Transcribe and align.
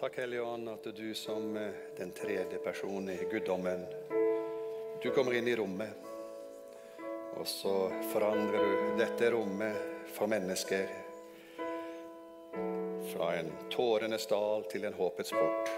Takk, 0.00 0.16
Hellige 0.16 0.42
Ånd, 0.42 0.68
at 0.68 0.84
du 0.96 1.14
som 1.14 1.56
eh, 1.56 1.72
den 1.96 2.10
tredje 2.10 2.58
personen 2.64 3.10
i 3.10 3.24
guddommen, 3.30 3.86
du 5.02 5.10
kommer 5.10 5.34
inn 5.34 5.48
i 5.48 5.56
rommet. 5.56 5.90
Og 7.36 7.48
så 7.48 7.74
forandrer 8.12 8.64
du 8.64 8.94
dette 8.96 9.28
rommet 9.30 9.76
for 10.16 10.26
mennesker. 10.32 10.86
Fra 13.12 13.28
en 13.42 13.52
tårenes 13.70 14.24
dal 14.26 14.64
til 14.72 14.88
en 14.88 14.96
håpets 14.96 15.34
port. 15.36 15.68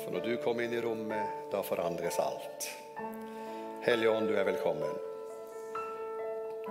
For 0.00 0.16
når 0.16 0.24
du 0.24 0.32
kommer 0.40 0.64
inn 0.64 0.78
i 0.78 0.80
rommet, 0.80 1.50
da 1.52 1.60
forandres 1.60 2.16
alt. 2.24 2.70
Hellige 3.84 4.16
Ånd, 4.16 4.32
du 4.32 4.40
er 4.40 4.48
velkommen. 4.48 4.96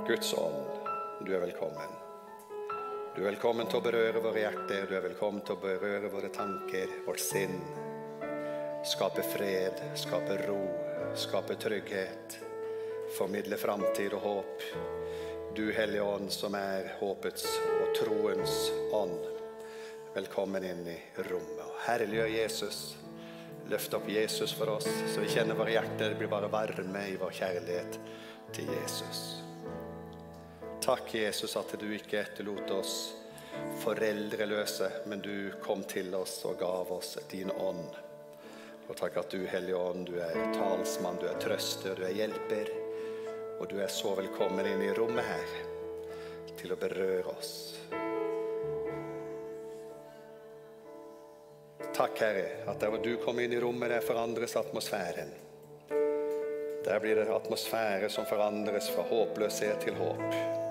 Guds 0.10 0.34
ånd, 0.34 0.90
du 1.22 1.36
er 1.38 1.46
velkommen. 1.46 2.02
Du 3.16 3.22
er 3.22 3.30
velkommen 3.30 3.70
til 3.72 3.80
å 3.80 3.84
berøre 3.86 4.20
våre 4.20 4.42
hjerter, 4.42 4.90
du 4.90 4.98
er 4.98 5.04
velkommen 5.06 5.40
til 5.48 5.56
å 5.56 5.62
berøre 5.62 6.10
våre 6.12 6.28
tanker, 6.36 6.90
vårt 7.06 7.22
sinn. 7.24 7.62
Skape 8.84 9.24
fred, 9.24 9.80
skape 9.96 10.36
ro, 10.42 10.58
skape 11.16 11.56
trygghet. 11.56 12.36
Formidle 13.16 13.56
framtid 13.56 14.18
og 14.18 14.26
håp. 14.26 14.66
Du 15.56 15.64
Hellige 15.72 16.04
Ånd, 16.04 16.28
som 16.36 16.60
er 16.60 16.92
håpets 17.00 17.48
og 17.78 17.96
troens 18.02 18.58
ånd. 19.00 19.32
Velkommen 20.18 20.68
inn 20.68 20.84
i 20.84 21.00
rommet. 21.30 21.72
Herliggjør 21.88 22.36
Jesus. 22.36 22.84
Løft 23.72 23.96
opp 23.96 24.12
Jesus 24.12 24.52
for 24.60 24.76
oss, 24.76 24.92
så 25.08 25.24
vi 25.24 25.32
kjenner 25.32 25.56
våre 25.56 25.78
hjerter 25.78 26.20
blir 26.20 26.36
bare 26.36 26.52
varme 26.52 27.08
i 27.08 27.16
vår 27.24 27.40
kjærlighet 27.40 28.00
til 28.60 28.76
Jesus. 28.76 29.45
Takk, 30.86 31.14
Jesus, 31.14 31.56
at 31.58 31.72
du 31.80 31.88
ikke 31.96 32.20
etterlot 32.22 32.70
oss 32.76 33.16
foreldreløse, 33.82 34.92
men 35.10 35.22
du 35.22 35.52
kom 35.64 35.82
til 35.90 36.14
oss 36.14 36.36
og 36.46 36.60
gav 36.60 36.92
oss 36.94 37.16
din 37.32 37.50
ånd. 37.50 37.88
Og 38.86 38.98
takk 39.00 39.16
at 39.18 39.32
du, 39.34 39.48
Hellige 39.50 39.80
Ånd, 39.82 40.04
du 40.06 40.20
er 40.22 40.36
talsmann, 40.54 41.18
du 41.18 41.26
er 41.26 41.40
trøster, 41.42 41.98
du 41.98 42.06
er 42.06 42.14
hjelper. 42.14 42.70
Og 43.58 43.66
du 43.72 43.80
er 43.82 43.90
så 43.90 44.12
velkommen 44.20 44.68
inn 44.70 44.84
i 44.86 44.92
rommet 44.94 45.26
her 45.26 45.56
til 46.60 46.76
å 46.76 46.78
berøre 46.78 47.34
oss. 47.34 47.54
Takk, 51.96 52.20
Herre, 52.20 52.46
at 52.70 52.78
der 52.84 52.94
hvor 52.94 53.02
du 53.02 53.16
kom 53.24 53.42
inn 53.42 53.56
i 53.58 53.64
rommet, 53.64 53.90
der 53.90 54.06
forandres 54.06 54.54
atmosfæren. 54.62 55.34
Der 56.86 57.02
blir 57.02 57.18
det 57.18 57.26
atmosfære 57.34 58.12
som 58.14 58.30
forandres 58.30 58.92
fra 58.94 59.08
håpløshet 59.10 59.82
til 59.88 59.98
håp. 59.98 60.64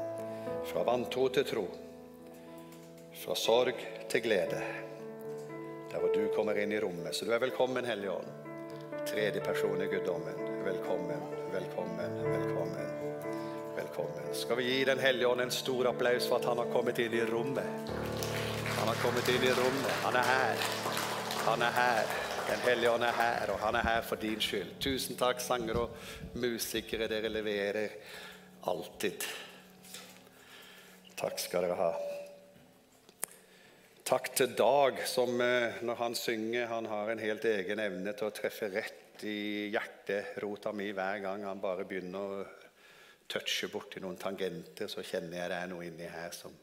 Fra 0.74 0.82
vantro 0.82 1.28
til 1.28 1.44
tro. 1.46 1.62
Fra 3.14 3.34
sorg 3.38 3.78
til 4.10 4.22
glede. 4.24 4.62
Der 5.92 6.00
hvor 6.02 6.10
du 6.10 6.24
kommer 6.34 6.58
inn 6.58 6.72
i 6.74 6.80
rommet. 6.82 7.14
Så 7.14 7.28
du 7.28 7.30
er 7.30 7.38
velkommen, 7.44 7.86
Hellige 7.86 8.10
Ånd. 8.10 8.32
Tredje 9.06 9.42
person 9.44 9.84
i 9.84 9.86
guddommen. 9.86 10.40
Velkommen, 10.66 11.22
velkommen, 11.52 12.18
velkommen. 12.24 12.90
Velkommen. 13.76 14.34
Skal 14.34 14.58
vi 14.58 14.66
gi 14.72 14.82
Den 14.90 14.98
hellige 14.98 15.28
ånd 15.28 15.44
en 15.46 15.54
stor 15.54 15.92
applaus 15.92 16.26
for 16.26 16.42
at 16.42 16.50
han 16.50 16.58
har 16.58 16.74
kommet 16.74 16.98
inn 16.98 17.14
i 17.14 17.22
rommet? 17.30 17.94
Han 18.80 18.90
har 18.90 18.98
kommet 19.06 19.30
inn 19.30 19.46
i 19.46 19.54
rommet. 19.54 19.94
Han 20.08 20.18
er 20.24 20.28
her. 20.32 20.68
Han 21.46 21.66
er 21.70 21.78
her. 21.78 22.14
Den 22.50 22.66
hellige 22.66 22.98
ånd 22.98 23.06
er 23.12 23.18
her, 23.22 23.54
og 23.54 23.62
han 23.62 23.78
er 23.78 23.90
her 23.92 24.02
for 24.02 24.26
din 24.26 24.42
skyld. 24.42 24.74
Tusen 24.82 25.22
takk, 25.22 25.38
sangere 25.38 25.86
og 25.86 26.34
musikere. 26.34 27.06
Dere 27.06 27.30
leverer 27.30 28.00
alltid. 28.66 29.22
Takk 31.14 31.38
skal 31.38 31.62
dere 31.62 31.74
ha. 31.78 31.92
Takk 34.04 34.32
til 34.34 34.56
Dag, 34.58 34.98
som 35.06 35.38
eh, 35.40 35.76
når 35.86 36.00
han 36.00 36.16
synger, 36.18 36.66
han 36.66 36.88
har 36.90 37.12
en 37.12 37.22
helt 37.22 37.44
egen 37.46 37.80
evne 37.80 38.12
til 38.18 38.28
å 38.28 38.34
treffe 38.34 38.66
rett 38.72 39.22
i 39.22 39.70
hjerterota 39.70 40.72
mi 40.74 40.88
hver 40.90 41.22
gang 41.22 41.46
han 41.46 41.62
bare 41.62 41.86
begynner 41.86 42.18
å 42.18 42.42
touche 43.30 43.70
borti 43.70 44.02
noen 44.02 44.18
tangenter, 44.18 44.90
så 44.90 45.06
kjenner 45.06 45.38
jeg 45.38 45.52
det 45.54 45.60
er 45.62 45.70
noe 45.70 45.86
inni 45.86 46.10
her 46.10 46.34
som 46.34 46.58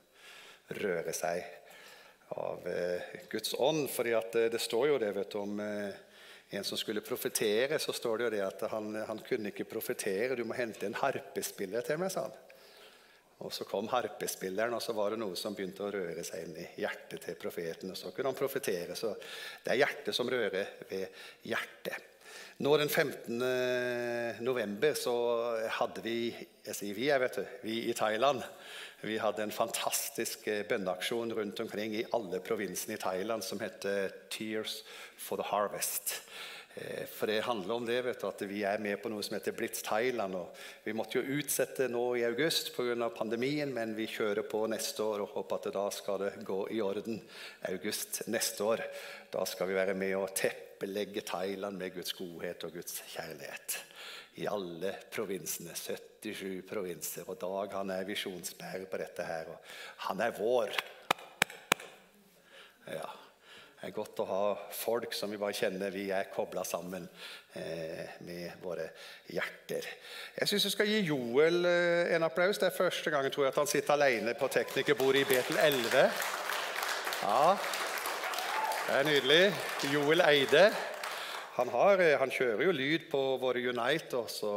rører 0.81 1.16
seg 1.16 1.47
av 2.35 2.68
eh, 2.68 3.18
Guds 3.31 3.56
ånd. 3.56 3.88
fordi 3.89 4.18
eh, 4.19 4.51
det 4.51 4.62
står 4.62 4.88
jo 4.91 5.01
det 5.01 5.16
vet 5.16 5.31
du, 5.31 5.39
om 5.39 5.63
en 5.63 6.68
som 6.68 6.78
skulle 6.78 7.07
profetere, 7.07 7.79
så 7.79 7.95
står 7.95 8.19
det 8.19 8.28
jo 8.28 8.35
det 8.35 8.45
at 8.51 8.68
han, 8.75 8.94
han 9.07 9.23
kunne 9.23 9.56
ikke 9.56 9.72
profetere. 9.72 10.35
Du 10.35 10.44
må 10.44 10.59
hente 10.59 10.85
en 10.85 11.00
harpespiller 11.00 11.88
til 11.88 12.03
meg, 12.03 12.12
sa 12.12 12.28
han. 12.28 12.50
Og 13.41 13.53
Så 13.53 13.66
kom 13.66 13.90
harpespilleren, 13.90 14.74
og 14.78 14.84
så 14.84 14.94
var 14.94 15.12
det 15.12 15.22
noe 15.22 15.35
som 15.40 15.56
begynte 15.57 15.85
å 15.88 15.91
røre 15.94 16.24
seg 16.24 16.46
inn 16.46 16.62
i 16.62 16.68
hjertet 16.84 17.25
til 17.25 17.40
profeten. 17.41 17.91
og 17.91 17.97
Så 17.97 18.13
kunne 18.13 18.29
han 18.29 18.38
profetere. 18.38 18.96
Så 18.96 19.16
det 19.63 19.74
er 19.74 19.81
hjertet 19.81 20.16
som 20.16 20.29
rører 20.29 20.78
ved 20.90 21.24
hjertet. 21.50 22.07
Nå 22.62 22.75
den 22.78 22.90
15. 22.90 23.41
november 24.46 24.94
så 24.94 25.16
hadde 25.80 26.03
vi 26.06 26.16
jeg 26.30 26.78
sier 26.78 26.94
vi, 26.94 27.07
jeg 27.09 27.22
vet 27.24 27.40
du, 27.40 27.46
vi 27.66 27.78
i 27.90 27.96
Thailand 27.97 28.44
vi 29.01 29.18
hadde 29.18 29.41
en 29.41 29.53
fantastisk 29.53 30.46
bønneaksjon 30.69 31.34
rundt 31.34 31.59
omkring 31.63 31.96
i 31.97 32.06
alle 32.13 32.38
provinsene 32.46 32.94
i 32.94 33.01
Thailand 33.01 33.41
som 33.41 33.62
heter 33.62 34.13
Tears 34.30 34.84
for 35.18 35.41
the 35.41 35.47
Harvest. 35.50 36.19
For 37.11 37.27
det 37.27 37.41
handler 37.43 37.73
om 37.75 37.85
det, 37.85 37.97
vet 38.05 38.21
du, 38.21 38.27
at 38.29 38.41
vi 38.47 38.61
er 38.63 38.79
med 38.79 38.95
på 39.03 39.09
noe 39.11 39.23
som 39.25 39.35
heter 39.35 39.55
Blitz 39.55 39.83
Thailand. 39.83 40.37
og 40.39 40.55
Vi 40.85 40.93
måtte 40.95 41.19
jo 41.19 41.37
utsette 41.37 41.89
nå 41.91 42.03
i 42.15 42.23
august 42.23 42.71
pga. 42.75 43.09
pandemien, 43.09 43.73
men 43.73 43.95
vi 43.95 44.07
kjører 44.07 44.47
på 44.47 44.63
neste 44.71 45.03
år 45.03 45.25
og 45.25 45.35
håper 45.35 45.59
at 45.59 45.73
da 45.75 45.85
skal 45.91 46.19
det 46.23 46.31
gå 46.47 46.67
i 46.71 46.81
orden. 46.81 47.21
August 47.67 48.23
neste 48.27 48.63
år. 48.63 48.83
Da 49.31 49.45
skal 49.45 49.67
vi 49.67 49.75
være 49.75 49.93
med 49.93 50.15
og 50.15 50.33
teppelegge 50.35 51.21
Thailand 51.21 51.77
med 51.77 51.93
Guds 51.93 52.13
godhet 52.13 52.63
og 52.63 52.73
Guds 52.73 53.03
kjærlighet. 53.13 53.77
I 54.39 54.47
alle 54.47 54.95
provinsene. 55.11 55.75
77 55.75 56.63
provinser. 56.69 57.27
Og 57.27 57.39
Dag 57.41 57.75
han 57.75 57.91
er 57.91 58.07
visjonsbærer 58.07 58.88
på 58.88 58.97
dette 58.97 59.27
her. 59.27 59.51
Og 59.51 59.59
han 60.07 60.23
er 60.23 60.39
vår. 60.39 60.71
Ja. 62.88 63.09
Det 63.81 63.90
er 63.90 63.96
godt 63.96 64.19
å 64.22 64.25
ha 64.30 64.47
folk 64.78 65.16
som 65.18 65.31
vi 65.34 65.40
bare 65.42 65.58
kjenner 65.58 65.90
vi 65.90 66.03
er 66.14 66.28
kobla 66.30 66.62
sammen 66.62 67.08
eh, 67.58 68.12
med 68.28 68.59
våre 68.62 68.84
hjerter. 69.34 69.88
Jeg 70.36 70.52
syns 70.52 70.68
jeg 70.68 70.75
skal 70.75 70.92
gi 70.92 71.00
Joel 71.08 71.66
eh, 71.66 72.12
en 72.14 72.28
applaus. 72.28 72.59
Det 72.62 72.68
er 72.68 72.75
første 72.75 73.09
gangen 73.09 73.34
tror 73.34 73.47
jeg, 73.47 73.56
at 73.56 73.58
han 73.58 73.72
sitter 73.72 73.96
alene 73.96 74.36
på 74.38 74.52
teknikerbordet 74.53 75.24
i 75.24 75.30
Betel 75.31 75.58
11. 75.66 76.06
Ja, 77.24 77.42
det 78.86 79.00
er 79.00 79.09
nydelig. 79.09 79.42
Joel 79.90 80.28
Eide. 80.30 80.68
Han, 81.57 81.67
har, 81.67 82.00
han, 82.16 82.31
kjører 82.31 82.63
jo 82.63 82.72
lyd 82.72 83.09
på 83.12 83.19
våre 83.41 83.59
Unite 83.59 84.16
også 84.16 84.51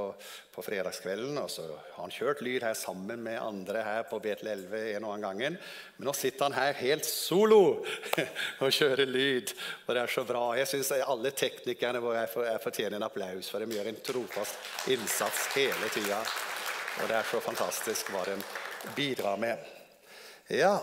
på 0.55 0.63
fredagskvelden. 0.63 1.41
og 1.43 1.51
så 1.51 1.65
har 1.67 1.99
han 1.99 2.15
kjørt 2.15 2.43
lyd 2.47 2.63
her 2.63 2.77
sammen 2.79 3.23
med 3.25 3.41
andre 3.43 3.83
her 3.83 4.05
på 4.07 4.21
Betel 4.23 4.53
11 4.53 4.93
en 4.93 5.09
og 5.09 5.17
annen 5.17 5.27
gangen. 5.27 5.57
Men 5.97 6.07
nå 6.07 6.15
sitter 6.15 6.47
han 6.47 6.55
her 6.55 6.79
helt 6.79 7.09
solo 7.09 7.83
og 8.63 8.71
kjører 8.71 9.11
lyd. 9.11 9.51
Og 9.89 9.91
det 9.91 10.05
er 10.05 10.15
så 10.15 10.27
bra. 10.29 10.45
Jeg 10.61 10.71
syns 10.71 10.93
alle 11.01 11.35
teknikerne 11.35 12.05
våre 12.05 12.29
fortjener 12.63 13.01
en 13.01 13.09
applaus, 13.09 13.51
for 13.51 13.59
de 13.59 13.75
gjør 13.75 13.91
en 13.91 14.03
trofast 14.13 14.89
innsats 14.95 15.51
hele 15.59 15.91
tida. 15.91 16.23
Og 17.03 17.11
det 17.11 17.19
er 17.19 17.27
så 17.27 17.43
fantastisk 17.43 18.15
hva 18.15 18.23
de 18.31 18.39
bidrar 18.95 19.41
med. 19.41 19.71
Ja 20.53 20.77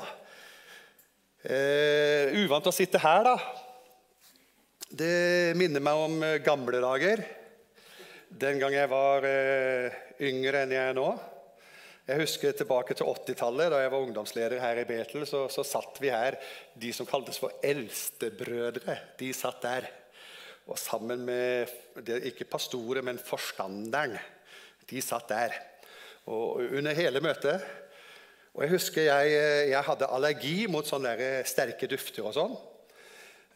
eh, 1.46 2.34
Uvant 2.42 2.68
å 2.68 2.74
sitte 2.76 3.00
her, 3.00 3.24
da. 3.32 3.36
Det 4.92 5.56
minner 5.56 5.80
meg 5.80 5.96
om 6.04 6.24
eh, 6.26 6.42
gamle 6.44 6.82
dager. 6.84 7.22
Den 8.28 8.58
gang 8.60 8.74
jeg 8.76 8.90
var 8.92 9.24
eh, 9.24 10.00
yngre 10.28 10.66
enn 10.66 10.74
jeg 10.76 10.90
er 10.90 10.98
nå. 10.98 11.06
Jeg 12.10 12.20
husker 12.20 12.58
tilbake 12.60 12.98
til 13.00 13.08
80-tallet. 13.08 13.72
Da 13.72 13.80
jeg 13.80 13.94
var 13.94 14.04
ungdomsleder 14.04 14.60
her 14.60 14.82
i 14.82 14.84
Betel, 14.90 15.24
så, 15.30 15.46
så, 15.54 15.64
satt 15.64 16.02
vi 16.04 16.12
her, 16.12 16.36
de 16.76 16.92
som 16.92 17.08
kaltes 17.08 17.40
for 17.40 17.56
eldstebrødre. 17.64 18.98
De 19.22 19.30
satt 19.38 19.62
der. 19.64 19.88
Og 20.68 20.76
sammen 20.76 21.24
med 21.24 21.72
ikke 22.28 22.50
pastoret, 22.52 23.00
men 23.08 23.22
forstanderen. 23.24 24.18
De 24.92 25.00
satt 25.00 25.32
der. 25.32 25.56
Og 26.28 26.66
under 26.68 26.94
hele 26.94 27.24
møtet 27.24 27.64
Og 28.54 28.66
jeg 28.66 28.74
husker 28.76 29.08
jeg, 29.08 29.32
jeg 29.72 29.88
hadde 29.88 30.12
allergi 30.12 30.68
mot 30.70 30.86
sånne 30.86 31.16
sterke 31.48 31.88
dufter 31.88 32.28
og 32.28 32.36
sånn. 32.36 32.60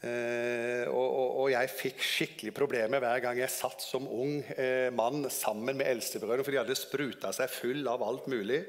Eh, 0.04 0.86
og, 0.92 1.08
og, 1.40 1.48
jeg 1.50 1.72
fikk 1.72 2.02
skikkelig 2.04 2.52
problemer 2.54 3.02
hver 3.02 3.22
gang 3.24 3.40
jeg 3.40 3.50
satt 3.54 3.82
som 3.82 4.04
ung 4.12 4.42
eh, 4.54 4.92
mann 4.94 5.24
sammen 5.34 5.80
med 5.80 5.88
eldstebrødrene, 5.88 6.46
for 6.46 6.54
de 6.54 6.60
hadde 6.60 6.78
spruta 6.78 7.32
seg 7.34 7.50
full 7.50 7.88
av 7.90 8.04
alt 8.06 8.28
mulig 8.30 8.60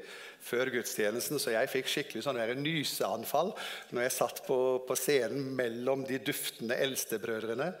før 0.47 0.71
gudstjenesten. 0.73 1.37
Så 1.41 1.53
jeg 1.53 1.69
fikk 1.73 1.91
skikkelig 1.91 2.23
sånn 2.25 2.41
nyseanfall 2.63 3.51
når 3.91 4.07
jeg 4.07 4.15
satt 4.17 4.43
på, 4.47 4.59
på 4.87 4.97
scenen 4.97 5.51
mellom 5.57 6.07
de 6.07 6.21
duftende 6.25 6.79
eldstebrødrene. 6.87 7.73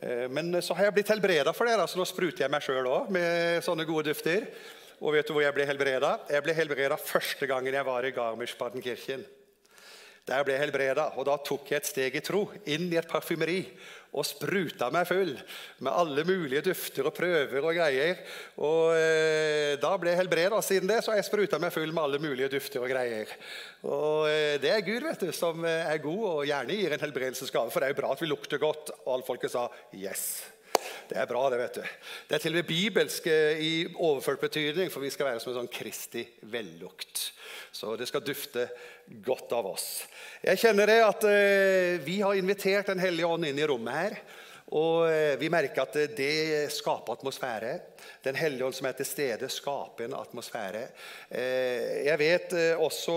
Eh, 0.00 0.26
men 0.32 0.54
så 0.62 0.78
har 0.78 0.88
jeg 0.88 1.00
blitt 1.00 1.12
helbreda 1.12 1.52
for 1.56 1.68
det, 1.68 1.76
da, 1.80 1.88
så 1.90 2.00
nå 2.00 2.06
spruter 2.08 2.46
jeg 2.46 2.54
meg 2.54 2.64
sjøl 2.64 2.88
òg 2.88 3.10
med 3.12 3.66
sånne 3.66 3.88
gode 3.88 4.12
dufter. 4.12 4.46
Og 5.00 5.16
vet 5.16 5.26
du 5.26 5.34
hvor 5.34 5.44
jeg 5.44 5.56
ble 5.56 5.64
helbreda? 5.68 6.14
Jeg 6.28 6.44
ble 6.44 6.56
helbreda 6.56 6.96
første 7.00 7.48
gangen 7.48 7.76
jeg 7.76 7.88
var 7.88 8.04
i 8.04 8.14
Garmisch-Partenkirchen. 8.14 9.24
Der 10.30 10.44
ble 10.46 10.54
jeg 10.54 10.62
helbreda, 10.68 11.08
og 11.18 11.26
da 11.26 11.34
tok 11.42 11.72
jeg 11.72 11.82
et 11.82 11.88
steg 11.88 12.14
i 12.14 12.22
tro, 12.22 12.44
inn 12.70 12.86
i 12.92 12.98
et 13.00 13.08
parfymeri 13.10 13.64
og 14.10 14.26
spruta 14.26 14.88
meg 14.90 15.06
full 15.06 15.32
med 15.84 15.90
alle 15.90 16.24
mulige 16.26 16.64
dufter 16.66 17.06
og 17.06 17.14
prøver 17.14 17.62
og 17.62 17.74
greier. 17.76 18.22
Og 18.58 18.94
eh, 18.98 19.74
Da 19.80 19.92
ble 19.98 20.12
jeg 20.12 20.20
helbreda. 20.24 20.58
Siden 20.66 20.90
det 20.90 21.00
så 21.04 21.12
har 21.12 21.20
jeg 21.20 21.28
spruta 21.28 21.60
meg 21.62 21.74
full 21.74 21.92
med 21.92 22.02
alle 22.02 22.22
mulige 22.22 22.50
dufter 22.56 22.82
og 22.82 22.90
greier. 22.90 23.30
Og 23.86 24.26
eh, 24.30 24.56
Det 24.62 24.72
er 24.74 24.86
Gud 24.86 25.06
vet 25.06 25.26
du, 25.26 25.30
som 25.36 25.62
eh, 25.64 25.86
er 25.86 26.02
god 26.02 26.24
og 26.32 26.46
gjerne 26.50 26.78
gir 26.78 26.96
en 26.96 27.04
helbredelsesgave. 27.06 27.70
For 27.70 27.82
det 27.82 27.90
er 27.90 27.94
jo 27.94 28.00
bra 28.02 28.14
at 28.14 28.24
vi 28.24 28.30
lukter 28.30 28.62
godt. 28.62 28.94
Og 29.04 29.14
alle 29.14 29.28
folket 29.28 29.54
sa 29.54 29.68
yes. 29.94 30.26
Det 31.10 31.18
er 31.18 31.26
bra, 31.26 31.46
det. 31.50 31.58
vet 31.58 31.78
du. 31.78 31.86
Det 32.28 32.36
er 32.36 32.42
til 32.42 32.54
og 32.54 32.60
med 32.60 32.70
bibelsk 32.70 33.26
eh, 33.30 33.62
i 33.62 33.72
overført 33.94 34.42
betydning, 34.42 34.90
for 34.90 35.02
vi 35.02 35.10
skal 35.14 35.30
være 35.30 35.42
som 35.42 35.52
en 35.54 35.62
sånn 35.62 35.72
Kristi 35.74 36.26
vellukt. 36.50 37.30
Så 37.72 37.94
det 37.96 38.08
skal 38.10 38.24
dufte 38.26 38.66
godt 39.06 39.52
av 39.54 39.70
oss. 39.70 39.88
Jeg 40.42 40.58
kjenner 40.58 40.90
det 40.90 41.00
at 41.06 41.26
eh, 41.30 41.96
vi 42.02 42.20
har 42.20 42.34
invitert 42.34 42.90
Den 42.90 43.02
hellige 43.02 43.30
ånd 43.30 43.46
inn 43.46 43.58
i 43.58 43.66
rommet 43.68 43.94
her. 43.94 44.20
Og 44.76 45.08
eh, 45.10 45.34
vi 45.40 45.50
merker 45.50 45.82
at 45.82 45.96
det 46.14 46.70
skaper 46.70 47.16
atmosfære. 47.16 47.72
Den 48.22 48.36
hellige 48.38 48.66
ånd 48.68 48.76
som 48.76 48.86
er 48.86 48.94
til 48.98 49.08
stede, 49.08 49.48
skaper 49.50 50.06
en 50.06 50.14
atmosfære. 50.18 50.82
Eh, 51.26 52.06
jeg 52.06 52.20
vet 52.20 52.54
eh, 52.54 52.78
også 52.78 53.16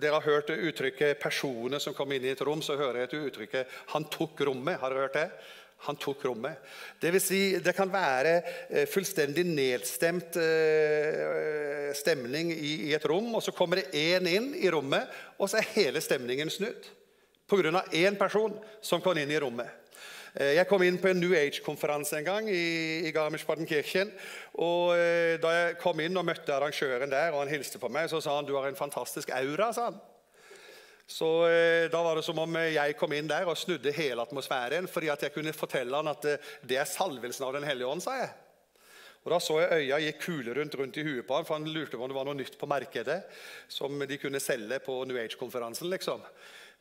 Dere 0.00 0.20
har 0.20 0.26
hørt 0.28 0.52
uttrykket 0.54 1.18
'personer 1.18 1.82
som 1.82 1.94
kom 1.94 2.12
inn 2.12 2.24
i 2.24 2.34
et 2.34 2.44
rom'. 2.46 2.62
Så 2.62 2.78
hører 2.78 3.02
jeg 3.02 3.10
et 3.10 3.18
uttrykket 3.18 3.66
'han 3.94 4.06
tok 4.10 4.46
rommet'. 4.46 4.78
Har 4.78 4.90
dere 4.90 5.08
hørt 5.08 5.18
det? 5.18 5.30
Han 5.86 5.96
tok 5.96 6.24
rommet. 6.28 6.60
Det 7.00 7.08
vil 7.14 7.22
si, 7.24 7.40
det 7.64 7.72
kan 7.76 7.88
være 7.92 8.34
eh, 8.68 8.86
fullstendig 8.90 9.46
nedstemt 9.48 10.36
eh, 10.36 11.88
stemning 11.96 12.52
i 12.52 12.92
et 12.92 13.06
rom, 13.08 13.30
og 13.38 13.44
så 13.44 13.54
kommer 13.56 13.80
det 13.80 13.94
én 13.96 14.28
inn 14.28 14.50
i 14.60 14.68
rommet, 14.72 15.08
og 15.40 15.48
så 15.48 15.60
er 15.60 15.70
hele 15.78 16.02
stemningen 16.04 16.52
snudd. 16.52 16.90
Pga. 17.50 17.82
én 17.96 18.14
person 18.14 18.52
som 18.84 19.00
kom 19.02 19.18
inn 19.18 19.32
i 19.32 19.40
rommet. 19.40 19.72
Eh, 20.36 20.52
jeg 20.60 20.68
kom 20.68 20.84
inn 20.84 21.00
på 21.00 21.10
en 21.10 21.18
New 21.18 21.32
Age-konferanse 21.34 22.20
en 22.20 22.28
gang 22.28 22.52
i, 22.52 23.10
Garmisch-Partenkirchen. 23.16 24.12
og 24.60 24.92
Da 25.40 25.56
jeg 25.56 25.80
kom 25.80 26.04
inn 26.04 26.16
og 26.20 26.28
møtte 26.28 26.54
arrangøren 26.54 27.10
der, 27.10 27.32
og 27.32 27.46
han 27.46 27.56
hilste 27.56 27.80
på 27.80 27.88
meg, 27.88 28.12
så 28.12 28.20
sa 28.20 28.36
han 28.36 28.46
du 28.46 28.54
har 28.58 28.68
en 28.68 28.76
fantastisk 28.78 29.32
aura. 29.32 29.72
sa 29.72 29.88
han. 29.88 30.00
Så 31.10 31.48
eh, 31.48 31.90
Da 31.90 32.02
var 32.02 32.16
det 32.16 32.22
som 32.22 32.38
om 32.38 32.56
eh, 32.56 32.76
jeg 32.76 32.94
kom 32.98 33.12
inn 33.16 33.28
der 33.30 33.48
og 33.50 33.58
snudde 33.58 33.92
hele 33.96 34.22
atmosfæren. 34.22 34.86
fordi 34.88 35.10
at 35.10 35.22
jeg 35.26 35.34
kunne 35.34 35.52
fortelle 35.52 35.96
han 35.96 36.08
at 36.08 36.24
eh, 36.24 36.52
det 36.62 36.78
er 36.78 36.86
salvelsen 36.86 37.46
av 37.46 37.56
Den 37.56 37.66
hellige 37.66 37.90
ånd, 37.90 38.02
sa 38.04 38.14
jeg. 38.20 38.30
Og 39.24 39.32
Da 39.34 39.40
så 39.42 39.58
jeg 39.60 39.88
øya 39.90 39.98
gikk 40.00 40.22
kule 40.22 40.54
rundt, 40.54 40.74
rundt 40.78 40.96
i 40.96 41.04
huet 41.04 41.26
på 41.26 41.34
han, 41.34 41.44
for 41.44 41.58
han 41.58 41.66
lurte 41.66 41.98
på 41.98 42.06
om 42.06 42.08
det 42.08 42.16
var 42.16 42.28
noe 42.28 42.38
nytt 42.38 42.56
på 42.56 42.68
markedet 42.70 43.18
som 43.68 43.98
de 43.98 44.18
kunne 44.22 44.40
selge 44.40 44.78
på 44.86 45.02
New 45.04 45.18
Age-konferansen. 45.18 45.90
liksom. 45.90 46.22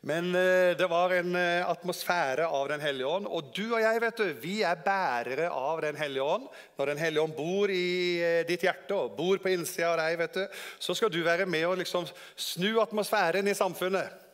Men 0.01 0.35
eh, 0.35 0.77
det 0.79 0.87
var 0.87 1.11
en 1.11 1.35
eh, 1.35 1.65
atmosfære 1.67 2.45
av 2.47 2.69
Den 2.71 2.79
hellige 2.79 3.07
ånd. 3.07 3.27
Og 3.27 3.49
du 3.55 3.65
og 3.73 3.81
jeg 3.83 3.99
vet 3.99 4.21
du, 4.21 4.29
vi 4.39 4.53
er 4.63 4.79
bærere 4.85 5.49
av 5.51 5.81
Den 5.83 5.99
hellige 5.99 6.23
ånd. 6.23 6.45
Når 6.79 6.93
Den 6.93 7.01
hellige 7.01 7.25
ånd 7.25 7.35
bor 7.35 7.73
i 7.73 7.89
eh, 8.23 8.45
ditt 8.47 8.63
hjerte 8.63 8.95
og 8.95 9.17
bor 9.17 9.41
på 9.43 9.51
innsida 9.51 9.91
av 9.91 9.99
deg, 9.99 10.15
vet 10.21 10.39
du, 10.39 10.61
så 10.79 10.95
skal 10.95 11.11
du 11.11 11.19
være 11.25 11.47
med 11.49 11.67
og 11.67 11.81
liksom 11.81 12.07
snu 12.39 12.79
atmosfæren 12.79 13.51
i 13.51 13.57
samfunnet. 13.57 14.27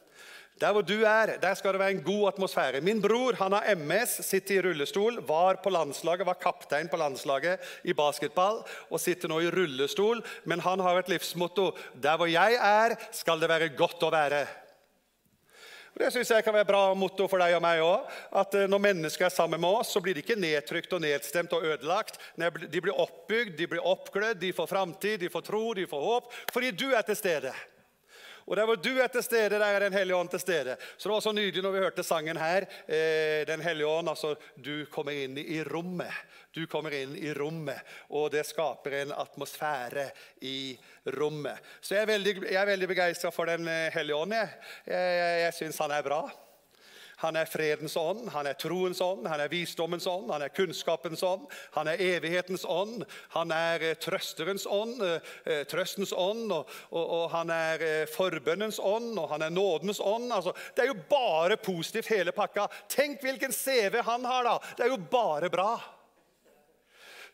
Der 0.61 0.71
hvor 0.71 0.85
du 0.85 1.01
er, 1.03 1.33
der 1.41 1.55
skal 1.59 1.73
det 1.75 1.81
være 1.81 1.95
en 1.97 2.03
god 2.05 2.27
atmosfære. 2.29 2.79
Min 2.85 3.01
bror 3.03 3.35
han 3.41 3.51
har 3.57 3.73
MS, 3.75 4.13
sitter 4.23 4.55
i 4.55 4.61
rullestol, 4.63 5.17
var 5.27 5.57
på 5.63 5.73
landslaget, 5.73 6.27
var 6.29 6.37
kaptein 6.39 6.87
på 6.87 6.99
landslaget 7.01 7.59
i 7.83 7.93
basketball 7.97 8.61
og 8.87 9.01
sitter 9.03 9.33
nå 9.33 9.41
i 9.43 9.49
rullestol. 9.51 10.21
Men 10.45 10.63
han 10.63 10.79
har 10.79 11.01
et 11.01 11.09
livsmotto. 11.11 11.73
Der 11.99 12.21
hvor 12.21 12.31
jeg 12.31 12.55
er, 12.55 12.95
skal 13.11 13.41
det 13.41 13.51
være 13.51 13.73
godt 13.75 14.05
å 14.05 14.13
være. 14.13 14.45
Og 15.95 16.01
Det 16.03 16.11
synes 16.11 16.29
jeg 16.29 16.43
kan 16.43 16.53
være 16.53 16.67
bra 16.67 16.79
motto 16.93 17.23
for 17.31 17.39
deg 17.39 17.53
og 17.55 17.61
meg 17.63 17.79
òg. 17.79 18.09
At 18.35 18.55
eh, 18.59 18.67
når 18.67 18.81
mennesker 18.83 19.29
er 19.29 19.31
sammen 19.31 19.61
med 19.63 19.77
oss, 19.79 19.93
så 19.95 20.01
blir 20.03 20.17
de 20.17 20.25
ikke 20.25 20.35
nedtrykt 20.35 20.91
og 20.91 20.99
nedstemt 21.05 21.55
og 21.55 21.63
ødelagt. 21.63 22.19
De 22.35 22.81
blir 22.83 22.99
oppbygd, 22.99 23.55
de 23.55 23.67
blir 23.71 23.87
oppglødd, 23.87 24.41
de 24.41 24.51
får 24.57 24.67
framtid, 24.73 25.21
de 25.23 25.31
får 25.31 25.45
tro, 25.47 25.63
de 25.77 25.87
får 25.87 26.03
håp. 26.09 26.27
Fordi 26.51 26.73
du 26.75 26.89
er 26.91 27.07
til 27.07 27.15
stede. 27.15 27.53
Og 28.45 28.55
der 28.57 28.67
hvor 28.69 28.77
du 28.77 28.91
er 29.01 29.09
til 29.09 29.23
stede, 29.25 29.57
der 29.57 29.65
er 29.65 29.79
Den 29.79 29.93
hellige 29.93 30.15
ånd 30.15 30.29
til 30.29 30.39
stede. 30.39 30.77
Så 30.97 31.09
det 31.09 31.13
var 31.13 31.19
så 31.19 31.31
nydelig 31.33 31.63
når 31.63 31.71
vi 31.71 31.83
hørte 31.83 32.03
sangen 32.03 32.37
her. 32.37 32.67
Eh, 32.87 33.47
Den 33.47 33.61
hellige 33.61 33.87
ånd, 33.87 34.09
altså 34.09 34.35
du 34.55 34.85
kommer 34.91 35.11
inn 35.11 35.37
i 35.37 35.63
rommet. 35.63 36.13
Du 36.55 36.65
kommer 36.67 36.93
inn 36.95 37.17
i 37.19 37.33
rommet, 37.33 37.81
og 38.09 38.29
det 38.31 38.45
skaper 38.47 39.01
en 39.01 39.11
atmosfære 39.11 40.05
i 40.41 40.77
rommet. 41.17 41.59
Så 41.81 41.95
jeg 41.97 42.05
er 42.05 42.13
veldig, 42.13 42.35
jeg 42.51 42.67
veldig 42.67 42.87
begeistra 42.87 43.31
for 43.31 43.45
Den 43.45 43.67
hellige 43.67 44.15
ånd. 44.15 44.33
Jeg, 44.33 44.49
jeg, 44.87 45.41
jeg 45.41 45.53
syns 45.53 45.81
han 45.83 45.91
er 45.91 46.05
bra. 46.05 46.23
Han 47.25 47.39
er 47.39 47.49
fredens 47.49 47.95
ånd, 47.97 48.27
han 48.33 48.47
er 48.47 48.57
troens 48.61 49.01
ånd, 49.01 49.25
han 49.27 49.41
er 49.41 49.51
visdommens 49.51 50.05
ånd, 50.09 50.29
han 50.29 50.45
er 50.45 50.53
kunnskapens 50.53 51.23
ånd, 51.25 51.47
han 51.73 51.89
er 51.89 52.03
evighetens 52.05 52.65
ånd, 52.69 53.01
han 53.33 53.53
er 53.55 53.83
eh, 53.89 53.97
trøsterens 54.01 54.67
ånd, 54.69 55.01
eh, 55.01 55.63
trøstens 55.71 56.13
ånd, 56.13 56.45
og, 56.53 56.69
og, 56.91 57.03
og 57.17 57.25
han 57.33 57.51
er 57.53 58.05
forbønnens 58.13 58.79
ånd, 58.79 59.15
og 59.17 59.29
han 59.33 59.47
er 59.47 59.53
nådens 59.53 59.99
ånd. 60.03 60.29
Altså, 60.33 60.53
det 60.75 60.85
er 60.85 60.93
jo 60.93 61.01
bare 61.09 61.57
positivt, 61.57 62.13
hele 62.13 62.35
pakka. 62.35 62.69
Tenk 62.91 63.25
hvilken 63.25 63.53
CV 63.55 63.99
han 64.05 64.25
har, 64.29 64.45
da! 64.45 64.57
Det 64.77 64.85
er 64.85 64.93
jo 64.93 65.01
bare 65.11 65.49
bra. 65.49 65.73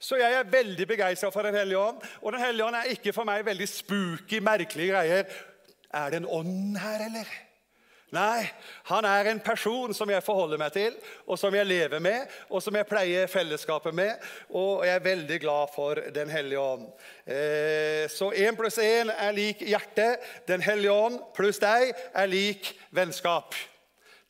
Så 0.02 0.18
jeg 0.18 0.34
er 0.34 0.50
veldig 0.50 0.88
begeistra 0.90 1.30
for 1.30 1.46
Den 1.46 1.56
hellige 1.56 1.78
ånd. 1.78 2.02
Og 2.22 2.34
Den 2.34 2.42
hellige 2.42 2.66
ånd 2.66 2.76
er 2.80 2.90
ikke 2.96 3.14
for 3.14 3.28
meg 3.28 3.46
veldig 3.46 3.70
spooky, 3.70 4.42
merkelige 4.42 4.96
greier. 4.96 5.40
Er 5.94 6.10
det 6.10 6.22
en 6.22 6.30
ånd 6.40 6.78
her, 6.82 7.06
eller? 7.06 7.30
Nei, 8.12 8.44
han 8.90 9.06
er 9.08 9.30
en 9.32 9.40
person 9.40 9.94
som 9.96 10.10
jeg 10.12 10.24
forholder 10.26 10.60
meg 10.60 10.74
til, 10.76 10.96
og 11.24 11.40
som 11.40 11.56
jeg 11.56 11.68
lever 11.70 12.02
med, 12.04 12.28
og 12.52 12.60
som 12.64 12.76
jeg 12.76 12.88
pleier 12.90 13.32
fellesskapet 13.32 13.96
med. 13.96 14.20
Og 14.52 14.84
jeg 14.84 14.98
er 14.98 15.06
veldig 15.06 15.40
glad 15.40 15.72
for 15.76 16.02
Den 16.12 16.30
hellige 16.30 16.60
ånd. 16.60 16.90
Eh, 17.26 18.10
så 18.12 18.34
én 18.36 18.58
pluss 18.60 18.82
én 18.84 19.14
er 19.16 19.32
lik 19.32 19.64
hjerte. 19.64 20.18
Den 20.48 20.62
hellige 20.62 20.92
ånd 20.92 21.22
pluss 21.38 21.62
deg 21.64 21.94
er 22.12 22.28
lik 22.28 22.74
vennskap. 22.92 23.56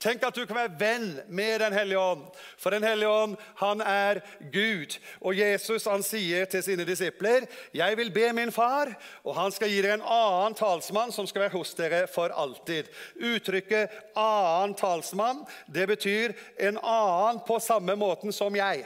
Tenk 0.01 0.23
at 0.25 0.33
du 0.35 0.45
kan 0.49 0.57
være 0.57 0.77
venn 0.79 1.09
med 1.29 1.59
Den 1.61 1.73
hellige 1.73 1.99
ånd. 1.99 2.23
For 2.57 2.73
Den 2.73 2.83
hellige 2.83 3.09
ånd, 3.09 3.35
han 3.61 3.81
er 3.85 4.21
Gud. 4.53 4.97
Og 5.21 5.37
Jesus 5.37 5.85
han 5.85 6.01
sier 6.03 6.45
til 6.45 6.63
sine 6.63 6.85
disipler, 6.85 7.45
'Jeg 7.73 7.97
vil 7.97 8.11
be 8.11 8.33
min 8.33 8.51
far, 8.51 8.93
og 9.23 9.35
han 9.35 9.51
skal 9.51 9.69
gi 9.69 9.81
dere 9.81 9.93
en 9.93 10.01
annen 10.01 10.55
talsmann 10.55 11.11
som 11.11 11.27
skal 11.27 11.41
være 11.41 11.57
hos 11.57 11.73
dere 11.73 12.07
for 12.07 12.29
alltid.' 12.33 12.89
Uttrykket 13.15 13.89
'annen 14.15 14.75
talsmann' 14.75 15.45
det 15.73 15.87
betyr 15.87 16.33
en 16.59 16.77
annen 16.77 17.41
på 17.47 17.59
samme 17.59 17.95
måten 17.95 18.31
som 18.31 18.55
jeg. 18.55 18.85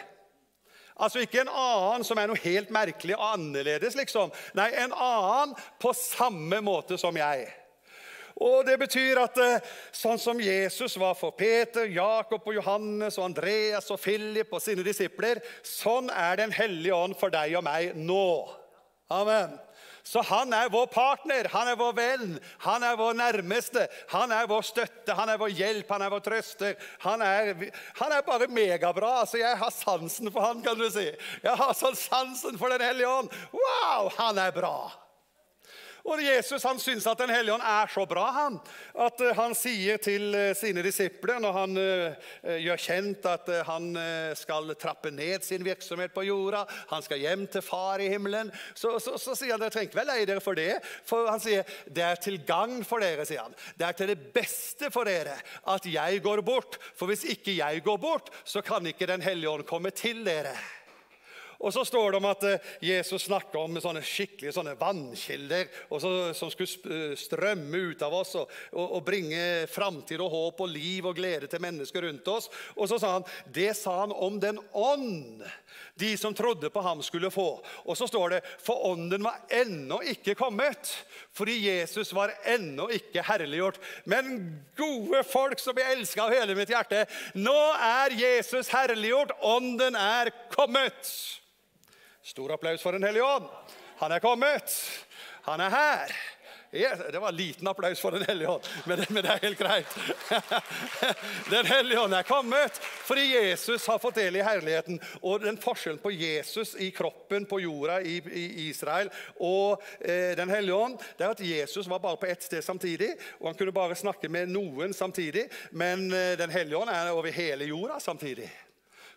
Altså 0.99 1.19
ikke 1.19 1.41
en 1.41 1.51
annen 1.51 2.03
som 2.07 2.17
er 2.17 2.27
noe 2.27 2.39
helt 2.39 2.69
merkelig 2.69 3.17
og 3.17 3.33
annerledes, 3.33 3.95
liksom. 3.95 4.31
Nei, 4.55 4.69
en 4.79 4.93
annen 4.93 5.55
på 5.79 5.91
samme 5.93 6.61
måte 6.61 6.97
som 6.97 7.17
jeg. 7.17 7.49
Og 8.35 8.65
Det 8.67 8.75
betyr 8.79 9.21
at 9.21 9.37
eh, 9.39 9.67
sånn 9.95 10.19
som 10.19 10.39
Jesus 10.41 10.97
var 10.99 11.15
for 11.15 11.31
Peter, 11.37 11.87
Jakob 11.87 12.43
og 12.43 12.57
Johannes 12.57 13.15
og 13.19 13.29
Andreas 13.29 13.87
og 13.93 14.01
Philip 14.01 14.51
og 14.51 14.63
sine 14.63 14.83
disipler, 14.83 15.39
sånn 15.63 16.11
er 16.11 16.41
Den 16.43 16.51
hellige 16.55 16.95
ånd 16.95 17.15
for 17.19 17.31
deg 17.31 17.55
og 17.55 17.63
meg 17.63 17.95
nå. 17.95 18.27
Amen. 19.13 19.55
Så 20.05 20.21
han 20.21 20.51
er 20.53 20.69
vår 20.69 20.85
partner, 20.93 21.47
han 21.49 21.71
er 21.71 21.77
vår 21.79 21.93
venn, 21.97 22.35
han 22.61 22.83
er 22.85 22.97
vår 22.99 23.15
nærmeste. 23.17 23.87
Han 24.11 24.29
er 24.35 24.45
vår 24.49 24.61
støtte, 24.67 25.15
han 25.17 25.31
er 25.33 25.39
vår 25.41 25.55
hjelp, 25.57 25.89
han 25.89 26.05
er 26.05 26.11
vår 26.13 26.21
trøster. 26.27 26.75
Han 27.07 27.23
er, 27.25 27.55
han 27.97 28.13
er 28.13 28.27
bare 28.27 28.49
megabra. 28.53 29.15
altså 29.23 29.41
Jeg 29.41 29.57
har 29.57 29.73
sansen 29.73 30.29
for 30.29 30.45
han, 30.45 30.61
kan 30.61 30.77
du 30.77 30.85
si. 30.93 31.07
Jeg 31.41 31.57
har 31.57 31.73
sånn 31.73 31.97
sansen 31.97 32.59
for 32.61 32.69
Den 32.69 32.85
hellige 32.85 33.09
ånd. 33.09 33.33
Wow, 33.55 34.11
han 34.19 34.37
er 34.45 34.53
bra! 34.53 35.04
Og 36.05 36.21
Jesus 36.21 36.63
han 36.67 36.79
syns 36.81 37.07
at 37.09 37.21
Den 37.23 37.33
hellige 37.33 37.55
ånd 37.55 37.65
er 37.65 37.89
så 37.89 38.05
bra 38.09 38.25
han, 38.35 38.59
at 39.05 39.21
eh, 39.25 39.33
han 39.37 39.55
sier 39.57 39.97
til 40.01 40.35
eh, 40.37 40.51
sine 40.57 40.83
disipler 40.85 41.39
når 41.41 41.55
han 41.55 41.79
uh, 41.79 42.51
gjør 42.61 42.81
kjent 42.81 43.25
at 43.29 43.49
han 43.67 43.87
skal 44.37 44.69
trappe 44.79 45.09
ned 45.13 45.43
sin 45.45 45.63
virksomhet 45.65 46.13
på 46.13 46.25
jorda, 46.27 46.63
han 46.91 47.03
skal 47.03 47.21
hjem 47.21 47.45
til 47.51 47.63
far 47.65 48.01
i 48.03 48.09
himmelen, 48.11 48.51
så, 48.77 48.95
så, 49.01 49.15
så 49.21 49.35
sier 49.37 49.55
han 49.55 49.63
dere 49.63 49.73
trenger 49.73 49.89
ikke 49.89 49.99
være 50.01 50.11
lei 50.11 50.27
dere 50.29 50.43
for 50.43 50.57
det. 50.57 50.77
For 51.07 51.29
han 51.29 51.41
sier 51.41 51.65
det 51.89 52.05
er 52.05 52.21
til 52.21 52.39
gagn 52.47 52.85
for 52.87 53.03
dere, 53.03 53.25
sier 53.27 53.45
han. 53.45 53.57
Det 53.77 53.87
er 53.87 53.97
til 53.97 54.13
det 54.13 54.19
beste 54.35 54.91
for 54.93 55.09
dere 55.09 55.37
at 55.73 55.89
jeg 55.89 56.23
går 56.25 56.43
bort. 56.45 56.79
For 56.97 57.09
hvis 57.11 57.25
ikke 57.35 57.57
jeg 57.57 57.83
går 57.85 58.01
bort, 58.01 58.33
så 58.43 58.63
kan 58.65 58.85
ikke 58.85 59.09
Den 59.09 59.25
hellige 59.25 59.49
ånd 59.49 59.67
komme 59.69 59.91
til 59.95 60.23
dere. 60.25 60.55
Og 61.65 61.73
så 61.73 61.81
står 61.87 62.13
det 62.13 62.19
om 62.21 62.27
at 62.29 62.45
eh, 62.45 62.71
Jesus 62.91 63.25
snakker 63.25 63.59
om 63.63 63.79
sånne 63.81 64.03
skikkelige 64.05 64.53
sånne 64.53 64.75
vannkilder 64.77 65.71
så, 65.89 66.11
som 66.37 66.51
skulle 66.53 67.17
strømme 67.17 67.81
ut 67.91 68.05
av 68.05 68.13
oss 68.13 68.35
og, 68.37 68.51
og, 68.75 68.85
og 68.99 69.05
bringe 69.07 69.65
framtid 69.71 70.21
og 70.21 70.33
håp 70.33 70.65
og 70.65 70.73
liv 70.75 71.09
og 71.09 71.17
glede 71.17 71.49
til 71.49 71.63
mennesker 71.63 72.05
rundt 72.05 72.29
oss. 72.31 72.51
Og 72.77 72.89
så 72.91 73.01
sa 73.01 73.15
han 73.17 73.29
det 73.55 73.71
sa 73.77 73.97
han 74.03 74.13
om 74.13 74.37
den 74.41 74.61
ånd 74.77 75.41
de 75.95 76.17
som 76.19 76.33
trodde 76.35 76.69
på 76.69 76.81
ham, 76.81 77.01
skulle 77.03 77.31
få. 77.31 77.47
Og 77.85 77.97
så 77.97 78.07
står 78.07 78.35
det 78.35 78.41
for 78.63 78.85
ånden 78.91 79.23
var 79.23 79.45
ennå 79.49 80.01
ikke 80.11 80.35
kommet, 80.35 80.91
fordi 81.35 81.57
Jesus 81.67 82.13
var 82.15 82.33
ennå 82.51 82.89
ikke 82.95 83.23
herliggjort. 83.25 83.79
Men 84.05 84.35
gode 84.77 85.23
folk 85.27 85.61
som 85.63 85.77
jeg 85.79 85.97
elsker 85.97 86.25
av 86.25 86.35
hele 86.35 86.57
mitt 86.57 86.71
hjerte, 86.71 87.05
nå 87.39 87.57
er 87.79 88.15
Jesus 88.19 88.71
herliggjort, 88.73 89.35
ånden 89.41 89.95
er 89.99 90.33
kommet. 90.53 91.15
Stor 92.25 92.53
applaus 92.53 92.81
for 92.81 92.91
Den 92.91 93.03
hellige 93.03 93.23
ånd. 93.23 93.45
Han 93.97 94.11
er 94.11 94.19
kommet. 94.19 94.73
Han 95.41 95.61
er 95.61 95.69
her. 95.69 96.15
Det 97.11 97.19
var 97.19 97.29
en 97.29 97.35
liten 97.35 97.67
applaus 97.67 97.99
for 97.99 98.11
Den 98.11 98.25
hellige 98.25 98.49
ånd, 98.49 98.63
men, 98.85 98.97
det 98.97 99.29
er 99.29 99.43
helt 99.43 99.59
greit. 99.59 99.97
Den 101.53 101.65
hellige 101.69 102.01
ånd 102.01 102.13
er 102.17 102.25
kommet 102.25 102.81
fordi 103.05 103.27
Jesus 103.29 103.85
har 103.87 104.01
fått 104.01 104.17
del 104.17 104.35
i 104.35 104.43
herligheten. 104.43 104.97
Og 105.21 105.45
den 105.45 105.61
forskjellen 105.61 106.01
på 106.01 106.11
Jesus 106.11 106.73
i 106.81 106.89
kroppen 106.91 107.45
på 107.45 107.61
jorda 107.61 108.01
i, 108.01 108.17
i 108.17 108.45
Israel 108.65 109.13
og 109.37 109.85
eh, 110.01 110.33
Den 110.35 110.49
hellige 110.49 110.75
ånd, 110.75 110.97
det 111.17 111.29
er 111.29 111.37
at 111.37 111.45
Jesus 111.45 111.87
var 111.87 112.01
bare 112.01 112.17
på 112.17 112.25
ett 112.33 112.43
sted 112.43 112.65
samtidig. 112.65 113.13
Og 113.39 113.51
han 113.51 113.61
kunne 113.61 113.75
bare 113.75 113.95
snakke 113.95 114.33
med 114.33 114.49
noen 114.49 114.97
samtidig. 114.97 115.45
Men 115.71 116.09
eh, 116.09 116.33
Den 116.41 116.49
hellige 116.49 116.81
ånd 116.81 116.89
er 116.89 117.13
over 117.13 117.29
hele 117.29 117.69
jorda 117.69 118.01
samtidig. 118.01 118.49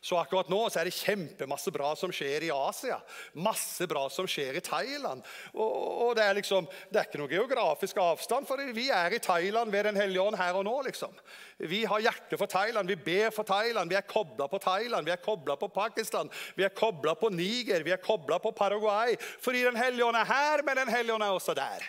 Så 0.00 0.18
akkurat 0.20 0.48
nå 0.50 0.60
så 0.70 0.80
er 0.80 0.88
det 0.88 0.94
kjempemasse 0.94 1.72
bra 1.74 1.90
som 1.98 2.12
skjer 2.14 2.46
i 2.46 2.52
Asia. 2.54 3.00
Masse 3.34 3.86
bra 3.90 4.04
som 4.12 4.28
skjer 4.30 4.58
i 4.58 4.62
Thailand. 4.64 5.24
Og, 5.54 5.74
og 6.06 6.12
det, 6.18 6.24
er 6.24 6.38
liksom, 6.38 6.68
det 6.92 7.00
er 7.00 7.08
ikke 7.08 7.20
noe 7.22 7.32
geografisk 7.32 7.98
avstand, 8.02 8.46
for 8.48 8.62
vi 8.76 8.88
er 8.94 9.16
i 9.16 9.22
Thailand 9.22 9.74
ved 9.74 9.88
Den 9.90 9.98
hellige 9.98 10.22
ånd 10.22 10.38
her 10.38 10.60
og 10.60 10.66
nå. 10.68 10.76
liksom. 10.86 11.14
Vi 11.58 11.82
har 11.90 12.04
hjerte 12.04 12.38
for 12.38 12.50
Thailand, 12.50 12.88
vi 12.88 12.98
ber 13.02 13.34
for 13.34 13.48
Thailand, 13.48 13.90
vi 13.90 13.98
er 13.98 14.06
kobla 14.06 14.46
på 14.48 14.62
Thailand, 14.62 15.08
vi 15.08 15.14
er 15.14 15.22
kobla 15.22 15.58
på 15.58 15.70
Pakistan, 15.74 16.30
vi 16.54 16.66
er 16.66 16.74
kobla 16.74 17.16
på 17.18 17.32
Niger, 17.34 17.82
vi 17.82 17.94
er 17.94 18.02
kobla 18.02 18.38
på 18.38 18.54
Paraguay. 18.54 19.16
Fordi 19.42 19.64
Den 19.66 19.76
hellige 19.76 20.06
ånd 20.06 20.16
er 20.16 20.28
her, 20.28 20.62
men 20.62 20.84
Den 20.84 20.94
hellige 20.94 21.14
ånd 21.14 21.26
er 21.26 21.34
også 21.34 21.54
der. 21.58 21.84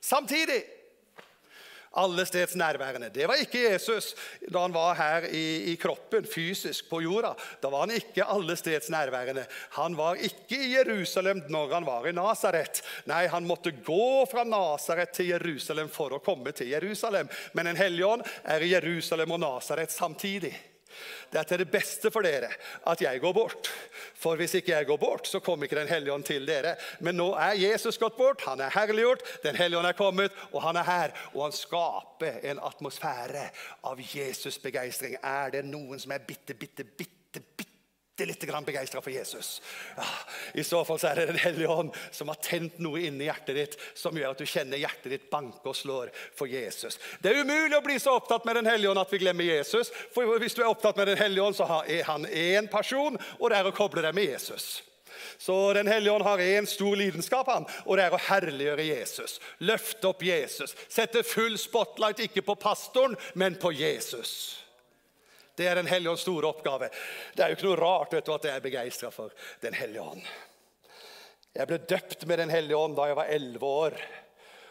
Samtidig 0.00 0.62
alle 1.96 2.26
steds 2.26 2.54
nærværende. 2.58 3.10
Det 3.14 3.28
var 3.28 3.40
ikke 3.40 3.64
Jesus 3.72 4.14
da 4.52 4.62
han 4.64 4.74
var 4.74 4.94
her 4.98 5.28
i, 5.32 5.72
i, 5.72 5.76
kroppen, 5.80 6.26
fysisk, 6.28 6.88
på 6.90 7.00
jorda. 7.02 7.34
Da 7.62 7.70
var 7.72 7.86
han 7.86 7.96
ikke 7.96 8.26
alle 8.28 8.56
steds 8.56 8.90
nærværende. 8.92 9.46
Han 9.78 9.96
var 9.96 10.20
ikke 10.20 10.58
i 10.58 10.74
Jerusalem 10.76 11.42
når 11.48 11.74
han 11.74 11.86
var 11.86 12.08
i 12.08 12.14
Nasaret. 12.16 12.82
Nei, 13.08 13.26
han 13.26 13.46
måtte 13.48 13.72
gå 13.72 14.24
fra 14.30 14.44
Nasaret 14.44 15.14
til 15.16 15.32
Jerusalem 15.34 15.90
for 15.92 16.16
å 16.16 16.22
komme 16.24 16.52
til 16.52 16.72
Jerusalem. 16.74 17.30
Men 17.52 17.72
en 17.72 17.80
hellige 17.80 18.06
ånd 18.06 18.26
er 18.44 18.64
i 18.64 18.72
Jerusalem 18.74 19.36
og 19.36 19.42
Nasaret 19.46 19.94
samtidig. 19.94 20.54
Det 21.32 21.40
er 21.40 21.48
til 21.48 21.62
det 21.62 21.70
beste 21.70 22.10
for 22.14 22.26
dere 22.26 22.50
at 22.88 23.02
jeg 23.02 23.20
går 23.20 23.34
bort. 23.36 23.70
For 24.18 24.38
hvis 24.40 24.54
ikke 24.58 24.72
jeg 24.72 24.88
går 24.88 25.00
bort, 25.00 25.28
så 25.28 25.40
kommer 25.40 25.64
ikke 25.64 25.78
Den 25.78 25.88
hellige 25.88 26.12
ånd 26.12 26.24
til 26.24 26.46
dere. 26.46 26.74
Men 27.00 27.16
nå 27.20 27.30
er 27.38 27.58
Jesus 27.60 27.98
gått 27.98 28.16
bort, 28.16 28.42
han 28.46 28.60
er 28.60 28.74
herliggjort, 28.74 29.22
Den 29.42 29.56
hellige 29.56 29.78
ånd 29.78 29.86
er 29.86 29.98
kommet, 29.98 30.32
og 30.52 30.62
han 30.62 30.76
er 30.76 30.88
her. 30.88 31.16
Og 31.34 31.44
han 31.44 31.52
skaper 31.52 32.40
en 32.50 32.58
atmosfære 32.58 33.48
av 33.84 34.00
Jesus-begeistring. 34.14 35.18
Er 35.22 35.50
det 35.54 35.64
noen 35.64 36.00
som 36.00 36.12
er 36.12 36.24
bitte, 36.24 36.54
bitte, 36.54 36.84
bitte, 36.84 37.40
bitte 37.40 37.67
bitte 38.18 38.46
litt 38.48 38.66
begeistra 38.66 39.00
for 39.00 39.12
Jesus. 39.12 39.62
Ja, 39.96 40.04
I 40.54 40.64
så 40.64 40.84
fall 40.84 40.98
så 40.98 41.08
er 41.08 41.14
det 41.14 41.26
Den 41.26 41.38
hellige 41.38 41.68
ånd 41.68 41.94
som 42.10 42.28
har 42.28 42.38
tent 42.42 42.78
noe 42.78 43.00
inni 43.00 43.28
hjertet 43.28 43.54
ditt 43.56 43.76
som 43.94 44.16
gjør 44.16 44.32
at 44.32 44.38
du 44.38 44.46
kjenner 44.46 44.78
hjertet 44.78 45.12
ditt 45.12 45.30
banke 45.30 45.68
og 45.68 45.76
slår 45.76 46.10
for 46.36 46.50
Jesus. 46.50 46.98
Det 47.22 47.30
er 47.30 47.44
umulig 47.44 47.78
å 47.78 47.84
bli 47.84 47.98
så 47.98 48.16
opptatt 48.18 48.44
med 48.44 48.56
Den 48.56 48.66
hellige 48.66 48.90
ånd 48.90 49.02
at 49.02 49.12
vi 49.12 49.22
glemmer 49.22 49.44
Jesus. 49.44 49.92
For 50.14 50.38
hvis 50.38 50.56
du 50.56 50.62
er 50.62 50.72
opptatt 50.72 50.96
med 50.96 51.08
Den 51.08 51.18
hellige 51.18 51.44
ånd, 51.44 51.56
så 51.56 51.82
er 51.86 52.04
han 52.08 52.26
én 52.26 52.68
person, 52.70 53.18
og 53.38 53.50
det 53.50 53.58
er 53.58 53.70
å 53.70 53.74
koble 53.76 54.02
deg 54.02 54.14
med 54.16 54.30
Jesus. 54.32 54.82
Så 55.38 55.72
Den 55.74 55.86
hellige 55.86 56.12
ånd 56.12 56.26
har 56.26 56.42
én 56.42 56.66
stor 56.66 56.96
lidenskap, 56.96 57.46
han, 57.46 57.66
og 57.86 57.98
det 57.98 58.06
er 58.06 58.14
å 58.14 58.24
herliggjøre 58.28 58.86
Jesus. 58.90 59.38
Løfte 59.62 60.10
opp 60.10 60.22
Jesus. 60.26 60.74
Sette 60.88 61.22
full 61.26 61.58
spotlight 61.58 62.22
ikke 62.26 62.42
på 62.42 62.58
pastoren, 62.58 63.16
men 63.34 63.58
på 63.58 63.72
Jesus. 63.72 64.58
Det 65.58 65.66
er 65.66 65.80
Den 65.80 65.90
hellige 65.90 66.14
ånds 66.14 66.22
store 66.26 66.52
oppgave. 66.52 66.90
Det 67.34 67.42
er 67.44 67.50
jo 67.50 67.58
ikke 67.58 67.68
noe 67.68 67.80
rart 67.80 68.14
du, 68.14 68.32
at 68.34 68.46
jeg 68.46 68.54
er 68.54 68.64
begeistra 68.64 69.10
for 69.14 69.34
Den 69.64 69.74
hellige 69.74 70.04
ånd. 70.04 70.22
Jeg 71.58 71.66
ble 71.66 71.82
døpt 71.90 72.24
med 72.30 72.38
Den 72.38 72.54
hellige 72.54 72.78
ånd 72.78 72.96
da 72.96 73.10
jeg 73.10 73.18
var 73.18 73.34
elleve 73.34 73.74
år. 73.82 74.00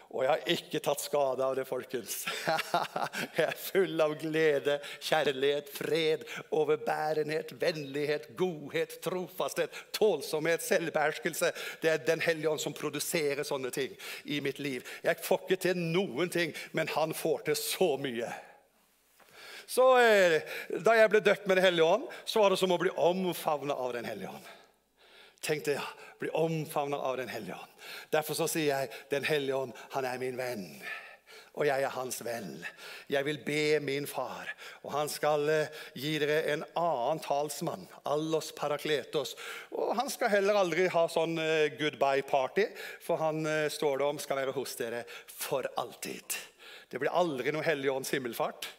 Og 0.07 0.21
jeg 0.23 0.29
har 0.31 0.51
ikke 0.53 0.79
tatt 0.79 1.01
skade 1.03 1.43
av 1.43 1.55
det, 1.57 1.65
folkens. 1.67 2.21
Jeg 3.35 3.43
er 3.43 3.57
full 3.59 3.99
av 3.99 4.13
glede, 4.21 4.77
kjærlighet, 5.03 5.67
fred, 5.75 6.23
overbærenhet, 6.55 7.51
vennlighet, 7.59 8.29
godhet, 8.39 8.95
trofasthet, 9.03 9.75
tålsomhet, 9.97 10.63
selvbeherskelse. 10.63 11.51
Det 11.83 11.91
er 11.91 12.05
Den 12.07 12.23
hellige 12.23 12.53
ånd 12.53 12.63
som 12.63 12.75
produserer 12.77 13.43
sånne 13.43 13.73
ting 13.75 13.99
i 14.23 14.39
mitt 14.39 14.63
liv. 14.63 14.87
Jeg 15.03 15.19
får 15.27 15.43
ikke 15.43 15.63
til 15.67 15.87
noen 15.91 16.31
ting, 16.31 16.55
men 16.71 16.87
han 16.95 17.11
får 17.11 17.49
til 17.49 17.59
så 17.59 17.95
mye. 17.99 18.31
Så 19.67 19.87
eh, 19.99 20.41
Da 20.83 20.95
jeg 20.97 21.11
ble 21.11 21.23
døpt 21.23 21.47
med 21.47 21.59
Den 21.59 21.67
hellige 21.67 21.95
ånd, 21.97 22.05
så 22.25 22.43
var 22.43 22.53
det 22.53 22.61
som 22.61 22.73
å 22.73 22.79
bli 22.81 22.93
omfavna 22.95 23.75
av 23.75 23.95
Den 23.97 24.07
hellige 24.07 24.31
ånd. 24.31 24.53
Tenkte 25.43 25.75
ja, 25.77 25.89
bli 26.21 26.31
omfavna 26.33 26.97
av 26.97 27.19
Den 27.19 27.29
hellige 27.31 27.59
ånd. 27.59 27.89
Derfor 28.15 28.39
så 28.39 28.47
sier 28.51 28.71
jeg 28.71 29.03
Den 29.11 29.27
hellige 29.27 29.59
ånd, 29.59 29.75
han 29.95 30.07
er 30.07 30.23
min 30.23 30.39
venn. 30.39 30.69
Og 31.57 31.65
jeg 31.65 31.81
er 31.81 31.89
hans 31.89 32.19
venn. 32.21 32.51
Jeg 33.09 33.25
vil 33.25 33.39
be 33.41 33.79
min 33.81 34.05
far, 34.05 34.51
og 34.85 34.91
han 34.93 35.09
skal 35.09 35.47
eh, 35.49 35.79
gi 35.97 36.11
dere 36.21 36.43
en 36.53 36.65
annen 36.77 37.21
talsmann. 37.23 37.87
Allos 38.05 38.51
parakletos. 38.55 39.33
Og 39.73 39.95
han 39.97 40.11
skal 40.13 40.31
heller 40.35 40.59
aldri 40.61 40.85
ha 40.93 41.07
sånn 41.09 41.33
eh, 41.41 41.73
goodbye 41.79 42.23
party, 42.29 42.67
for 43.01 43.19
han 43.19 43.41
står 43.73 43.97
det 43.99 44.11
om 44.11 44.21
skal 44.21 44.43
være 44.43 44.53
hos 44.55 44.77
dere 44.77 45.01
for 45.09 45.65
alltid. 45.81 46.37
Det 46.87 47.01
blir 47.01 47.11
aldri 47.11 47.51
noe 47.51 47.65
Helligånds 47.65 48.13
himmelfart. 48.13 48.69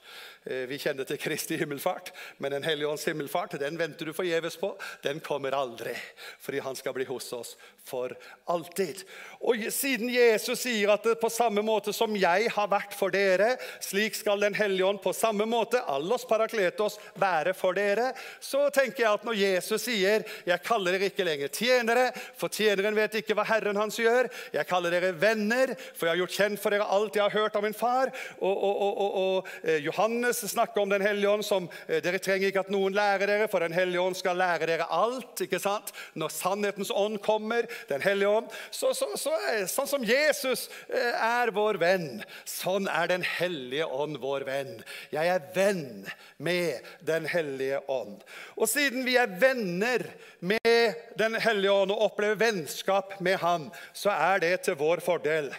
Eh, 0.48 0.64
vi 0.64 0.78
kjenner 0.80 1.04
til 1.04 1.18
Kristi 1.20 1.58
himmelfart, 1.60 2.08
men 2.38 2.52
Den 2.52 2.64
hellige 2.64 2.88
ånds 2.88 3.04
himmelfart 3.04 3.58
den 3.60 3.76
venter 3.76 4.08
du 4.08 4.14
forgjeves 4.16 4.56
på. 4.56 4.70
Den 5.04 5.20
kommer 5.20 5.52
aldri, 5.52 5.92
fordi 6.40 6.62
han 6.64 6.76
skal 6.76 6.94
bli 6.96 7.04
hos 7.04 7.32
oss 7.36 7.56
for 7.84 8.14
alltid. 8.48 9.02
Og 9.44 9.66
Siden 9.72 10.08
Jesus 10.08 10.62
sier 10.64 10.94
at 10.94 11.04
på 11.20 11.28
samme 11.28 11.60
måte 11.64 11.92
som 11.92 12.16
jeg 12.16 12.48
har 12.54 12.70
vært 12.70 12.96
for 12.96 13.12
dere, 13.12 13.56
slik 13.84 14.16
skal 14.16 14.40
Den 14.40 14.54
hellige 14.54 14.86
ånd 14.86 15.02
på 15.02 15.12
samme 15.12 15.44
måte, 15.44 15.82
allos 15.84 16.24
parakletos, 16.24 16.96
være 17.18 17.52
for 17.54 17.76
dere, 17.76 18.12
så 18.40 18.70
tenker 18.70 19.02
jeg 19.02 19.12
at 19.12 19.24
når 19.24 19.34
Jesus 19.34 19.82
sier 19.82 20.24
'Jeg 20.46 20.62
kaller 20.62 20.92
dere 20.92 21.10
ikke 21.10 21.24
lenger 21.24 21.48
tjenere', 21.48 22.12
for 22.36 22.48
tjeneren 22.48 22.94
vet 22.94 23.14
ikke 23.14 23.34
hva 23.34 23.44
Herren 23.44 23.76
hans 23.76 23.98
gjør. 23.98 24.30
'Jeg 24.52 24.66
kaller 24.66 24.90
dere 24.90 25.12
venner', 25.12 25.76
for 25.94 26.06
jeg 26.06 26.16
har 26.16 26.26
gjort 26.26 26.38
kjent 26.38 26.60
for 26.60 26.70
dere 26.70 26.88
alt 26.88 27.14
jeg 27.14 27.22
har 27.22 27.40
hørt 27.40 27.56
av 27.56 27.62
min 27.62 27.74
far'. 27.74 28.12
Og, 28.40 28.62
og, 28.62 28.82
og, 28.82 29.14
og 29.14 29.48
eh, 29.64 29.84
Johannes 29.84 30.37
snakker 30.46 30.80
om 30.80 30.88
Den 30.88 31.02
hellige 31.02 31.30
ånd 31.30 31.44
som 31.46 31.66
eh, 31.88 31.98
dere 32.04 32.20
trenger 32.22 32.50
ikke 32.50 32.62
at 32.62 32.70
noen 32.72 32.94
lærer 32.94 33.26
dere, 33.26 33.48
for 33.50 33.64
Den 33.64 33.74
hellige 33.74 34.02
ånd 34.02 34.16
skal 34.18 34.38
lære 34.38 34.68
dere 34.70 34.86
alt. 34.94 35.42
ikke 35.42 35.60
sant? 35.62 35.90
Når 36.14 36.32
sannhetens 36.34 36.92
ånd 36.94 37.18
kommer, 37.24 37.66
Den 37.88 38.02
hellige 38.04 38.28
ånd 38.28 38.52
så, 38.70 38.92
så, 38.94 39.10
så, 39.16 39.34
Sånn 39.68 39.90
som 39.90 40.06
Jesus 40.06 40.68
eh, 40.86 41.14
er 41.14 41.52
vår 41.54 41.80
venn, 41.82 42.08
sånn 42.46 42.88
er 42.92 43.10
Den 43.10 43.26
hellige 43.26 43.86
ånd 43.86 44.20
vår 44.22 44.46
venn. 44.48 44.74
Jeg 45.14 45.34
er 45.34 45.46
venn 45.54 46.06
med 46.38 46.86
Den 47.06 47.26
hellige 47.28 47.82
ånd. 47.90 48.22
Og 48.56 48.68
siden 48.70 49.06
vi 49.08 49.16
er 49.18 49.30
venner 49.40 50.06
med 50.40 50.94
Den 51.18 51.38
hellige 51.42 51.72
ånd 51.72 51.94
og 51.94 52.10
opplever 52.10 52.38
vennskap 52.38 53.18
med 53.24 53.40
Han, 53.42 53.70
så 53.96 54.12
er 54.14 54.44
det 54.44 54.54
til 54.66 54.78
vår 54.78 55.02
fordel. 55.04 55.50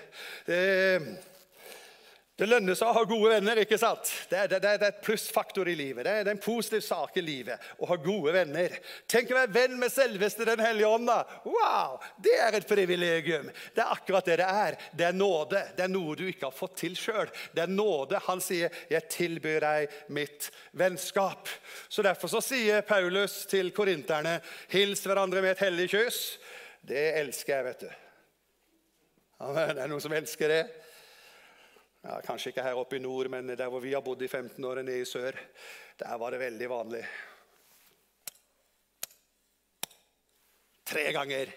Eh, 0.48 1.29
det 2.40 2.48
lønner 2.48 2.78
seg 2.78 2.88
å 2.88 2.96
ha 2.96 3.02
gode 3.04 3.34
venner. 3.34 3.60
ikke 3.60 3.78
sant? 3.80 4.08
Det 4.30 4.38
er, 4.40 4.48
det, 4.48 4.60
det 4.64 4.70
er 4.72 4.84
et 4.88 5.02
plussfaktor 5.04 5.68
i 5.68 5.76
livet. 5.76 6.06
Det 6.08 6.14
det 6.24 6.24
er, 6.24 6.32
en 6.32 6.42
positiv 6.42 6.86
sak 6.86 7.18
i 7.20 7.24
livet 7.24 7.66
å 7.84 7.90
ha 7.90 7.98
gode 8.00 8.32
venner. 8.32 8.78
Tenk 9.12 9.34
å 9.34 9.38
være 9.42 9.52
venn 9.58 9.76
med 9.82 9.92
selveste 9.92 10.48
Den 10.48 10.64
hellige 10.64 10.88
ånd. 10.88 11.12
Wow! 11.44 12.00
Det 12.24 12.38
er 12.40 12.56
et 12.56 12.70
privilegium. 12.70 13.52
Det 13.76 13.84
er 13.84 13.92
akkurat 13.92 14.32
det 14.32 14.40
det 14.40 14.48
er. 14.48 14.80
Det 14.96 15.10
er 15.10 15.20
nåde. 15.20 15.66
Det 15.76 15.84
er 15.84 15.92
noe 15.92 16.16
du 16.16 16.26
ikke 16.30 16.48
har 16.48 16.56
fått 16.56 16.78
til 16.86 16.96
sjøl. 17.00 17.28
Det 17.52 17.66
er 17.66 17.76
nåde. 17.76 18.24
Han 18.30 18.40
sier, 18.44 18.72
'Jeg 18.90 19.10
tilbyr 19.12 19.60
deg 19.60 20.00
mitt 20.08 20.52
vennskap'. 20.72 21.52
Så 21.90 22.02
Derfor 22.02 22.32
så 22.32 22.42
sier 22.42 22.82
Paulus 22.82 23.46
til 23.46 23.72
korinterne, 23.72 24.40
'Hils 24.72 25.04
hverandre 25.04 25.42
med 25.42 25.52
et 25.52 25.66
hellig 25.68 25.92
kyss'. 25.92 26.38
Det 26.88 27.20
elsker 27.20 27.56
jeg, 27.56 27.66
vet 27.66 27.80
du. 27.80 27.90
Amen. 29.40 29.76
Det 29.76 29.84
er 29.84 29.92
noen 29.92 30.02
som 30.02 30.14
elsker 30.14 30.48
det. 30.48 30.64
Ja, 32.04 32.20
kanskje 32.24 32.54
ikke 32.54 32.64
her 32.64 32.80
oppe 32.80 32.96
i 32.96 33.04
nord, 33.04 33.28
men 33.32 33.50
der 33.52 33.68
hvor 33.68 33.84
vi 33.84 33.92
har 33.92 34.04
bodd 34.04 34.22
i 34.24 34.28
15 34.28 34.66
år, 34.66 34.82
nede 34.82 35.02
i 35.02 35.08
sør, 35.08 35.36
der 36.00 36.18
var 36.18 36.32
det 36.32 36.40
veldig 36.40 36.70
vanlig. 36.72 37.02
Tre 40.88 41.12
ganger. 41.14 41.52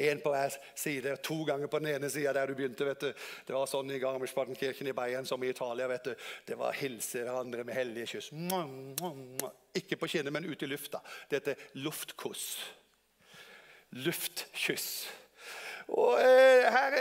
Én 0.00 0.22
på 0.24 0.30
hver 0.32 0.54
side, 0.74 1.16
to 1.20 1.42
ganger 1.44 1.68
på 1.68 1.78
den 1.78 1.90
ene 1.92 2.08
sida 2.10 2.32
der 2.32 2.48
du 2.48 2.54
begynte. 2.56 2.86
vet 2.88 3.00
du. 3.00 3.12
Det 3.46 3.52
var 3.52 3.68
sånn 3.68 3.92
i 3.92 4.00
Garmisch-Partenkirken 4.00 4.88
i 4.88 4.94
Bayern 4.96 5.28
som 5.28 5.42
i 5.44 5.50
Italia. 5.52 5.88
vet 5.88 6.04
du. 6.04 6.14
Det 6.48 6.56
var 6.56 6.72
hilse 6.72 7.26
hverandre 7.26 7.64
med 7.64 7.76
hellige 7.76 8.14
kyss. 8.14 8.30
Ikke 9.76 10.00
på 10.00 10.08
kinnet, 10.08 10.32
men 10.32 10.48
ut 10.48 10.62
i 10.62 10.66
lufta. 10.66 11.02
Det 11.28 11.42
heter 11.42 11.68
luftkuss. 11.84 12.46
Luftkyss. 13.90 14.88
Og 15.92 16.14
eh, 16.16 16.64
her, 16.72 16.94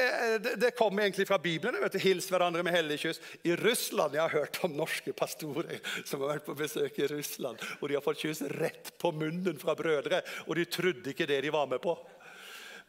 det, 0.43 0.55
det 0.59 0.73
kommer 0.75 1.05
egentlig 1.05 1.23
fra 1.29 1.37
Bibelen. 1.39 1.79
vet 1.79 1.93
du, 1.95 1.99
Hils 2.03 2.27
hverandre 2.31 2.63
med 2.65 2.75
hellig 2.75 2.97
kyss. 2.99 3.21
I 3.47 3.55
Russland, 3.55 4.17
Jeg 4.17 4.25
har 4.25 4.33
hørt 4.41 4.59
om 4.67 4.73
norske 4.75 5.13
pastorer 5.15 5.79
som 6.03 6.23
har 6.23 6.33
vært 6.35 6.47
på 6.49 6.57
besøk 6.59 6.99
i 6.99 7.07
Russland. 7.07 7.61
og 7.79 7.87
De 7.87 7.95
har 7.95 8.03
fått 8.03 8.23
kyss 8.25 8.43
rett 8.59 8.91
på 8.99 9.13
munnen 9.15 9.59
fra 9.61 9.77
brødre, 9.79 10.19
og 10.47 10.59
de 10.59 10.67
trodde 10.67 11.13
ikke 11.13 11.29
det 11.29 11.39
de 11.45 11.53
var 11.55 11.69
med 11.71 11.79
på. 11.83 11.95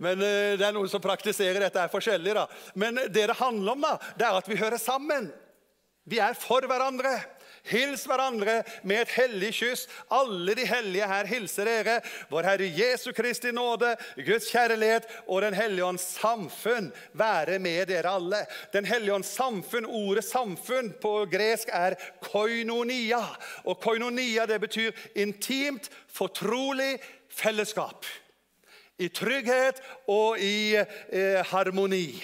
Men 0.02 0.18
eh, 0.26 0.56
Det 0.58 0.66
er 0.66 0.74
noen 0.74 0.90
som 0.90 1.04
praktiserer 1.04 1.62
dette 1.62 1.78
er 1.78 1.92
forskjellig. 1.92 2.34
da. 2.34 2.48
Men 2.74 2.98
det 3.06 3.28
det 3.30 3.38
handler 3.38 3.76
om, 3.76 3.86
da, 3.86 3.94
det 4.18 4.26
er 4.26 4.40
at 4.40 4.50
vi 4.50 4.58
hører 4.58 4.82
sammen. 4.82 5.30
Vi 6.02 6.18
er 6.18 6.34
for 6.34 6.66
hverandre. 6.66 7.14
Hils 7.62 8.02
hverandre 8.10 8.56
med 8.82 9.04
et 9.04 9.12
hellig 9.14 9.52
kyss. 9.54 9.84
Alle 10.10 10.56
de 10.58 10.64
hellige 10.66 11.06
her 11.06 11.28
hilser 11.30 11.68
dere. 11.68 12.00
Vår 12.30 12.48
Herre 12.48 12.66
Jesu 12.66 13.12
Kristi 13.14 13.52
nåde, 13.54 13.94
Guds 14.16 14.50
kjærlighet 14.50 15.06
og 15.28 15.42
Den 15.42 15.54
hellige 15.54 15.86
ånds 15.86 16.06
samfunn 16.18 16.90
være 17.14 17.60
med 17.62 17.86
dere 17.86 18.16
alle. 18.16 18.42
Den 18.72 18.84
hellige 18.84 19.14
ånds 19.14 19.30
samfunn, 19.30 19.86
Ordet 19.86 20.24
'samfunn' 20.24 20.92
på 21.00 21.26
gresk 21.30 21.68
er 21.72 21.94
koinonia. 22.20 23.22
Og 23.64 23.80
koinonia 23.80 24.46
det 24.46 24.60
betyr 24.60 24.90
intimt, 25.14 25.90
fortrolig 26.08 26.98
fellesskap. 27.30 28.06
I 28.98 29.08
trygghet 29.08 29.82
og 30.08 30.38
i 30.38 30.76
eh, 30.76 31.46
harmoni. 31.46 32.22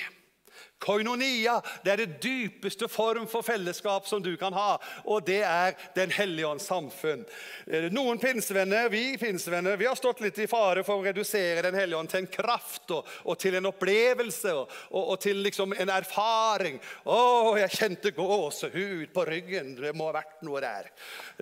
Koinonia 0.78 1.58
det 1.82 1.92
er 1.92 2.02
det 2.02 2.20
dypeste 2.22 2.88
form 2.90 3.26
for 3.30 3.42
fellesskap 3.42 4.06
som 4.06 4.22
du 4.22 4.30
kan 4.38 4.54
ha. 4.54 4.76
Og 5.06 5.24
det 5.26 5.42
er 5.42 5.74
Den 5.94 6.10
hellige 6.14 6.46
ånds 6.46 6.66
samfunn. 6.68 7.24
Eh, 7.66 7.88
noen 7.92 8.18
pinsevenner, 8.18 8.88
Vi 8.88 9.18
pinsevenner, 9.18 9.76
vi 9.76 9.86
har 9.86 9.94
stått 9.94 10.20
litt 10.20 10.38
i 10.38 10.46
fare 10.46 10.84
for 10.84 11.00
å 11.00 11.04
redusere 11.04 11.62
Den 11.62 11.74
hellige 11.74 11.98
ånd 11.98 12.10
til 12.10 12.22
en 12.22 12.30
kraft 12.30 12.90
og, 12.94 13.06
og 13.24 13.38
til 13.38 13.58
en 13.58 13.70
opplevelse 13.70 14.54
og, 14.54 14.70
og, 14.90 15.20
til 15.20 15.42
liksom 15.42 15.72
en 15.72 15.90
erfaring. 15.90 16.80
'Å, 17.04 17.58
jeg 17.58 17.76
kjente 17.78 18.14
gåsehud 18.14 19.12
på 19.14 19.24
ryggen.' 19.24 19.76
Det 19.78 19.94
må 19.94 20.08
ha 20.08 20.18
vært 20.20 20.42
noe 20.42 20.60
der. 20.60 20.90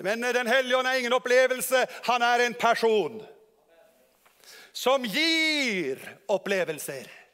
Men 0.02 0.24
eh, 0.24 0.32
Den 0.32 0.46
hellige 0.46 0.78
ånd 0.78 0.88
er 0.88 0.98
ingen 1.00 1.16
opplevelse. 1.16 1.86
Han 2.08 2.22
er 2.22 2.46
en 2.46 2.54
person 2.54 3.20
som 4.72 5.04
gir 5.04 6.00
opplevelser 6.28 7.25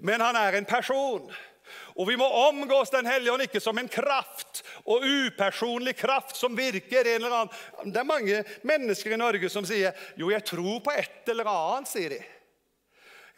men 0.00 0.20
han 0.20 0.36
er 0.36 0.58
en 0.58 0.68
person. 0.68 1.30
Og 1.94 2.08
vi 2.08 2.16
må 2.16 2.26
omgås 2.48 2.90
Den 2.90 3.06
hellige 3.06 3.32
ånd 3.32 3.44
ikke 3.44 3.60
som 3.62 3.78
en 3.78 3.88
kraft 3.90 4.62
og 4.88 5.04
upersonlig 5.04 5.94
kraft 5.98 6.34
som 6.38 6.56
virker 6.56 7.06
en 7.06 7.20
eller 7.20 7.36
annen 7.36 7.92
Det 7.92 8.00
er 8.00 8.08
mange 8.08 8.42
mennesker 8.66 9.14
i 9.14 9.20
Norge 9.20 9.50
som 9.52 9.66
sier 9.68 9.94
jo, 10.18 10.32
jeg 10.32 10.44
tror 10.48 10.80
på 10.82 10.94
et 10.96 11.30
eller 11.30 11.50
annet. 11.50 11.90
sier 11.90 12.16
de. 12.16 12.20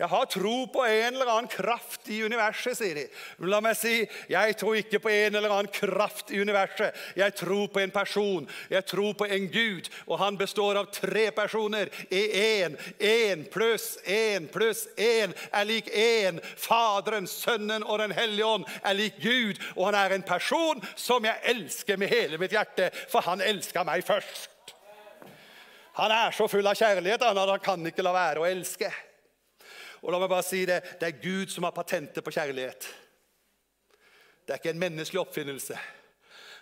Jeg 0.02 0.10
har 0.10 0.24
tro 0.26 0.64
på 0.66 0.82
en 0.82 1.14
eller 1.14 1.28
annen 1.30 1.46
kraft 1.46 2.08
i 2.10 2.16
universet, 2.26 2.74
sier 2.74 2.96
de. 2.98 3.04
La 3.46 3.60
meg 3.62 3.76
si 3.78 4.00
jeg 4.26 4.56
tror 4.58 4.74
ikke 4.80 4.98
på 5.04 5.12
en 5.12 5.36
eller 5.38 5.52
annen 5.54 5.70
kraft 5.70 6.32
i 6.34 6.40
universet. 6.42 6.96
Jeg 7.14 7.36
tror 7.38 7.68
på 7.70 7.78
en 7.78 7.92
person. 7.94 8.48
Jeg 8.72 8.82
tror 8.90 9.12
på 9.20 9.28
en 9.30 9.46
Gud, 9.52 9.86
og 10.08 10.18
han 10.18 10.38
består 10.40 10.80
av 10.80 10.88
tre 10.90 11.28
personer 11.36 11.92
i 12.10 12.22
én. 12.40 12.74
Én 12.98 13.44
pluss 13.52 13.92
én 14.02 14.48
pluss 14.50 14.88
én 14.98 15.36
er 15.52 15.70
lik 15.70 15.92
én. 15.94 16.42
Faderen, 16.56 17.30
Sønnen 17.30 17.86
og 17.86 18.02
Den 18.02 18.16
hellige 18.18 18.50
ånd 18.56 18.66
er 18.82 18.98
lik 18.98 19.22
Gud, 19.22 19.62
og 19.76 19.92
han 19.92 20.00
er 20.00 20.16
en 20.16 20.26
person 20.26 20.82
som 20.96 21.22
jeg 21.30 21.46
elsker 21.54 22.02
med 22.02 22.10
hele 22.10 22.42
mitt 22.42 22.58
hjerte, 22.58 22.90
for 23.06 23.22
han 23.22 23.38
elska 23.40 23.86
meg 23.86 24.02
først. 24.02 24.50
Han 26.02 26.10
er 26.10 26.34
så 26.34 26.50
full 26.50 26.66
av 26.66 26.74
kjærlighet 26.74 27.22
at 27.22 27.38
han 27.38 27.58
kan 27.62 27.86
ikke 27.86 28.02
la 28.02 28.18
være 28.18 28.42
å 28.42 28.50
elske. 28.50 28.90
Og 30.02 30.10
la 30.10 30.18
meg 30.18 30.30
bare 30.32 30.46
si 30.46 30.64
det, 30.66 30.80
det 31.00 31.08
er 31.08 31.22
Gud 31.22 31.52
som 31.52 31.66
har 31.66 31.74
patentet 31.76 32.24
på 32.24 32.34
kjærlighet. 32.34 32.88
Det 34.42 34.54
er 34.54 34.58
ikke 34.58 34.72
en 34.74 34.82
menneskelig 34.82 35.20
oppfinnelse. 35.22 35.78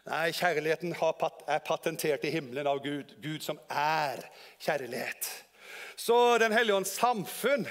Nei, 0.08 0.30
kjærligheten 0.36 0.94
er 0.96 1.62
patentert 1.64 2.24
i 2.24 2.32
himmelen 2.32 2.68
av 2.68 2.82
Gud. 2.84 3.16
Gud 3.20 3.40
som 3.44 3.60
er 3.68 4.20
kjærlighet. 4.60 5.28
Så 5.96 6.38
Den 6.38 6.52
hellige 6.52 6.76
ånds 6.76 6.94
samfunn 6.96 7.66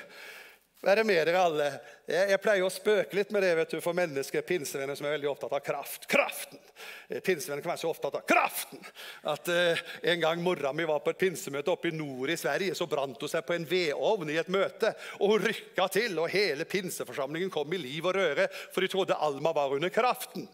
være 0.86 1.04
med 1.04 1.20
dere 1.28 1.42
alle. 1.42 1.68
Jeg, 2.08 2.30
jeg, 2.32 2.40
pleier 2.44 2.66
å 2.66 2.72
spøke 2.72 3.18
litt 3.18 3.32
med 3.36 3.44
det 3.44 3.52
vet 3.60 3.74
du, 3.76 3.80
for 3.84 3.98
mennesker, 3.98 4.46
pinsevenner 4.48 4.98
som 4.98 5.08
er 5.08 5.16
veldig 5.18 5.30
opptatt 5.32 5.56
av 5.58 5.64
kraft. 5.64 6.08
Kraften! 6.10 6.62
Eh, 7.10 7.20
pinsevenner 7.26 7.64
kan 7.66 7.74
være 7.74 7.82
så 7.82 7.92
opptatt 7.92 8.20
av 8.22 8.24
kraften 8.30 8.80
at 9.28 9.52
eh, 9.52 9.82
en 10.14 10.22
gang 10.24 10.44
mora 10.44 10.72
mi 10.76 10.88
var 10.88 11.02
på 11.04 11.12
et 11.12 11.20
pinsemøte 11.20 11.74
oppe 11.74 11.92
i 11.92 11.96
nord 11.96 12.32
i 12.32 12.38
Sverige, 12.40 12.78
så 12.78 12.88
brant 12.90 13.20
hun 13.20 13.32
seg 13.32 13.44
på 13.48 13.58
en 13.58 13.68
vedovn 13.68 14.32
i 14.32 14.40
et 14.40 14.54
møte. 14.54 14.94
og 15.20 15.36
Hun 15.36 15.50
rykka 15.50 15.90
til, 15.98 16.16
og 16.22 16.32
hele 16.32 16.68
pinseforsamlingen 16.70 17.52
kom 17.54 17.76
i 17.76 17.82
liv 17.82 18.08
og 18.08 18.16
røre, 18.16 18.48
for 18.72 18.86
de 18.86 18.92
trodde 18.92 19.20
Alma 19.20 19.54
var 19.56 19.76
under 19.76 19.92
kraften. 19.94 20.48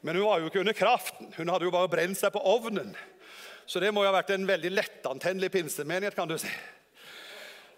Men 0.00 0.16
hun 0.16 0.26
var 0.26 0.40
jo 0.40 0.48
ikke 0.48 0.62
under 0.62 0.76
kraften. 0.76 1.28
Hun 1.36 1.50
hadde 1.52 1.66
jo 1.68 1.72
bare 1.74 1.90
brent 1.92 2.18
seg 2.18 2.32
på 2.32 2.40
ovnen. 2.48 2.94
Så 3.68 3.82
det 3.82 3.92
må 3.94 4.02
jo 4.02 4.10
ha 4.10 4.16
vært 4.16 4.32
en 4.34 4.48
veldig 4.48 4.70
lettantennelig 4.72 5.52
pinsemenighet, 5.54 6.16
kan 6.16 6.30
du 6.30 6.38
si. 6.40 6.50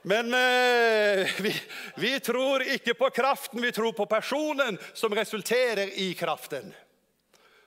Men 0.02 0.34
eh, 0.34 1.30
vi, 1.40 1.52
vi, 1.96 2.12
tror 2.20 2.64
ikke 2.74 2.94
på 2.98 3.10
kraften, 3.14 3.62
vi 3.62 3.72
tror 3.72 3.92
på 3.94 4.06
personen 4.10 4.78
som 4.92 5.14
resulterer 5.14 5.92
i 6.02 6.10
kraften. 6.18 6.72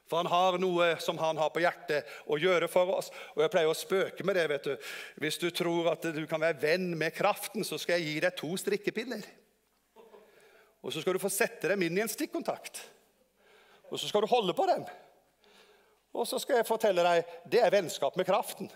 For 0.06 0.21
han 0.21 0.30
har 0.30 0.60
noe 0.62 0.91
som 1.02 1.17
han 1.17 1.39
har 1.41 1.50
på 1.50 1.63
hjertet 1.63 2.10
å 2.30 2.38
gjøre 2.38 2.67
for 2.69 2.91
oss. 3.00 3.08
Og 3.34 3.41
jeg 3.41 3.54
pleier 3.54 3.71
å 3.71 3.78
spøke 3.78 4.26
med 4.28 4.38
det. 4.38 4.45
vet 4.52 4.67
du. 4.67 4.76
Hvis 5.24 5.39
du 5.41 5.48
tror 5.50 5.89
at 5.95 6.06
du 6.13 6.21
kan 6.30 6.43
være 6.43 6.60
venn 6.62 6.91
med 6.98 7.15
kraften, 7.15 7.65
så 7.65 7.80
skal 7.82 7.98
jeg 7.98 8.12
gi 8.12 8.19
deg 8.28 8.38
to 8.38 8.52
strikkepinner. 8.62 9.26
Og 10.86 10.93
så 10.93 11.02
skal 11.02 11.17
du 11.17 11.24
få 11.24 11.32
sette 11.34 11.71
dem 11.71 11.82
inn 11.88 11.98
i 11.98 12.04
en 12.04 12.12
stikkontakt. 12.12 12.84
Og 13.89 13.98
så 13.98 14.12
skal 14.12 14.21
du 14.21 14.30
holde 14.30 14.54
på 14.54 14.67
dem. 14.69 14.86
Og 16.13 16.28
så 16.30 16.38
skal 16.39 16.60
jeg 16.60 16.69
fortelle 16.69 17.04
deg 17.06 17.38
det 17.50 17.63
er 17.63 17.74
vennskap 17.74 18.19
med 18.19 18.28
kraften. 18.30 18.69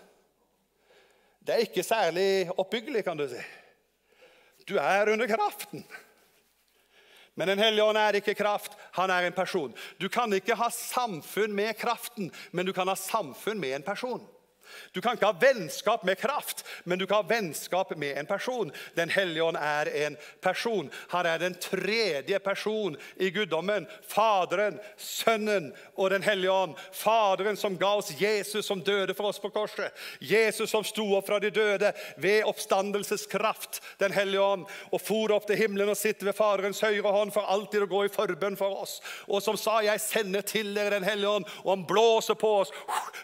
Det 1.50 1.56
er 1.56 1.64
ikke 1.66 1.82
særlig 1.82 2.46
oppbyggelig, 2.62 3.00
kan 3.02 3.18
du 3.18 3.24
si. 3.26 3.40
Du 4.68 4.76
er 4.78 5.08
under 5.10 5.26
kraften. 5.26 5.82
Men 7.34 7.48
Den 7.48 7.58
hellige 7.58 7.84
ånd 7.84 7.98
er 7.98 8.20
ikke 8.20 8.36
kraft, 8.38 8.76
han 8.94 9.10
er 9.10 9.26
en 9.26 9.34
person. 9.34 9.74
Du 9.98 10.06
kan 10.08 10.30
ikke 10.32 10.54
ha 10.54 10.68
samfunn 10.70 11.50
med 11.52 11.74
kraften, 11.74 12.30
men 12.52 12.66
du 12.66 12.72
kan 12.72 12.86
ha 12.86 12.94
samfunn 12.94 13.58
med 13.58 13.74
en 13.74 13.82
person. 13.82 14.22
Du 14.92 15.00
kan 15.00 15.16
ikke 15.16 15.30
ha 15.30 15.36
vennskap 15.40 16.04
med 16.04 16.18
kraft, 16.18 16.64
men 16.84 16.98
du 16.98 17.06
kan 17.06 17.22
ha 17.22 17.28
vennskap 17.28 17.96
med 17.96 18.18
en 18.18 18.26
person. 18.26 18.72
Den 18.94 19.10
hellige 19.10 19.44
ånd 19.44 19.56
er 19.60 19.90
en 20.06 20.16
person. 20.42 20.90
Han 21.08 21.26
er 21.26 21.38
den 21.38 21.54
tredje 21.54 22.38
person 22.38 22.96
i 23.16 23.30
guddommen. 23.30 23.86
Faderen, 24.08 24.78
Sønnen 24.96 25.70
og 25.96 26.10
Den 26.10 26.22
hellige 26.22 26.52
ånd. 26.52 26.74
Faderen 26.92 27.56
som 27.56 27.78
ga 27.78 27.94
oss 28.00 28.12
Jesus, 28.20 28.66
som 28.66 28.82
døde 28.82 29.14
for 29.14 29.30
oss 29.30 29.38
på 29.38 29.50
korset. 29.50 29.92
Jesus 30.18 30.70
som 30.70 30.84
sto 30.84 31.06
opp 31.16 31.26
fra 31.26 31.38
de 31.40 31.50
døde 31.50 31.92
ved 32.16 32.44
oppstandelseskraft, 32.44 33.80
Den 33.98 34.12
hellige 34.12 34.42
ånd, 34.42 34.66
og 34.90 35.00
for 35.00 35.32
opp 35.34 35.46
til 35.46 35.56
himmelen 35.60 35.92
og 35.92 35.98
sitter 35.98 36.30
ved 36.30 36.36
Faderens 36.36 36.80
høyre 36.80 37.12
hånd 37.14 37.32
for 37.34 37.48
alltid 37.48 37.84
å 37.84 37.90
gå 37.90 38.04
i 38.06 38.12
forbønn 38.12 38.58
for 38.58 38.82
oss. 38.82 39.00
Og 39.28 39.42
som 39.42 39.56
sa, 39.56 39.80
'Jeg 39.80 40.00
sender 40.00 40.40
til 40.40 40.74
dere 40.74 40.90
Den 40.90 41.04
hellige 41.04 41.28
ånd', 41.28 41.48
og 41.64 41.76
han 41.76 41.86
blåser 41.86 42.34
på 42.34 42.60
oss. 42.60 42.70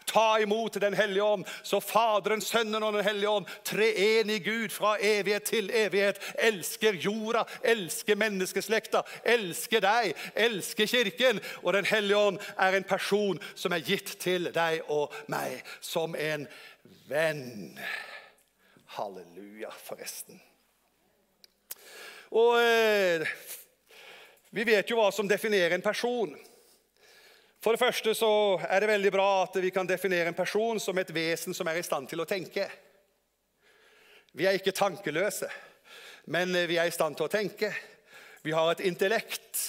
Ta 0.06 0.38
imot 0.40 0.80
Den 0.80 0.94
hellige 0.94 1.24
ånd 1.24 1.35
ånd. 1.36 1.46
Så 1.62 1.80
Faderen, 1.84 2.42
Sønnen 2.44 2.82
og 2.82 2.96
Den 2.96 3.04
hellige 3.06 3.30
ånd, 3.30 3.50
treenig 3.64 4.42
Gud 4.44 4.74
fra 4.74 4.96
evighet 5.00 5.48
til 5.52 5.70
evighet, 5.70 6.20
elsker 6.38 6.98
jorda, 7.00 7.44
elsker 7.62 8.18
menneskeslekta, 8.18 9.04
elsker 9.24 9.84
deg, 9.84 10.16
elsker 10.34 10.90
Kirken. 10.90 11.40
Og 11.62 11.72
Den 11.76 11.88
hellige 11.88 12.18
ånd 12.18 12.40
er 12.58 12.76
en 12.76 12.88
person 12.88 13.40
som 13.54 13.76
er 13.76 13.84
gitt 13.84 14.16
til 14.22 14.50
deg 14.54 14.82
og 14.92 15.14
meg 15.32 15.62
som 15.80 16.16
en 16.18 16.46
venn. 17.08 17.78
Halleluja, 18.96 19.70
forresten. 19.84 20.40
Og 22.36 22.58
eh, 22.60 23.26
Vi 24.50 24.64
vet 24.64 24.88
jo 24.90 24.98
hva 24.98 25.10
som 25.12 25.28
definerer 25.28 25.76
en 25.76 25.84
person. 25.84 26.32
For 27.66 27.74
det 27.74 27.82
første 27.82 28.12
så 28.14 28.28
er 28.62 28.78
det 28.78 28.92
veldig 28.92 29.10
bra 29.10 29.30
at 29.42 29.56
vi 29.58 29.72
kan 29.74 29.88
definere 29.90 30.30
en 30.30 30.36
person 30.38 30.78
som 30.78 30.94
et 31.02 31.08
vesen 31.10 31.50
som 31.50 31.66
er 31.66 31.80
i 31.80 31.82
stand 31.82 32.06
til 32.06 32.20
å 32.22 32.26
tenke. 32.30 32.62
Vi 34.38 34.46
er 34.46 34.54
ikke 34.54 34.70
tankeløse, 34.70 35.48
men 36.30 36.54
vi 36.70 36.76
er 36.78 36.86
i 36.86 36.94
stand 36.94 37.18
til 37.18 37.26
å 37.26 37.32
tenke. 37.32 37.72
Vi 38.46 38.54
har 38.54 38.70
et 38.70 38.84
intellekt, 38.86 39.64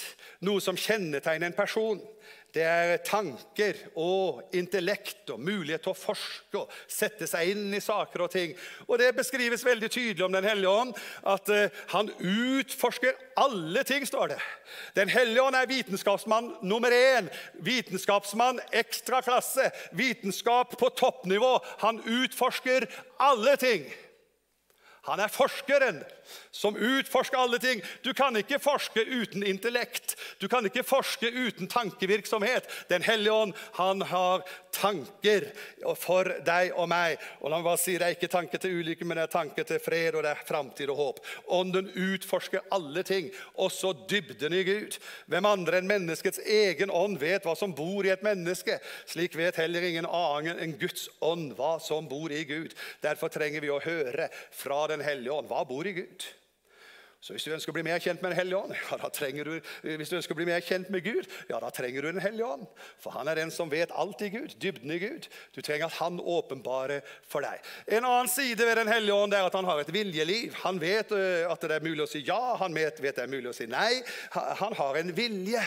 noe 0.46 0.62
som 0.62 0.78
kjennetegner 0.78 1.50
en 1.50 1.58
person. 1.58 1.98
Det 2.58 2.64
er 2.66 2.96
tanker 3.06 3.76
og 4.02 4.40
intellekt 4.56 5.30
og 5.30 5.38
mulighet 5.46 5.84
til 5.84 5.92
å 5.92 5.98
forske 5.98 6.58
og 6.58 6.72
sette 6.90 7.28
seg 7.30 7.52
inn 7.52 7.76
i 7.76 7.82
saker 7.82 8.24
og 8.24 8.32
ting. 8.32 8.54
Og 8.88 8.98
Det 8.98 9.12
beskrives 9.14 9.62
veldig 9.66 9.90
tydelig 9.94 10.24
om 10.26 10.34
Den 10.34 10.48
hellige 10.48 10.72
ånd, 10.72 10.96
at 11.22 11.52
uh, 11.54 11.68
han 11.92 12.10
utforsker 12.18 13.14
alle 13.38 13.84
ting, 13.86 14.06
står 14.06 14.34
det. 14.34 14.40
Den 14.98 15.12
hellige 15.12 15.44
ånd 15.44 15.54
er 15.54 15.70
vitenskapsmann 15.70 16.50
nummer 16.66 16.90
én. 16.90 17.30
Vitenskapsmann 17.62 18.58
ekstra 18.74 19.22
klasse. 19.22 19.70
Vitenskap 19.92 20.74
på 20.80 20.90
toppnivå. 20.98 21.54
Han 21.84 22.02
utforsker 22.02 22.88
alle 23.22 23.54
ting. 23.60 23.86
Han 25.06 25.22
er 25.22 25.30
forskeren 25.30 26.02
som 26.50 26.76
utforsker 26.76 27.38
alle 27.38 27.58
ting. 27.58 27.82
Du 28.02 28.12
kan 28.14 28.36
ikke 28.36 28.60
forske 28.62 29.04
uten 29.04 29.44
intellekt. 29.46 30.16
Du 30.38 30.48
kan 30.48 30.66
ikke 30.66 30.86
forske 30.86 31.30
uten 31.30 31.68
tankevirksomhet. 31.68 32.68
Den 32.88 33.02
hellige 33.02 33.32
ånd 33.32 33.54
han 33.78 34.02
har 34.02 34.44
tanker 34.78 35.48
for 35.98 36.28
deg 36.46 36.72
og 36.78 36.88
meg. 36.90 37.18
Og 37.42 37.50
la 37.50 37.58
meg 37.58 37.66
bare 37.66 37.80
si, 37.80 37.96
Det 37.98 38.06
er 38.06 38.16
ikke 38.16 38.30
tanke 38.30 38.58
til 38.60 38.78
ulykke, 38.78 39.04
men 39.04 39.18
det 39.18 39.26
er 39.26 39.32
tanke 39.32 39.64
til 39.66 39.80
fred 39.82 40.14
og 40.14 40.24
det 40.24 40.32
er 40.32 40.44
framtid 40.46 40.92
og 40.92 41.00
håp. 41.00 41.20
Ånden 41.58 41.90
utforsker 41.94 42.66
alle 42.74 43.02
ting, 43.02 43.30
også 43.54 43.94
dybden 44.10 44.54
i 44.54 44.64
Gud. 44.66 44.98
Hvem 45.26 45.48
andre 45.48 45.80
enn 45.80 45.90
menneskets 45.90 46.40
egen 46.44 46.92
ånd 46.94 47.18
vet 47.20 47.46
hva 47.46 47.56
som 47.58 47.74
bor 47.74 48.06
i 48.06 48.12
et 48.14 48.24
menneske? 48.26 48.78
Slik 49.08 49.36
vet 49.38 49.58
heller 49.60 49.84
ingen 49.88 50.06
annen 50.06 50.60
enn 50.62 50.76
Guds 50.80 51.08
ånd 51.24 51.54
hva 51.58 51.76
som 51.82 52.08
bor 52.08 52.32
i 52.32 52.44
Gud. 52.48 52.74
Derfor 53.04 53.32
trenger 53.32 53.64
vi 53.64 53.72
å 53.72 53.82
høre 53.82 54.28
fra 54.54 54.86
Den 54.88 55.02
hellige 55.04 55.34
ånd. 55.34 55.50
Hva 55.50 55.64
bor 55.68 55.86
i 55.86 55.96
Gud? 55.96 56.17
Så 57.18 57.34
hvis 57.34 57.48
du 57.48 57.50
ønsker 57.50 57.72
å 57.72 57.74
bli 57.74 57.82
mer 57.82 57.98
kjent 57.98 58.20
med 58.22 58.30
Den 58.30 58.38
hellige 58.38 58.58
ånd, 58.62 58.74
ja, 58.78 58.96
da 59.02 59.08
trenger 59.10 59.48
du, 59.48 59.54
hvis 59.82 60.10
du 60.10 60.16
ønsker 60.20 60.36
å 60.36 60.38
bli 60.38 60.46
mer 60.46 60.62
kjent 60.62 60.90
med 60.94 61.02
Gud, 61.02 61.26
ja, 61.50 61.58
da 61.58 61.70
trenger 61.74 62.04
du 62.04 62.12
Den 62.12 62.22
hellige 62.22 62.46
ånd. 62.46 62.68
For 63.02 63.16
han 63.16 63.26
er 63.28 63.40
den 63.40 63.50
som 63.54 63.72
vet 63.72 63.90
alt 63.90 64.22
i 64.22 64.30
Gud, 64.30 64.54
dybden 64.62 64.94
i 64.94 65.00
Gud. 65.02 65.26
Du 65.56 65.58
trenger 65.58 65.88
at 65.88 65.98
han 65.98 66.20
åpenbarer 66.22 67.02
for 67.26 67.42
deg. 67.42 67.66
En 67.98 68.06
annen 68.06 68.30
side 68.30 68.62
ved 68.62 68.78
Den 68.78 68.92
hellige 68.92 69.18
ånd 69.18 69.34
er 69.34 69.48
at 69.48 69.58
han 69.58 69.66
har 69.66 69.82
et 69.82 69.92
viljeliv. 69.94 70.54
Han 70.62 70.78
vet 70.78 71.10
øh, 71.10 71.50
at 71.50 71.66
det 71.66 71.80
er 71.80 71.88
mulig 71.88 72.06
å 72.06 72.10
si 72.10 72.22
ja, 72.22 72.54
han 72.62 72.78
vet, 72.78 73.02
vet 73.02 73.18
det 73.18 73.26
er 73.26 73.34
mulig 73.34 73.50
å 73.50 73.56
si 73.56 73.66
nei. 73.66 73.98
Han 74.62 74.78
har 74.78 75.02
en 75.02 75.14
vilje. 75.16 75.66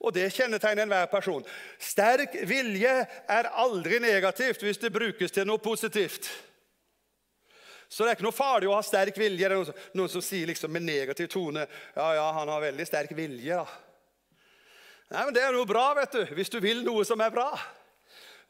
Og 0.00 0.14
det 0.16 0.32
kjennetegner 0.34 0.82
enhver 0.82 1.10
person. 1.12 1.46
Sterk 1.78 2.34
vilje 2.48 2.92
er 3.06 3.54
aldri 3.60 4.00
negativt 4.02 4.64
hvis 4.64 4.80
det 4.82 4.94
brukes 4.94 5.30
til 5.36 5.46
noe 5.46 5.62
positivt. 5.62 6.26
Så 7.90 8.04
det 8.04 8.12
er 8.12 8.18
ikke 8.18 8.28
noe 8.28 8.36
farlig 8.36 8.68
å 8.70 8.76
ha 8.76 8.82
sterk 8.86 9.16
vilje. 9.18 9.48
Det 9.50 9.56
er 9.58 9.80
noen, 9.98 10.10
som 10.12 10.22
sier 10.22 10.46
liksom 10.46 10.70
med 10.70 10.84
negativ 10.86 11.26
tone 11.32 11.64
ja, 11.66 12.06
ja, 12.14 12.26
han 12.36 12.50
har 12.52 12.62
veldig 12.62 12.86
sterk 12.86 13.16
vilje. 13.18 13.58
da. 13.58 13.66
Nei, 15.10 15.24
men 15.24 15.34
Det 15.34 15.42
er 15.42 15.56
noe 15.56 15.66
bra 15.66 15.88
vet 15.98 16.14
du, 16.14 16.22
hvis 16.38 16.52
du 16.52 16.60
vil 16.62 16.84
noe 16.86 17.02
som 17.08 17.20
er 17.20 17.34
bra. 17.34 17.48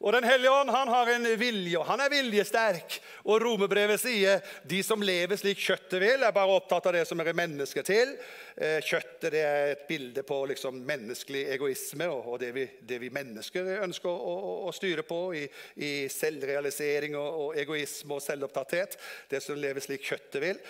Og 0.01 0.13
Den 0.13 0.25
hellige 0.25 0.51
ånd 0.51 0.69
han 0.73 0.89
har 0.89 1.09
en 1.13 1.25
vilje, 1.37 1.77
og 1.77 1.85
han 1.85 2.01
er 2.01 2.09
viljesterk. 2.09 2.95
Og 3.29 3.37
Romerbrevet 3.43 4.01
sier 4.01 4.41
de 4.65 4.79
som 4.83 5.03
lever 5.05 5.37
slik 5.37 5.61
kjøttet 5.61 6.01
vil, 6.01 6.25
er 6.25 6.33
bare 6.33 6.55
opptatt 6.57 6.89
av 6.89 6.95
det 6.97 7.03
som 7.05 7.21
er 7.21 7.29
mennesket 7.37 7.85
til. 7.85 8.15
Eh, 8.57 8.79
kjøttet 8.81 9.29
det 9.35 9.43
er 9.45 9.75
et 9.75 9.85
bilde 9.87 10.25
på 10.25 10.39
liksom 10.49 10.81
menneskelig 10.89 11.45
egoisme 11.53 12.09
og, 12.09 12.33
det 12.41 12.49
vi, 12.55 12.65
det, 12.81 12.97
vi, 13.03 13.13
mennesker 13.13 13.69
ønsker 13.85 14.09
å, 14.09 14.33
å, 14.33 14.51
å 14.67 14.73
styre 14.75 15.05
på 15.05 15.21
i, 15.37 15.45
i 15.85 15.93
selvrealisering 16.11 17.15
og, 17.21 17.29
og, 17.45 17.55
egoisme 17.61 18.17
og 18.17 18.25
selvopptatthet. 18.25 18.97
Det 19.29 19.43
som 19.45 19.59
lever 19.61 19.85
slik 19.85 20.05
kjøttet 20.09 20.41
vil, 20.41 20.61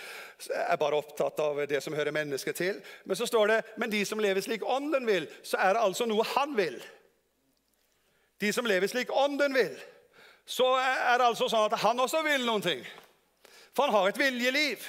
er 0.60 0.82
bare 0.82 1.00
opptatt 1.00 1.40
av 1.40 1.64
det 1.72 1.80
som 1.84 1.96
hører 1.96 2.16
mennesket 2.20 2.60
til. 2.60 2.84
Men 3.08 3.16
så 3.16 3.30
står 3.30 3.56
det 3.56 3.62
men 3.80 3.94
de 3.94 4.04
som 4.06 4.20
lever 4.20 4.44
slik 4.44 4.68
ånden 4.68 5.08
vil, 5.08 5.32
så 5.40 5.62
er 5.64 5.78
det 5.78 5.86
altså 5.88 6.10
noe 6.10 6.28
han 6.36 6.60
vil 6.60 6.82
de 8.42 8.54
som 8.54 8.68
lever 8.68 8.90
slik 8.90 9.12
ånden 9.14 9.54
vil, 9.56 9.76
så 10.46 10.74
er 10.82 11.20
det 11.20 11.30
altså 11.30 11.48
sånn 11.50 11.70
at 11.70 11.82
han 11.84 12.02
også 12.02 12.24
vil 12.26 12.48
noen 12.48 12.66
ting. 12.66 12.82
For 13.76 13.88
han 13.88 13.96
har 13.96 14.10
et 14.10 14.20
viljeliv. 14.20 14.84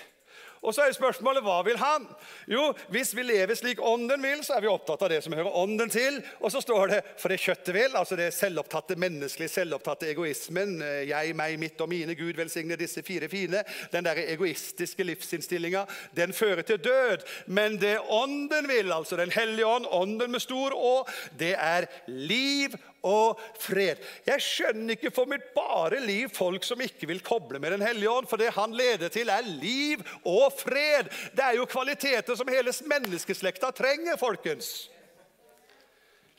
Og 0.62 0.70
så 0.74 0.84
er 0.86 0.94
spørsmålet 0.94 1.42
hva 1.42 1.56
vil 1.66 1.78
han? 1.80 2.04
Jo, 2.46 2.68
hvis 2.94 3.10
vi 3.18 3.24
lever 3.26 3.56
slik 3.58 3.80
ånden 3.82 4.22
vil, 4.22 4.44
så 4.46 4.54
er 4.54 4.62
vi 4.62 4.70
opptatt 4.70 5.00
av 5.02 5.10
det 5.10 5.18
som 5.24 5.34
hører 5.34 5.56
ånden 5.58 5.90
til. 5.90 6.20
Og 6.38 6.52
så 6.54 6.62
står 6.62 6.92
det 6.92 7.00
for 7.18 7.34
det 7.34 7.40
kjøttet 7.42 7.74
vil, 7.74 7.96
altså 7.98 8.18
det 8.18 8.28
selvopptatte 8.36 8.94
menneskelige, 8.94 9.50
selvopptatte 9.56 10.12
egoismen. 10.12 10.76
Jeg, 11.08 11.34
meg, 11.38 11.56
mitt 11.58 11.82
og 11.82 11.90
mine, 11.90 12.14
Gud 12.18 12.38
velsigne 12.38 12.78
disse 12.78 13.02
fire 13.02 13.26
fine. 13.32 13.64
Den 13.90 14.06
der 14.06 14.22
egoistiske 14.22 15.06
livsinnstillinga, 15.08 15.82
den 16.14 16.34
fører 16.36 16.62
til 16.62 16.78
død. 16.84 17.26
Men 17.50 17.80
det 17.82 17.96
ånden 18.06 18.70
vil, 18.70 18.94
altså 18.94 19.18
Den 19.18 19.34
hellige 19.34 19.66
ånd, 19.66 19.90
ånden 19.90 20.30
med 20.30 20.46
stor 20.46 20.78
Å, 20.78 20.94
det 21.38 21.56
er 21.58 21.90
liv 22.06 22.78
og 23.06 23.40
fred. 23.58 24.00
Jeg 24.26 24.44
skjønner 24.44 24.94
ikke 24.94 25.12
for 25.14 25.30
mitt 25.30 25.48
bare 25.56 25.98
liv 26.04 26.30
folk 26.32 26.64
som 26.66 26.80
ikke 26.82 27.08
vil 27.10 27.22
koble 27.24 27.60
med 27.62 27.74
Den 27.74 27.84
hellige 27.86 28.10
ånd, 28.10 28.28
for 28.30 28.40
det 28.40 28.52
han 28.56 28.74
leder 28.76 29.12
til, 29.12 29.30
er 29.30 29.46
liv 29.46 30.02
og 30.22 30.52
fred. 30.54 31.10
Det 31.34 31.44
er 31.44 31.58
jo 31.58 31.68
kvaliteter 31.70 32.38
som 32.38 32.50
hele 32.52 32.74
menneskeslekta 32.94 33.72
trenger, 33.74 34.16
folkens. 34.20 34.88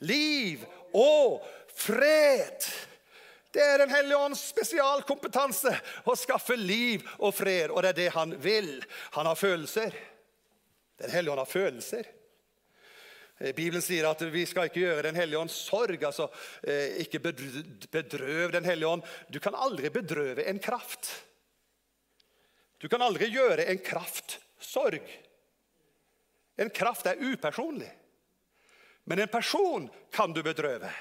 Liv 0.04 0.64
og 0.96 1.44
fred. 1.76 2.72
Det 3.54 3.62
er 3.62 3.78
Den 3.78 3.92
hellige 3.94 4.18
ånds 4.18 4.48
spesialkompetanse 4.50 5.76
å 6.10 6.16
skaffe 6.18 6.56
liv 6.58 7.04
og 7.20 7.36
fred, 7.38 7.70
og 7.70 7.84
det 7.84 7.94
er 7.94 8.00
det 8.00 8.10
han 8.16 8.34
vil. 8.42 8.80
Han 9.14 9.30
har 9.30 9.38
følelser. 9.38 9.94
Den 11.04 11.12
hellige 11.12 11.36
ånd 11.36 11.44
har 11.44 11.52
følelser. 11.52 12.08
Eh, 13.40 13.54
Bibelen 13.56 13.82
sier 13.82 14.08
at 14.10 14.22
vi 14.34 14.46
skal 14.46 14.70
ikke 14.70 14.84
gjøre 14.84 15.08
Den 15.08 15.18
hellige 15.18 15.40
ånd 15.40 15.52
sorg. 15.52 16.04
altså 16.04 16.30
eh, 16.64 17.00
Ikke 17.04 17.20
bedrøv 17.20 18.52
Den 18.52 18.66
hellige 18.66 18.90
ånd. 18.90 19.04
Du 19.30 19.40
kan 19.40 19.56
aldri 19.56 19.90
bedrøve 19.90 20.48
en 20.50 20.60
kraft. 20.60 21.12
Du 22.78 22.90
kan 22.92 23.02
aldri 23.02 23.30
gjøre 23.32 23.66
en 23.72 23.80
kraft 23.80 24.40
sorg. 24.60 25.02
En 26.60 26.70
kraft 26.70 27.08
er 27.08 27.22
upersonlig. 27.22 27.90
Men 29.06 29.20
en 29.20 29.32
person 29.32 29.90
kan 30.12 30.34
du 30.34 30.44
bedrøve. 30.44 30.92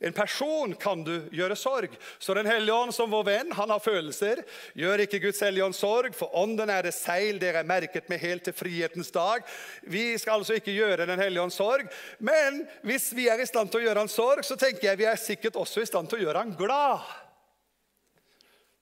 En 0.00 0.14
person 0.16 0.72
kan 0.80 1.02
du 1.04 1.26
gjøre 1.36 1.56
sorg. 1.60 1.92
Så 2.18 2.34
Den 2.34 2.46
hellige 2.48 2.72
ånd 2.74 2.94
som 2.96 3.10
vår 3.12 3.24
venn, 3.24 3.50
han 3.52 3.68
har 3.68 3.82
følelser. 3.84 4.40
Gjør 4.72 5.02
ikke 5.04 5.20
Guds 5.26 5.40
hellige 5.44 5.66
ånd 5.66 5.76
sorg, 5.76 6.14
for 6.16 6.32
ånden 6.40 6.72
er 6.72 6.86
det 6.88 6.94
seil 6.96 7.36
dere 7.40 7.60
er 7.60 7.68
merket 7.68 8.08
med 8.08 8.22
helt 8.22 8.46
til 8.48 8.56
frihetens 8.56 9.12
dag. 9.12 9.44
Vi 9.84 10.16
skal 10.18 10.40
altså 10.40 10.56
ikke 10.56 10.72
gjøre 10.72 11.06
Den 11.06 11.20
hellige 11.20 11.42
ånd 11.42 11.52
sorg. 11.52 11.90
Men 12.18 12.62
hvis 12.80 13.10
vi 13.12 13.28
er 13.28 13.42
i 13.44 13.48
stand 13.48 13.68
til 13.68 13.82
å 13.82 13.84
gjøre 13.90 14.06
han 14.06 14.08
sorg, 14.08 14.44
så 14.44 14.56
tenker 14.56 14.88
jeg 14.88 15.02
vi 15.02 15.10
er 15.10 15.20
sikkert 15.20 15.60
også 15.60 15.84
i 15.84 15.90
stand 15.90 16.08
til 16.08 16.22
å 16.22 16.24
gjøre 16.24 16.46
han 16.46 16.56
glad. 16.56 17.04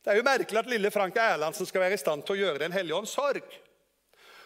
Det 0.05 0.15
er 0.15 0.21
jo 0.23 0.29
merkelig 0.29 0.63
at 0.63 0.71
lille 0.71 0.95
Frank 0.95 1.19
Erlandsen 1.19 1.67
skal 1.67 1.83
være 1.83 1.99
i 1.99 2.05
stand 2.05 2.23
til 2.23 2.37
å 2.37 2.41
gjøre 2.45 2.63
Den 2.63 2.79
hellige 2.79 2.95
ånd 2.95 3.11
sorg. 3.11 3.43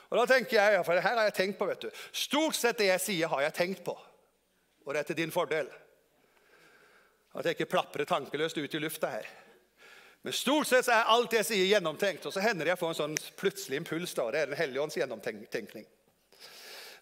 Og 0.08 0.18
da 0.18 0.24
tenker 0.28 0.56
jeg, 0.56 0.80
for 0.84 0.96
det 0.96 1.04
her 1.04 1.20
har 1.20 1.28
jeg 1.28 1.36
tenkt 1.36 1.60
på, 1.60 1.68
vet 1.68 1.84
du. 1.84 2.02
Stort 2.16 2.56
sett 2.56 2.80
det 2.80 2.88
jeg 2.88 3.04
sier, 3.10 3.28
har 3.28 3.44
jeg 3.44 3.58
tenkt 3.60 3.84
på. 3.84 3.94
Og 4.84 4.92
det 4.92 5.04
er 5.04 5.12
til 5.12 5.20
din 5.20 5.32
fordel. 5.32 5.68
At 7.32 7.46
jeg 7.46 7.56
ikke 7.56 7.72
plaprer 7.72 8.08
tankeløst 8.08 8.58
ut 8.60 8.74
i 8.74 8.82
lufta 8.82 9.14
her. 9.14 9.28
Men 10.22 10.36
stort 10.36 10.68
sett 10.70 10.90
er 10.92 11.08
alt 11.10 11.34
jeg 11.34 11.46
sier, 11.48 11.64
gjennomtenkt. 11.66 12.26
Og 12.28 12.34
så 12.34 12.42
hender 12.44 12.66
det 12.66 12.74
jeg 12.74 12.82
får 12.82 12.92
en 12.92 13.00
sånn 13.00 13.16
plutselig 13.40 13.80
impuls. 13.80 14.14
da, 14.14 14.30
Det 14.30 14.40
er 14.40 14.52
Den 14.52 14.60
hellige 14.60 14.84
ånds 14.84 14.96
gjennomtenkning. 15.00 15.86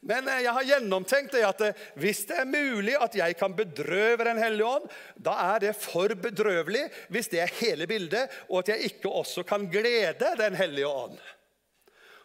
Men 0.00 0.28
eh, 0.28 0.44
jeg 0.46 0.54
har 0.56 0.68
gjennomtenkt 0.68 1.34
det 1.36 1.42
at 1.44 1.64
eh, 1.64 1.80
hvis 2.00 2.22
det 2.30 2.38
er 2.40 2.48
mulig 2.48 2.94
at 2.96 3.16
jeg 3.18 3.36
kan 3.36 3.52
bedrøve 3.56 4.24
Den 4.24 4.40
hellige 4.40 4.70
ånd, 4.78 4.86
da 5.16 5.34
er 5.54 5.66
det 5.66 5.74
for 5.76 6.14
bedrøvelig 6.16 6.86
hvis 7.12 7.28
det 7.28 7.42
er 7.44 7.52
hele 7.60 7.88
bildet, 7.90 8.32
og 8.48 8.62
at 8.62 8.72
jeg 8.72 8.94
ikke 8.94 9.12
også 9.12 9.44
kan 9.44 9.68
glede 9.68 10.32
Den 10.40 10.56
hellige 10.56 10.88
ånd. 10.88 11.18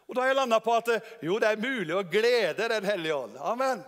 Og 0.06 0.14
Da 0.14 0.22
har 0.22 0.30
jeg 0.30 0.38
landa 0.38 0.62
på 0.62 0.72
at 0.78 0.88
eh, 0.94 1.12
jo, 1.28 1.36
det 1.42 1.52
er 1.52 1.60
mulig 1.60 1.92
å 1.92 2.06
glede 2.08 2.70
Den 2.72 2.88
hellige 2.88 3.20
ånd. 3.26 3.36
Amen. 3.44 3.84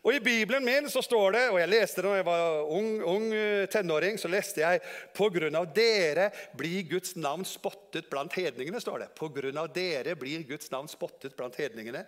Og 0.00 0.14
I 0.16 0.20
Bibelen 0.24 0.64
min 0.64 0.88
så 0.88 1.02
står 1.04 1.34
det, 1.34 1.42
og 1.52 1.58
jeg 1.60 1.68
leste 1.68 2.00
det 2.00 2.08
da 2.08 2.18
jeg 2.20 2.26
var 2.28 2.70
ung, 2.72 2.90
ung 3.04 3.26
eh, 3.36 3.66
tenåring, 3.68 4.16
så 4.20 4.30
leste 4.32 4.62
jeg 4.62 4.80
på 5.16 5.28
grunn 5.32 5.58
av 5.58 5.66
dere 5.76 6.30
blir 6.56 6.86
Guds 6.88 7.16
navn 7.20 7.44
spottet 7.44 8.08
blant 8.12 8.32
hedningene. 8.38 8.80
står 8.80 9.04
det. 9.04 9.10
På 9.18 9.28
grunn 9.28 9.60
av 9.60 9.68
dere 9.74 10.16
blir 10.16 10.46
Guds 10.48 10.72
navn 10.72 10.88
spottet 10.88 11.36
blant 11.36 11.58
hedningene. 11.60 12.06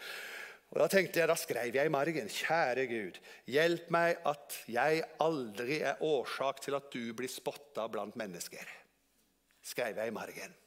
Og 0.72 0.80
Da 0.80 0.88
tenkte 0.88 1.20
jeg, 1.20 1.28
da 1.28 1.36
skrev 1.36 1.74
jeg 1.76 1.84
i 1.84 1.92
margen, 1.92 2.32
kjære 2.32 2.86
Gud, 2.88 3.18
hjelp 3.44 3.90
meg 3.92 4.22
at 4.24 4.56
jeg 4.72 5.04
aldri 5.20 5.82
er 5.84 6.00
årsak 6.00 6.64
til 6.64 6.78
at 6.78 6.88
du 6.94 7.12
blir 7.12 7.28
spotta 7.28 7.84
blant 7.92 8.16
mennesker. 8.16 8.64
Skrev 9.60 10.00
jeg 10.00 10.08
i 10.08 10.16
margen. 10.16 10.61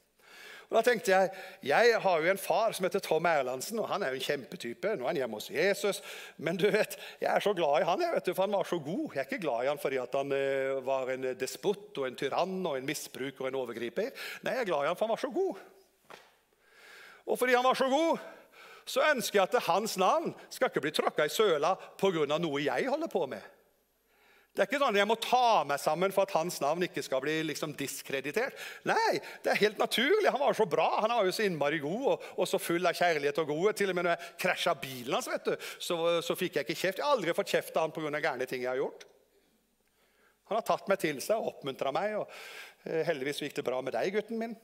Og 0.66 0.76
da 0.76 0.82
tenkte 0.82 1.12
Jeg 1.12 1.30
jeg 1.62 2.00
har 2.02 2.20
jo 2.22 2.30
en 2.30 2.38
far 2.38 2.72
som 2.72 2.84
heter 2.84 3.02
Tom 3.02 3.26
Erlandsen, 3.26 3.78
og 3.78 3.88
han 3.88 4.02
er 4.02 4.12
jo 4.12 4.18
en 4.18 4.26
kjempetype. 4.26 4.96
Nå 4.96 5.04
er 5.04 5.12
han 5.12 5.20
hjemme 5.20 5.38
hos 5.38 5.50
Jesus. 5.50 6.02
Men 6.36 6.56
du 6.56 6.66
vet, 6.70 6.96
jeg 7.20 7.30
er 7.30 7.40
så 7.40 7.52
glad 7.54 7.82
i 7.82 7.88
han, 7.88 8.02
jeg 8.02 8.14
vet 8.14 8.26
du, 8.26 8.34
for 8.34 8.46
han 8.46 8.56
var 8.56 8.68
så 8.68 8.78
god. 8.78 9.14
Jeg 9.14 9.20
er 9.20 9.28
ikke 9.30 9.44
glad 9.46 9.64
i 9.64 9.70
han 9.70 9.82
fordi 9.82 10.00
han 10.02 10.34
uh, 10.34 10.86
var 10.86 11.12
en 11.14 11.30
despot 11.38 11.98
og 11.98 12.08
en 12.08 12.18
tyrann 12.18 12.58
og 12.66 12.78
en 12.78 12.86
misbruker 12.86 13.46
og 13.46 13.50
en 13.50 13.60
overgriper. 13.62 14.10
Nei, 14.42 14.54
jeg 14.56 14.66
er 14.66 14.70
glad 14.70 14.86
i 14.86 14.90
han 14.90 14.98
for 14.98 15.06
han 15.06 15.14
var 15.14 15.24
så 15.24 15.32
god. 15.34 15.62
Og 17.26 17.38
fordi 17.38 17.54
han 17.58 17.66
var 17.66 17.74
så 17.74 17.88
god, 17.90 18.18
så 18.86 19.02
ønsker 19.10 19.40
jeg 19.40 19.48
at 19.48 19.62
hans 19.66 19.96
navn 19.98 20.34
skal 20.50 20.70
ikke 20.70 20.84
bli 20.84 20.94
tråkka 20.94 21.26
i 21.26 21.32
søla 21.32 21.74
pga. 21.98 22.38
noe 22.38 22.62
jeg 22.62 22.88
holder 22.88 23.10
på 23.10 23.26
med. 23.26 23.55
Det 24.56 24.62
er 24.64 24.68
ikke 24.70 24.78
sånn 24.80 24.94
at 24.94 25.02
jeg 25.02 25.08
må 25.10 25.18
ta 25.20 25.64
meg 25.68 25.80
sammen 25.82 26.12
for 26.16 26.24
at 26.24 26.32
hans 26.32 26.54
navn 26.64 26.86
ikke 26.86 27.02
skal 27.04 27.20
bli 27.20 27.34
liksom 27.44 27.74
diskreditert. 27.76 28.56
Nei, 28.88 29.18
det 29.44 29.50
er 29.52 29.58
helt 29.60 29.82
naturlig. 29.82 30.30
Han 30.32 30.40
var 30.40 30.56
så 30.56 30.64
bra, 30.64 30.86
han 31.04 31.12
var 31.12 31.26
jo 31.28 31.34
så 31.36 31.44
innmari 31.44 31.76
god 31.82 32.06
og, 32.14 32.22
og 32.40 32.48
så 32.48 32.56
full 32.56 32.88
av 32.88 32.96
kjærlighet 32.96 33.36
og 33.42 33.50
godhet. 33.50 33.76
Til 33.76 33.92
og 33.92 33.98
med 33.98 34.06
når 34.06 34.14
jeg 34.14 34.30
krasja 34.46 34.72
bilen 34.80 35.18
hans, 35.18 35.28
vet 35.28 35.50
du, 35.50 35.66
så, 35.76 35.98
så, 36.24 36.36
fikk 36.40 36.56
jeg 36.56 36.64
ikke 36.64 36.78
kjeft. 36.86 37.02
Jeg 37.02 37.04
har 37.04 37.18
aldri 37.18 37.34
fått 37.36 37.52
kjeft 37.52 37.76
av 37.76 37.84
han 37.84 37.92
pga. 37.92 38.22
gærne 38.24 38.46
ting 38.48 38.64
jeg 38.64 38.70
har 38.70 38.80
gjort. 38.80 39.04
Han 40.48 40.56
har 40.56 40.64
tatt 40.64 40.88
meg 40.88 41.02
til 41.02 41.20
seg 41.20 41.36
og 41.36 41.50
oppmuntra 41.50 41.92
meg. 41.92 42.14
og 42.22 42.88
eh, 42.88 43.02
Heldigvis 43.10 43.42
gikk 43.44 43.58
det 43.58 43.64
bra 43.66 43.82
med 43.84 43.92
deg, 43.98 44.08
gutten 44.14 44.40
min. 44.40 44.54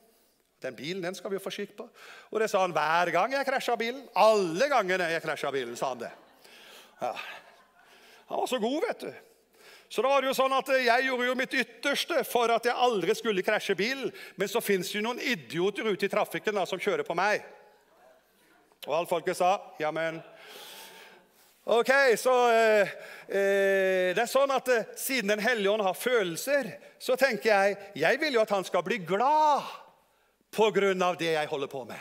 Den 0.62 0.78
bilen 0.78 1.05
den 1.05 1.18
skal 1.18 1.35
vi 1.35 1.37
jo 1.37 1.42
få 1.44 1.52
skikk 1.52 1.74
på. 1.76 1.85
Og 2.31 2.40
det 2.40 2.48
sa 2.48 2.62
han 2.64 2.72
hver 2.72 3.12
gang 3.12 3.37
jeg 3.37 3.48
krasja 3.50 3.76
bilen. 3.76 4.00
Alle 4.16 4.70
gangene 4.72 5.11
jeg 5.12 5.24
krasja 5.26 5.52
bilen, 5.52 5.76
sa 5.76 5.92
han 5.92 6.00
det. 6.07 6.14
Ja. 7.02 7.12
Han 8.31 8.40
var 8.40 8.48
så 8.48 8.62
god, 8.62 8.78
vet 8.87 9.05
du. 9.05 9.12
Så 9.92 10.00
da 10.00 10.09
var 10.09 10.22
det 10.24 10.31
jo 10.31 10.37
sånn 10.37 10.55
at 10.57 10.70
Jeg 10.81 11.05
gjorde 11.05 11.26
jo 11.26 11.35
mitt 11.37 11.55
ytterste 11.61 12.22
for 12.24 12.48
at 12.55 12.64
jeg 12.64 12.81
aldri 12.81 13.12
skulle 13.16 13.44
krasje 13.44 13.76
bilen. 13.76 14.09
Men 14.40 14.48
så 14.48 14.62
fins 14.64 14.88
det 14.88 14.96
jo 14.96 15.05
noen 15.05 15.20
idioter 15.20 15.90
ute 15.90 16.09
i 16.09 16.12
trafikken 16.12 16.57
da, 16.57 16.64
som 16.68 16.81
kjører 16.81 17.05
på 17.05 17.16
meg. 17.18 17.44
Og 18.87 18.94
alt 18.96 19.11
folket 19.11 19.37
sa 19.37 19.59
ja, 19.78 19.92
men 19.94 20.22
Ok, 21.62 21.92
så 22.18 22.33
eh, 22.50 22.94
eh, 23.28 24.09
Det 24.16 24.24
er 24.24 24.31
sånn 24.31 24.50
at 24.50 24.72
eh, 24.72 24.88
siden 24.98 25.31
Den 25.31 25.44
hellige 25.44 25.70
ånd 25.70 25.85
har 25.87 25.94
følelser, 25.94 26.72
så 26.98 27.14
tenker 27.20 27.52
jeg 27.52 27.76
jeg 28.00 28.18
vil 28.24 28.35
jo 28.35 28.42
at 28.42 28.50
han 28.50 28.66
skal 28.66 28.83
bli 28.87 28.98
glad 29.07 29.68
pga. 30.50 31.14
det 31.20 31.33
jeg 31.37 31.46
holder 31.46 31.68
på 31.68 31.85
med. 31.85 32.00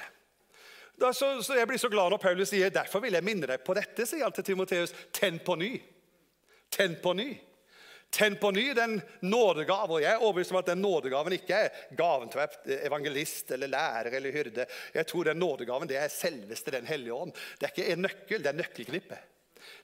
Da, 0.98 1.12
så, 1.14 1.44
så 1.44 1.60
Jeg 1.60 1.68
blir 1.68 1.78
så 1.78 1.90
glad 1.90 2.10
når 2.10 2.24
Paulus 2.24 2.50
sier 2.50 2.72
derfor 2.72 3.04
vil 3.04 3.14
jeg 3.14 3.24
minne 3.24 3.48
deg 3.48 3.64
på 3.68 3.76
dette. 3.76 4.06
sier 4.06 4.24
han 4.24 4.32
til 4.32 4.44
Timoteus. 4.44 4.96
Tenn 5.12 5.40
på 5.40 5.56
ny. 5.56 5.76
Tenn 6.72 6.96
på 7.04 7.14
ny. 7.14 7.51
Tenn 8.12 8.36
på 8.36 8.52
ny 8.52 8.74
den 8.76 8.98
nådegave. 9.24 9.96
Og 9.96 10.04
jeg 10.04 10.12
er 10.12 10.24
overbevist 10.24 10.52
om 10.52 10.60
at 10.60 10.72
den 10.72 10.82
nådegaven 10.84 11.36
ikke 11.38 11.56
er 11.56 11.82
gaven 11.98 12.32
til 12.32 12.78
evangelist 12.82 13.52
eller 13.56 13.72
lærer 13.72 14.12
eller 14.18 14.36
hyrde. 14.36 14.66
Jeg 14.94 15.08
tror 15.08 15.30
den 15.30 15.40
nådegaven 15.40 15.90
det 15.90 16.00
er 16.00 16.12
selveste 16.12 16.72
Den 16.72 16.90
hellige 16.90 17.14
ånd. 17.14 17.32
Det 17.60 17.70
er 17.70 17.76
ikke 17.76 17.94
en 17.94 18.04
nøkkel, 18.08 18.44
det 18.44 18.52
er 18.52 18.60
nøkkelknippet. 18.60 19.28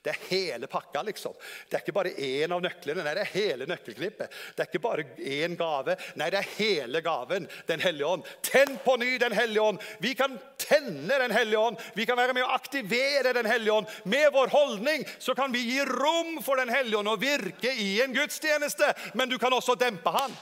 Det 0.04 0.14
er 0.14 0.26
hele 0.30 0.68
pakka, 0.72 1.02
liksom. 1.08 1.34
Det 1.70 1.78
er 1.78 1.84
ikke 1.84 1.96
bare 1.96 2.14
én 2.14 2.54
av 2.54 2.62
nøklene. 2.64 3.04
Nei, 3.06 3.14
det 3.18 3.24
er 3.26 3.34
hele 3.34 3.68
nøkkelknippet. 3.70 4.36
Det 4.56 4.64
er 4.64 4.70
ikke 4.70 4.84
bare 4.84 5.06
én 5.18 5.58
gave. 5.60 5.98
Nei, 6.20 6.30
det 6.34 6.42
er 6.42 6.52
hele 6.58 7.02
gaven, 7.06 7.48
Den 7.68 7.84
hellige 7.84 8.08
ånd. 8.08 8.28
Tenn 8.42 8.78
på 8.84 8.98
ny 8.98 9.18
Den 9.22 9.36
hellige 9.36 9.62
ånd. 9.62 9.82
Vi 10.00 10.14
kan 10.16 10.38
tenne 10.58 11.20
Den 11.20 11.32
hellige 11.32 11.60
ånd. 11.60 11.82
Vi 11.96 12.06
kan 12.06 12.18
være 12.18 12.34
med 12.34 12.46
å 12.46 12.54
aktivere 12.56 13.34
Den 13.34 13.50
hellige 13.50 13.74
ånd. 13.74 13.88
Med 14.04 14.32
vår 14.34 14.54
holdning 14.54 15.06
så 15.20 15.36
kan 15.36 15.52
vi 15.52 15.66
gi 15.66 15.82
rom 15.86 16.40
for 16.44 16.58
Den 16.58 16.74
hellige 16.74 17.02
ånd 17.02 17.12
å 17.12 17.20
virke 17.22 17.74
i 17.74 18.02
en 18.02 18.16
gudstjeneste. 18.16 18.94
Men 19.14 19.30
du 19.30 19.38
kan 19.38 19.54
også 19.54 19.76
dempe 19.76 20.14
han. 20.14 20.34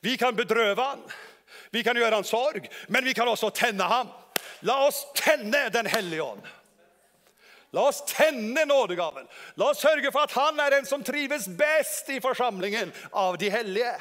Vi 0.00 0.16
kan 0.16 0.36
bedrøve 0.36 0.82
han. 0.82 1.02
Vi 1.70 1.82
kan 1.86 1.96
gjøre 1.96 2.18
han 2.18 2.26
sorg, 2.26 2.66
men 2.88 3.04
vi 3.04 3.14
kan 3.14 3.28
også 3.30 3.50
tenne 3.54 3.86
ham. 3.86 4.08
La 4.66 4.80
oss 4.86 5.04
tenne 5.16 5.68
Den 5.72 5.86
hellige 5.86 6.22
ånd. 6.22 6.42
La 7.70 7.84
oss 7.88 8.02
tenne 8.06 8.64
nådegaven. 8.66 9.28
La 9.54 9.70
oss 9.70 9.82
sørge 9.82 10.10
for 10.10 10.26
at 10.26 10.34
han 10.34 10.58
er 10.58 10.74
den 10.74 10.88
som 10.88 11.04
trives 11.06 11.46
best 11.58 12.08
i 12.10 12.18
forsamlingen 12.22 12.90
av 13.12 13.38
de 13.38 13.50
hellige. 13.52 13.92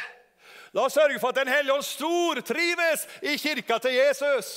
La 0.73 0.86
oss 0.88 0.97
sørge 0.97 1.19
for 1.21 1.29
at 1.29 1.41
Den 1.41 1.51
hellige 1.53 1.75
ånd 1.75 1.86
stortrives 1.86 3.05
i 3.21 3.38
kirka 3.38 3.77
til 3.82 3.97
Jesus. 3.97 4.49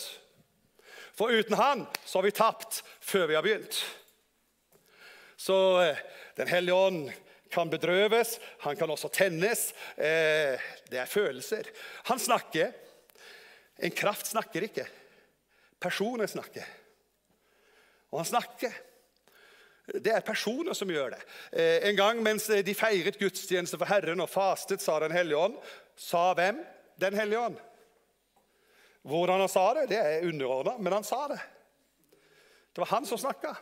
For 1.17 1.33
uten 1.33 1.57
han 1.61 1.85
så 2.05 2.19
har 2.19 2.25
vi 2.25 2.37
tapt 2.37 2.81
før 3.05 3.29
vi 3.29 3.37
har 3.37 3.45
begynt. 3.45 3.83
Så 5.37 5.59
eh, 5.83 6.01
Den 6.37 6.49
hellige 6.49 6.75
ånd 6.75 7.11
kan 7.53 7.69
bedrøves, 7.69 8.39
han 8.65 8.77
kan 8.77 8.91
også 8.91 9.11
tennes. 9.13 9.75
Eh, 9.97 10.57
det 10.89 11.01
er 11.03 11.11
følelser. 11.11 11.69
Han 12.09 12.19
snakker. 12.19 12.73
En 13.77 13.93
kraft 13.93 14.31
snakker 14.31 14.65
ikke. 14.65 14.87
Personer 15.81 16.27
snakker. 16.27 16.65
Og 18.09 18.23
han 18.23 18.31
snakker. 18.31 18.73
Det 19.87 20.13
er 20.15 20.23
personer 20.23 20.77
som 20.79 20.91
gjør 20.91 21.17
det. 21.17 21.23
Eh, 21.51 21.89
en 21.89 21.97
gang 21.99 22.21
mens 22.23 22.47
de 22.47 22.75
feiret 22.77 23.19
gudstjeneste 23.19 23.81
for 23.81 23.91
Herren 23.91 24.23
og 24.23 24.31
fastet, 24.31 24.83
sa 24.83 25.01
Den 25.03 25.15
hellige 25.15 25.39
ånd. 25.39 25.57
Sa 25.99 26.33
hvem? 26.39 26.63
Den 27.01 27.19
hellige 27.19 27.41
ånd. 27.41 27.59
Hvordan 29.03 29.43
han 29.43 29.51
sa 29.51 29.67
det, 29.75 29.89
det 29.91 29.99
er 29.99 30.29
underordna, 30.29 30.77
men 30.79 30.93
han 30.93 31.05
sa 31.05 31.27
det. 31.29 31.41
Det 32.73 32.85
var 32.85 32.93
han 32.95 33.07
som 33.07 33.19
snakka. 33.19 33.57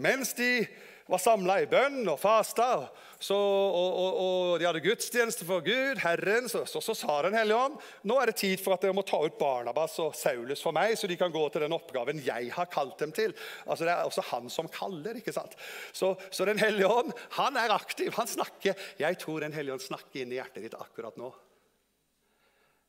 Mens 0.00 0.32
de 0.34 0.64
var 1.10 1.20
samla 1.20 1.60
i 1.60 1.68
bønn 1.68 2.08
og 2.08 2.18
fasta, 2.22 2.88
og, 3.28 3.74
og, 3.76 3.90
og, 4.00 4.20
og, 4.20 4.52
de 4.60 4.64
hadde 4.64 4.80
gudstjeneste 4.80 5.44
for 5.44 5.60
Gud, 5.64 5.98
Herren, 6.00 6.48
så, 6.48 6.62
så, 6.64 6.80
så, 6.80 6.94
sa 6.96 7.18
Den 7.26 7.36
hellige 7.36 7.58
ånd 7.58 7.76
nå 8.08 8.16
er 8.16 8.30
det 8.30 8.38
tid 8.40 8.62
for 8.62 8.72
at 8.72 8.84
dere 8.84 8.96
må 8.96 9.04
ta 9.04 9.20
ut 9.20 9.36
Barnabas 9.36 9.98
og 10.00 10.16
Saulus 10.16 10.64
for 10.64 10.72
meg, 10.76 10.96
så 10.96 11.10
de 11.10 11.18
kan 11.20 11.32
gå 11.34 11.42
til 11.52 11.66
den 11.66 11.76
oppgaven 11.76 12.22
jeg 12.24 12.48
har 12.54 12.70
kalt 12.72 12.96
dem 13.02 13.12
til. 13.12 13.34
Altså 13.66 13.84
Det 13.84 13.92
er 13.92 14.08
også 14.08 14.24
han 14.30 14.48
som 14.52 14.70
kaller. 14.72 15.20
ikke 15.20 15.36
sant? 15.36 15.52
Så, 15.92 16.14
så 16.32 16.48
Den 16.48 16.62
hellige 16.62 16.88
ånd 16.88 17.12
han 17.36 17.60
er 17.60 17.76
aktiv, 17.76 18.08
han 18.16 18.30
snakker. 18.30 18.78
Jeg 18.98 19.20
tror 19.20 19.44
Den 19.44 19.56
hellige 19.56 19.76
ånd 19.76 19.84
snakker 19.84 20.22
inn 20.22 20.32
i 20.32 20.40
hjertet 20.40 20.64
ditt 20.64 20.80
akkurat 20.80 21.20
nå. 21.20 21.28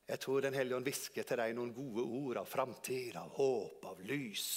Jeg 0.08 0.20
tror 0.24 0.48
Den 0.48 0.56
hellige 0.56 0.80
ånd 0.80 0.88
hvisker 0.88 1.28
til 1.28 1.44
deg 1.44 1.52
noen 1.56 1.76
gode 1.76 2.08
ord 2.08 2.40
av 2.40 2.48
framtid, 2.48 3.20
av 3.20 3.36
håp, 3.36 3.84
av 3.92 4.00
lys 4.08 4.48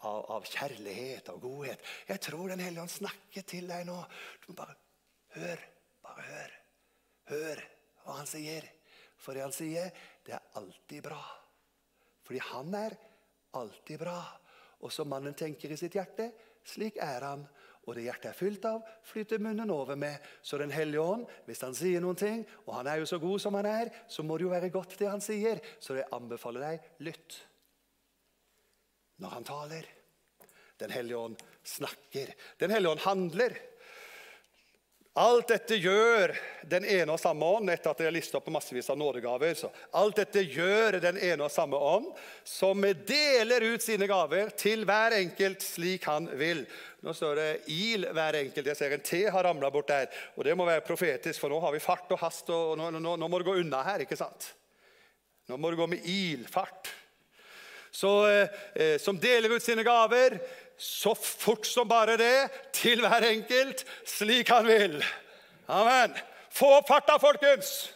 av, 0.00 0.30
av 0.30 0.44
kjærlighet 0.46 1.32
av 1.32 1.40
godhet. 1.42 1.82
Jeg 2.08 2.22
tror 2.28 2.52
Den 2.52 2.62
hellige 2.62 2.84
ånd 2.84 2.92
snakker 2.92 3.46
til 3.48 3.66
deg 3.70 3.88
nå. 3.88 3.98
Du 4.42 4.52
må 4.52 4.58
bare 4.60 4.76
hør. 5.36 5.62
Bare 6.04 6.24
hør. 6.30 6.56
Hør 7.32 7.62
hva 8.04 8.18
han 8.20 8.30
sier. 8.30 8.64
For 9.18 9.34
det 9.34 9.44
han 9.44 9.54
sier, 9.54 9.92
det 10.24 10.36
er 10.36 10.58
alltid 10.60 11.04
bra. 11.08 11.20
Fordi 12.24 12.42
han 12.52 12.74
er 12.78 12.96
alltid 13.58 14.00
bra. 14.00 14.18
Og 14.84 14.92
som 14.94 15.10
mannen 15.10 15.34
tenker 15.36 15.72
i 15.72 15.78
sitt 15.80 15.96
hjerte, 15.98 16.30
slik 16.68 17.00
er 17.02 17.26
han. 17.26 17.44
Og 17.88 17.96
det 17.96 18.04
hjertet 18.04 18.30
er 18.30 18.36
fylt 18.36 18.66
av, 18.68 18.82
flyter 19.08 19.40
munnen 19.40 19.70
over 19.72 19.96
med. 19.96 20.20
Så 20.44 20.58
Den 20.60 20.70
hellige 20.70 21.00
ånd, 21.00 21.24
hvis 21.48 21.62
han 21.64 21.76
sier 21.76 22.02
noen 22.04 22.18
ting, 22.20 22.42
og 22.66 22.74
han 22.76 22.90
er 22.90 23.00
jo 23.00 23.08
så 23.08 23.18
god 23.18 23.40
som 23.40 23.56
han 23.56 23.66
er, 23.66 23.90
så 24.08 24.22
må 24.22 24.36
det 24.36 24.44
jo 24.44 24.52
være 24.52 24.68
godt, 24.74 24.98
det 25.00 25.08
han 25.08 25.24
sier. 25.24 25.62
Så 25.80 25.96
jeg 25.96 26.08
anbefaler 26.12 26.66
deg 26.66 26.90
lytt 27.08 27.38
når 29.18 29.34
han 29.38 29.48
taler. 29.48 29.88
Den 30.78 30.92
hellige 30.94 31.18
ånd 31.18 31.40
snakker. 31.66 32.34
Den 32.60 32.70
hellige 32.70 32.92
ånd 32.92 33.02
handler. 33.02 33.56
Alt 35.18 35.48
dette 35.50 35.74
gjør 35.82 36.30
den 36.70 36.84
ene 36.86 37.10
og 37.10 37.18
samme 37.18 37.46
ånd 37.56 37.72
etter 37.72 37.90
at 37.90 37.98
jeg 37.98 38.06
har 38.06 38.14
listet 38.14 38.36
opp 38.38 38.50
massevis 38.54 38.86
av 38.92 38.98
nådegaver. 39.00 39.56
Så 39.58 39.70
alt 39.98 40.20
dette 40.20 40.44
gjør 40.44 41.00
den 41.02 41.18
ene 41.18 41.48
og 41.48 41.50
samme 41.50 41.80
ånd, 41.80 42.06
som 42.46 42.86
deler 43.08 43.66
ut 43.72 43.82
sine 43.82 44.06
gaver 44.06 44.52
til 44.54 44.84
hver 44.86 45.16
enkelt 45.18 45.64
slik 45.64 46.06
han 46.06 46.28
vil. 46.38 46.62
Nå 47.02 47.14
står 47.14 47.34
det 47.40 47.50
'il 47.66 48.06
hver 48.12 48.38
enkelt'. 48.44 48.70
Jeg 48.70 48.76
ser 48.76 48.94
en 48.94 49.00
T 49.00 49.24
har 49.26 49.44
ramla 49.44 49.70
bort 49.70 49.88
der. 49.88 50.06
og 50.36 50.44
Det 50.44 50.56
må 50.56 50.64
være 50.64 50.86
profetisk, 50.86 51.40
for 51.40 51.48
nå 51.48 51.60
har 51.60 51.72
vi 51.72 51.78
fart 51.78 52.12
og 52.12 52.18
hast. 52.18 52.50
og 52.50 52.78
Nå, 52.78 52.90
nå, 52.90 53.16
nå 53.16 53.28
må 53.28 53.38
det 53.38 53.46
gå 53.46 53.58
unna 53.58 53.82
her. 53.82 53.98
ikke 53.98 54.16
sant? 54.16 54.54
Nå 55.48 55.56
må 55.56 55.70
det 55.70 55.78
gå 55.78 55.86
med 55.86 56.04
ilfart 56.04 56.88
så, 57.90 58.30
eh, 58.30 58.48
eh, 58.74 58.98
som 58.98 59.18
deler 59.18 59.56
ut 59.56 59.62
sine 59.62 59.82
gaver 59.82 60.38
så 60.78 61.14
fort 61.14 61.66
som 61.66 61.88
bare 61.88 62.16
det, 62.20 62.48
til 62.72 63.02
hver 63.02 63.26
enkelt, 63.28 63.84
slik 64.06 64.50
han 64.54 64.66
vil. 64.66 64.98
Amen. 65.68 66.14
Få 66.54 66.78
opp 66.78 66.88
farta, 66.88 67.18
folkens! 67.22 67.92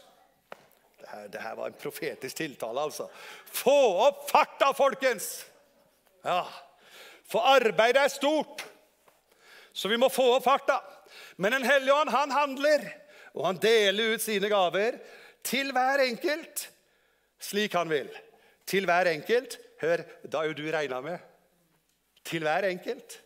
Det 1.32 1.40
her, 1.40 1.54
var 1.54 1.68
en 1.68 1.76
profetisk 1.76 2.36
tiltale, 2.36 2.80
altså. 2.80 3.06
Få 3.52 3.76
opp 4.06 4.26
farta, 4.30 4.72
folkens! 4.76 5.46
Ja, 6.24 6.44
For 7.28 7.44
arbeidet 7.48 8.02
er 8.02 8.10
stort, 8.12 8.64
så 9.72 9.88
vi 9.88 9.96
må 9.96 10.10
få 10.12 10.26
opp 10.36 10.44
farta. 10.44 10.80
Men 11.36 11.52
Den 11.52 11.64
hellige 11.64 11.94
ånd, 11.94 12.10
han 12.12 12.30
handler, 12.30 12.84
og 13.34 13.46
han 13.46 13.60
deler 13.62 14.14
ut 14.14 14.22
sine 14.22 14.50
gaver 14.52 14.98
til 15.46 15.72
hver 15.72 16.04
enkelt 16.04 16.68
slik 17.42 17.74
han 17.76 17.90
vil. 17.90 18.10
Til 18.66 18.86
hver 18.88 19.10
enkelt 19.12 19.58
Hør, 19.82 20.04
da 20.30 20.38
er 20.38 20.52
jo 20.52 20.54
du 20.54 20.66
regna 20.70 21.00
med. 21.02 21.18
Til 22.26 22.46
hver 22.46 22.68
enkelt. 22.68 23.18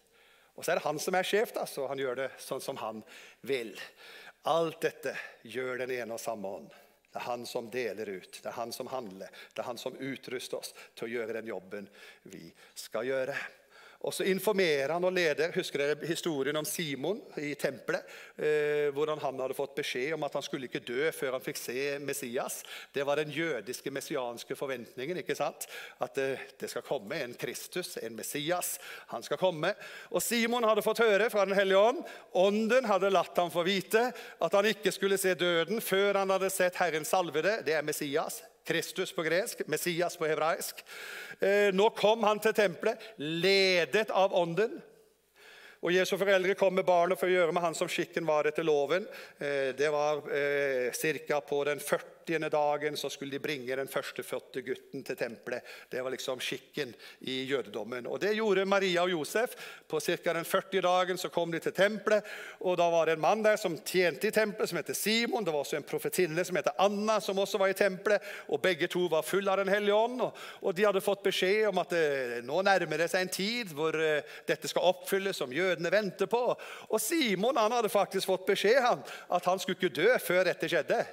Og 0.57 0.65
så 0.65 0.73
er 0.73 0.79
det 0.79 0.87
han 0.87 0.99
som 1.03 1.17
er 1.19 1.29
sjef, 1.29 1.53
da, 1.53 1.67
så 1.69 1.85
han 1.91 2.01
gjør 2.01 2.23
det 2.23 2.31
sånn 2.41 2.63
som 2.65 2.79
han 2.81 3.03
vil. 3.47 3.75
Alt 4.49 4.81
dette 4.87 5.13
gjør 5.45 5.83
den 5.83 5.93
ene 5.99 6.17
og 6.17 6.23
samme 6.23 6.53
ånd. 6.61 6.73
Det 7.11 7.21
er 7.23 7.31
han 7.31 7.47
som 7.49 7.69
deler 7.73 8.09
ut, 8.19 8.41
det 8.43 8.49
er 8.51 8.59
han 8.59 8.73
som 8.77 8.91
handler, 8.93 9.31
det 9.55 9.63
er 9.63 9.69
han 9.71 9.79
som 9.81 9.95
utruster 9.97 10.59
oss 10.59 10.75
til 10.93 11.07
å 11.07 11.13
gjøre 11.15 11.39
den 11.39 11.47
jobben 11.49 11.87
vi 12.29 12.51
skal 12.77 13.09
gjøre. 13.09 13.37
Og 14.05 14.15
så 14.15 14.27
informerer 14.29 14.93
han 14.93 15.05
og 15.07 15.15
leder. 15.15 15.55
Husker 15.57 15.83
dere 15.83 16.09
historien 16.09 16.57
om 16.59 16.67
Simon 16.69 17.21
i 17.41 17.55
tempelet? 17.59 18.05
Eh, 18.37 18.89
hvordan 18.95 19.21
han 19.23 19.41
hadde 19.41 19.57
fått 19.57 19.77
beskjed 19.79 20.15
om 20.17 20.27
at 20.27 20.37
han 20.37 20.45
skulle 20.45 20.69
ikke 20.69 20.85
dø 20.85 21.11
før 21.17 21.37
han 21.37 21.45
fikk 21.45 21.61
se 21.61 21.85
Messias. 22.05 22.61
Det 22.93 23.07
var 23.07 23.21
den 23.21 23.33
jødiske 23.35 23.91
messianske 23.91 24.57
forventningen. 24.59 25.21
ikke 25.23 25.39
sant? 25.39 25.69
At 26.03 26.19
eh, 26.23 26.43
det 26.61 26.71
skal 26.71 26.85
komme 26.87 27.23
en 27.23 27.35
Kristus, 27.35 27.97
en 27.97 28.17
Messias. 28.17 28.77
Han 29.15 29.25
skal 29.25 29.41
komme. 29.41 29.73
Og 30.11 30.23
Simon 30.23 30.67
hadde 30.69 30.85
fått 30.85 31.05
høre 31.05 31.31
fra 31.33 31.47
Den 31.47 31.57
hellige 31.57 31.79
ånd. 31.81 32.03
Ånden 32.33 32.89
hadde 32.89 33.13
latt 33.15 33.39
ham 33.41 33.51
få 33.53 33.65
vite 33.67 34.11
at 34.13 34.59
han 34.59 34.69
ikke 34.73 34.93
skulle 34.95 35.19
se 35.21 35.35
døden 35.35 35.81
før 35.81 36.21
han 36.21 36.35
hadde 36.35 36.53
sett 36.53 36.77
Herren 36.81 37.05
salvede. 37.09 37.61
Det 37.67 37.75
er 37.75 37.87
Messias. 37.87 38.43
Kristus 38.67 39.13
på 39.15 39.23
gresk, 39.23 39.63
Messias 39.71 40.17
på 40.19 40.27
hebraisk. 40.27 40.83
Eh, 41.41 41.71
nå 41.75 41.91
kom 41.95 42.27
han 42.27 42.43
til 42.43 42.55
tempelet, 42.57 43.03
ledet 43.19 44.11
av 44.11 44.35
Ånden. 44.35 44.81
Og 45.85 45.93
Jesu 45.95 46.17
foreldre 46.19 46.57
kom 46.59 46.75
med 46.75 46.87
barnet 46.89 47.21
for 47.21 47.31
å 47.31 47.35
gjøre 47.37 47.55
med 47.55 47.63
han 47.63 47.77
som 47.79 47.89
skikken 47.91 48.27
var 48.27 48.49
etter 48.49 48.67
loven. 48.67 49.07
Eh, 49.39 49.71
det 49.77 49.91
var 49.95 50.25
eh, 50.35 51.21
ca. 51.29 51.41
på 51.41 51.63
den 51.69 51.79
40 51.81 52.16
40. 52.27 52.49
dagen 52.51 52.97
så 52.97 53.11
skulle 53.11 53.33
de 53.33 53.39
bringe 53.39 53.77
den 53.77 53.89
førstefødte 53.89 54.63
gutten 54.63 55.05
til 55.05 55.17
tempelet. 55.17 55.63
Det 55.91 56.03
var 56.03 56.11
liksom 56.11 56.41
skikken 56.41 56.95
i 57.21 57.45
jødedommen. 57.45 58.07
Og 58.07 58.21
Det 58.21 58.35
gjorde 58.35 58.65
Maria 58.65 59.03
og 59.03 59.11
Josef. 59.11 59.55
På 59.89 60.01
ca. 60.01 60.33
den 60.33 60.45
40. 60.45 60.81
dagen 60.83 61.19
så 61.19 61.29
kom 61.29 61.53
de 61.53 61.59
til 61.59 61.73
tempelet. 61.73 62.25
og 62.61 62.77
Da 62.77 62.91
var 62.91 63.07
det 63.07 63.13
en 63.13 63.21
mann 63.21 63.43
der 63.43 63.57
som 63.57 63.79
tjente 63.79 64.29
i 64.29 64.31
tempelet, 64.31 64.69
som 64.69 64.77
heter 64.77 64.95
Simon. 64.95 65.45
Det 65.45 65.53
var 65.53 65.61
også 65.61 65.77
en 65.77 65.83
profetinne 65.83 66.45
som 66.45 66.57
heter 66.57 66.73
Anna, 66.79 67.21
som 67.21 67.39
også 67.39 67.59
var 67.59 67.69
i 67.69 67.73
tempelet. 67.73 68.23
og 68.49 68.63
Begge 68.63 68.87
to 68.87 69.07
var 69.07 69.23
fulle 69.23 69.51
av 69.51 69.59
Den 69.59 69.69
hellige 69.69 69.95
ånd. 69.95 70.21
Og, 70.63 70.75
de 70.75 70.85
hadde 70.85 71.01
fått 71.01 71.23
beskjed 71.23 71.69
om 71.69 71.79
at 71.79 71.93
eh, 71.93 72.43
nå 72.45 72.63
nærmer 72.63 72.99
det 72.99 73.11
seg 73.11 73.23
en 73.23 73.33
tid 73.33 73.73
hvor 73.73 73.95
uh, 73.97 74.21
dette 74.47 74.69
skal 74.69 74.85
oppfylles, 74.85 75.37
som 75.37 75.53
jødene 75.53 75.91
venter 75.91 76.27
på. 76.27 76.43
Og 76.91 77.01
Simon 77.01 77.57
han 77.57 77.73
hadde 77.73 77.89
faktisk 77.89 78.27
fått 78.27 78.47
beskjed 78.47 78.83
han, 78.83 79.05
at 79.29 79.45
han 79.45 79.59
skulle 79.59 79.79
ikke 79.79 80.03
dø 80.03 80.19
før 80.21 80.45
dette 80.45 80.69
skjedde. 80.69 81.05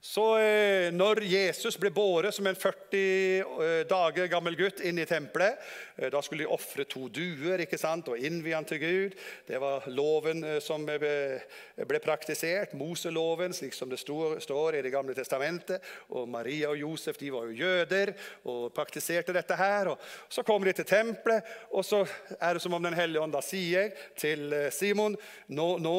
Så 0.00 0.22
eh, 0.40 0.88
når 0.96 1.18
Jesus 1.28 1.76
ble 1.76 1.90
båret 1.92 2.32
som 2.32 2.46
en 2.48 2.56
40 2.56 2.96
eh, 2.96 3.80
dager 3.84 4.30
gammel 4.32 4.54
gutt 4.56 4.78
inn 4.80 4.96
i 4.96 5.04
tempelet 5.04 5.58
eh, 6.00 6.06
Da 6.08 6.22
skulle 6.24 6.46
de 6.46 6.54
ofre 6.54 6.86
to 6.88 7.10
duer 7.12 7.60
ikke 7.60 7.76
sant, 7.76 8.08
og 8.08 8.16
innvie 8.16 8.56
han 8.56 8.64
til 8.64 8.80
Gud. 8.80 9.18
Det 9.44 9.60
var 9.60 9.84
loven 9.92 10.40
som 10.64 10.86
ble 10.88 12.00
praktisert, 12.00 12.72
Moseloven, 12.80 13.52
slik 13.52 13.76
som 13.76 13.92
det 13.92 13.98
står 14.00 14.78
i 14.78 14.82
Det 14.86 14.94
gamle 14.94 15.12
testamentet. 15.16 15.84
Og 16.16 16.24
Maria 16.32 16.72
og 16.72 16.80
Josef 16.80 17.20
de 17.20 17.28
var 17.34 17.50
jo 17.50 17.60
jøder 17.60 18.14
og 18.48 18.72
praktiserte 18.72 19.36
dette 19.36 19.60
her. 19.60 19.92
og 19.92 20.32
Så 20.32 20.46
kommer 20.48 20.70
de 20.70 20.78
til 20.80 20.88
tempelet, 20.88 21.44
og 21.76 21.84
så 21.84 22.06
er 22.40 22.56
det 22.56 22.64
som 22.64 22.72
om 22.72 22.82
Den 22.82 22.96
hellige 22.96 23.20
ånd 23.20 23.36
sier 23.44 23.92
til 24.16 24.48
Simon 24.72 25.12
nå, 25.52 25.68
nå, 25.76 25.96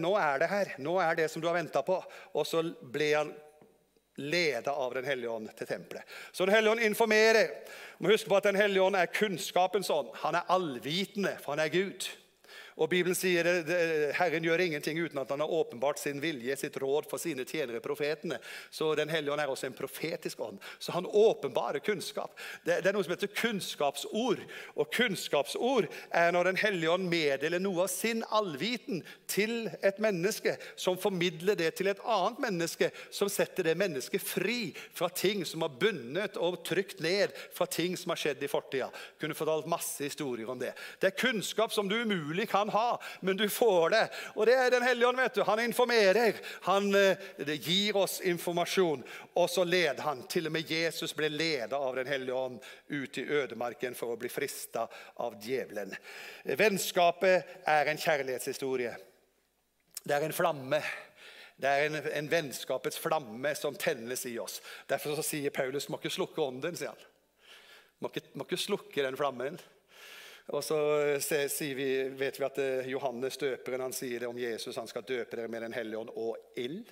nå 0.00 0.16
er 0.16 0.40
det 0.40 0.52
her. 0.56 0.74
Nå 0.80 0.96
er 1.04 1.20
det 1.20 1.30
som 1.30 1.44
du 1.44 1.50
har 1.52 1.60
venta 1.60 1.84
på. 1.84 2.00
Og 2.32 2.48
så 2.48 2.64
ble 2.80 3.12
han 3.12 3.36
leda 4.16 4.72
av 4.72 4.94
Den 4.94 5.04
hellige 5.04 5.30
ånd 5.30 5.48
til 5.56 5.66
tempelet. 5.66 6.02
Så 6.32 6.46
Den 6.46 6.54
hellige 6.54 6.72
ånd 6.72 6.80
informerer. 6.80 7.48
Må 7.98 8.10
huske 8.10 8.28
på 8.28 8.36
at 8.36 8.44
Den 8.50 8.56
hellige 8.56 8.82
ånd 8.82 8.96
er 8.96 9.06
kunnskapens 9.06 9.90
ånd. 9.90 10.08
Han 10.24 10.34
er 10.34 10.48
allvitende, 10.48 11.36
for 11.40 11.56
han 11.56 11.64
er 11.64 11.72
Gud. 11.72 12.08
Og 12.80 12.88
Bibelen 12.92 13.16
sier 13.16 13.46
at 13.48 13.70
Herren 14.16 14.44
gjør 14.44 14.62
ingenting 14.64 15.00
uten 15.02 15.20
at 15.20 15.30
han 15.32 15.42
har 15.44 15.52
åpenbart 15.52 16.00
sin 16.00 16.22
vilje, 16.22 16.56
sitt 16.56 16.76
råd 16.80 17.08
for 17.10 17.20
sine 17.20 17.44
tjenere, 17.48 17.82
profetene. 17.84 18.38
Så 18.70 18.94
Den 18.98 19.10
hellige 19.12 19.32
ånd 19.34 19.42
er 19.42 19.50
også 19.52 19.68
en 19.68 19.76
profetisk 19.76 20.40
ånd. 20.40 20.60
Så 20.78 20.92
han 20.92 21.06
åpenbarer 21.06 21.84
kunnskap. 21.84 22.38
Det, 22.64 22.80
det, 22.80 22.88
er 22.88 22.96
noe 22.96 23.04
som 23.04 23.14
heter 23.14 23.32
kunnskapsord. 23.36 24.42
Og 24.76 24.90
kunnskapsord 24.94 25.88
er 26.10 26.32
når 26.32 26.52
Den 26.52 26.60
hellige 26.62 26.94
ånd 26.94 27.08
meddeler 27.12 27.62
noe 27.62 27.84
av 27.86 27.92
sin 27.92 28.24
allviten 28.32 29.02
til 29.30 29.70
et 29.82 30.00
menneske, 30.02 30.56
som 30.76 30.98
formidler 31.00 31.58
det 31.58 31.72
til 31.78 31.90
et 31.92 32.02
annet 32.04 32.40
menneske, 32.42 32.90
som 33.12 33.30
setter 33.32 33.68
det 33.68 33.76
mennesket 33.80 34.22
fri 34.22 34.72
fra 34.94 35.08
ting 35.12 35.44
som 35.48 35.64
har 35.64 35.76
bundet 35.80 36.38
og 36.40 36.62
trykt 36.66 37.02
ned 37.04 37.32
fra 37.54 37.66
ting 37.70 37.96
som 37.98 38.12
har 38.12 38.20
skjedd 38.20 38.42
i 38.42 38.50
fortida. 38.50 38.88
Kunne 39.20 39.36
fortalt 39.36 39.70
masse 39.70 40.04
historier 40.04 40.50
om 40.50 40.60
det. 40.60 40.72
Det 41.00 41.10
er 41.10 41.18
kunnskap 41.18 41.72
som 41.74 41.88
du 41.88 41.98
umulig 42.02 42.48
kan 42.50 42.71
ha, 42.72 43.00
men 43.20 43.36
du 43.38 43.44
får 43.48 43.94
det. 43.94 44.02
Og 44.34 44.46
det 44.48 44.56
er 44.58 44.70
Den 44.70 44.86
hellige 44.86 45.08
ånd. 45.08 45.20
vet 45.20 45.34
du. 45.34 45.42
Han 45.46 45.60
informerer. 45.60 46.40
Han 46.68 46.94
eh, 46.94 47.54
gir 47.54 47.96
oss 47.96 48.20
informasjon, 48.20 49.04
og 49.34 49.50
så 49.50 49.64
leder 49.64 50.02
han. 50.02 50.24
Til 50.28 50.48
og 50.48 50.56
med 50.56 50.70
Jesus 50.70 51.14
ble 51.16 51.28
ledet 51.28 51.78
av 51.78 51.94
Den 51.96 52.10
hellige 52.10 52.34
ånd 52.34 52.58
ut 52.88 53.18
i 53.18 53.26
ødemarken 53.28 53.94
for 53.94 54.14
å 54.14 54.18
bli 54.20 54.32
frista 54.32 54.88
av 55.22 55.38
djevelen. 55.40 55.94
Vennskapet 56.58 57.64
er 57.68 57.92
en 57.92 58.00
kjærlighetshistorie. 58.00 58.96
Det 60.02 60.14
er 60.16 60.26
en 60.26 60.34
flamme. 60.34 60.82
Det 61.62 61.70
er 61.70 61.86
en, 61.86 61.96
en, 62.10 62.30
vennskapets 62.30 62.98
flamme 62.98 63.54
som 63.54 63.76
tennes 63.78 64.26
i 64.26 64.34
oss. 64.42 64.58
Derfor 64.90 65.20
sier 65.22 65.54
Paulus 65.54 65.88
må 65.88 66.00
ikke 66.00 66.10
slukke 66.10 66.42
ånden. 66.42 66.76
sier 66.76 66.90
han. 66.90 67.08
Må 68.02 68.10
ikke, 68.10 68.24
må 68.34 68.46
ikke 68.48 68.58
slukke 68.58 69.04
den 69.04 69.18
flammen. 69.18 69.60
Og 70.50 70.64
så 70.64 70.78
vi, 71.78 71.88
vet 72.18 72.40
vi 72.40 72.46
at 72.46 72.58
eh, 72.58 72.88
Johannes 72.90 73.38
døperen 73.38 73.84
han 73.86 73.94
sier 73.94 74.24
det 74.24 74.28
om 74.30 74.38
Jesus. 74.38 74.76
Han 74.76 74.90
skal 74.90 75.06
døpe 75.06 75.36
dere 75.36 75.48
med 75.48 75.62
Den 75.62 75.76
hellige 75.76 75.98
ånd 76.02 76.10
og 76.18 76.36
ild. 76.58 76.90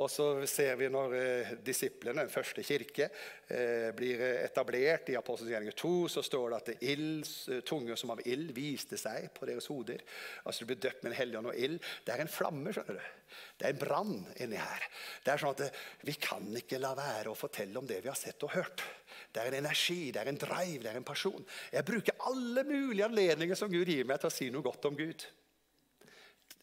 Og 0.00 0.08
så 0.08 0.26
ser 0.48 0.78
vi 0.80 0.86
når 0.88 1.14
eh, 1.18 1.50
disiplene, 1.60 2.22
den 2.24 2.32
første 2.32 2.62
kirke, 2.64 3.10
eh, 3.52 3.90
blir 3.92 4.22
etablert 4.40 5.10
i 5.12 5.18
Apostelgjerningen 5.18 5.76
2, 5.76 5.90
så 6.14 6.22
står 6.24 6.46
det 6.46 6.60
at 6.60 6.70
det 6.70 6.92
ild, 6.94 7.26
tunger 7.68 7.98
som 8.00 8.14
av 8.14 8.22
ild 8.24 8.54
viste 8.56 8.96
seg 8.96 9.28
på 9.36 9.44
deres 9.50 9.68
hoder. 9.68 10.00
Altså 10.46 10.64
du 10.64 10.70
blir 10.70 10.80
døpt 10.80 11.02
med 11.04 11.12
en 11.12 11.18
hellig 11.18 11.38
ånd 11.42 11.50
og 11.50 11.58
ild. 11.60 11.76
Det 12.06 12.14
er 12.14 12.24
en 12.24 12.32
flamme. 12.32 12.72
skjønner 12.72 12.96
du. 12.96 13.36
Det 13.60 13.66
er 13.68 13.74
en 13.74 13.82
brann 13.82 14.14
inni 14.40 14.60
her. 14.60 14.86
Det 15.24 15.34
er 15.34 15.42
sånn 15.42 15.52
at 15.56 15.82
Vi 16.08 16.14
kan 16.20 16.48
ikke 16.56 16.80
la 16.80 16.94
være 16.96 17.32
å 17.32 17.36
fortelle 17.36 17.76
om 17.80 17.88
det 17.88 18.00
vi 18.00 18.08
har 18.08 18.16
sett 18.18 18.40
og 18.48 18.54
hørt. 18.56 18.84
Det 19.32 19.42
er 19.42 19.50
en 19.50 19.60
energi, 19.60 20.10
det 20.12 20.22
er 20.22 20.30
en 20.32 20.40
drive, 20.40 20.80
det 20.84 20.90
er 20.90 21.00
en 21.00 21.06
person. 21.08 21.44
Jeg 21.72 21.84
bruker 21.88 22.16
alle 22.30 22.64
mulige 22.64 23.10
anledninger 23.10 23.60
som 23.60 23.72
Gud 23.72 23.92
gir 23.92 24.08
meg 24.08 24.20
til 24.20 24.32
å 24.32 24.34
si 24.34 24.48
noe 24.52 24.64
godt 24.64 24.88
om 24.88 24.96
Gud. 24.96 25.26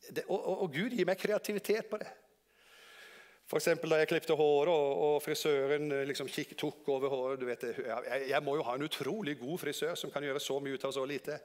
Det, 0.10 0.26
og, 0.26 0.39
og, 0.39 0.65
og, 0.65 0.74
Gud 0.74 0.98
gir 0.98 1.06
meg 1.06 1.22
kreativitet 1.22 1.89
på 1.92 2.02
det. 2.02 2.10
F.eks. 3.50 3.66
da 3.82 3.98
jeg 3.98 4.10
klipte 4.12 4.36
håret, 4.38 4.70
og, 4.70 5.00
og 5.02 5.16
frisøren 5.26 5.90
eh, 5.90 6.04
liksom 6.06 6.28
kikk, 6.30 6.52
tok 6.60 6.92
over 6.94 7.10
håret 7.10 7.46
vet, 7.48 7.64
jeg, 7.82 8.20
jeg, 8.30 8.42
må 8.46 8.54
jo 8.60 8.66
ha 8.68 8.76
en 8.78 8.86
utrolig 8.86 9.34
god 9.40 9.58
frisør 9.64 9.96
som 9.98 10.12
kan 10.14 10.22
gjøre 10.22 10.42
så 10.44 10.60
mye 10.62 10.78
ut 10.78 10.86
av 10.86 10.94
så 10.94 11.06
lite. 11.10 11.40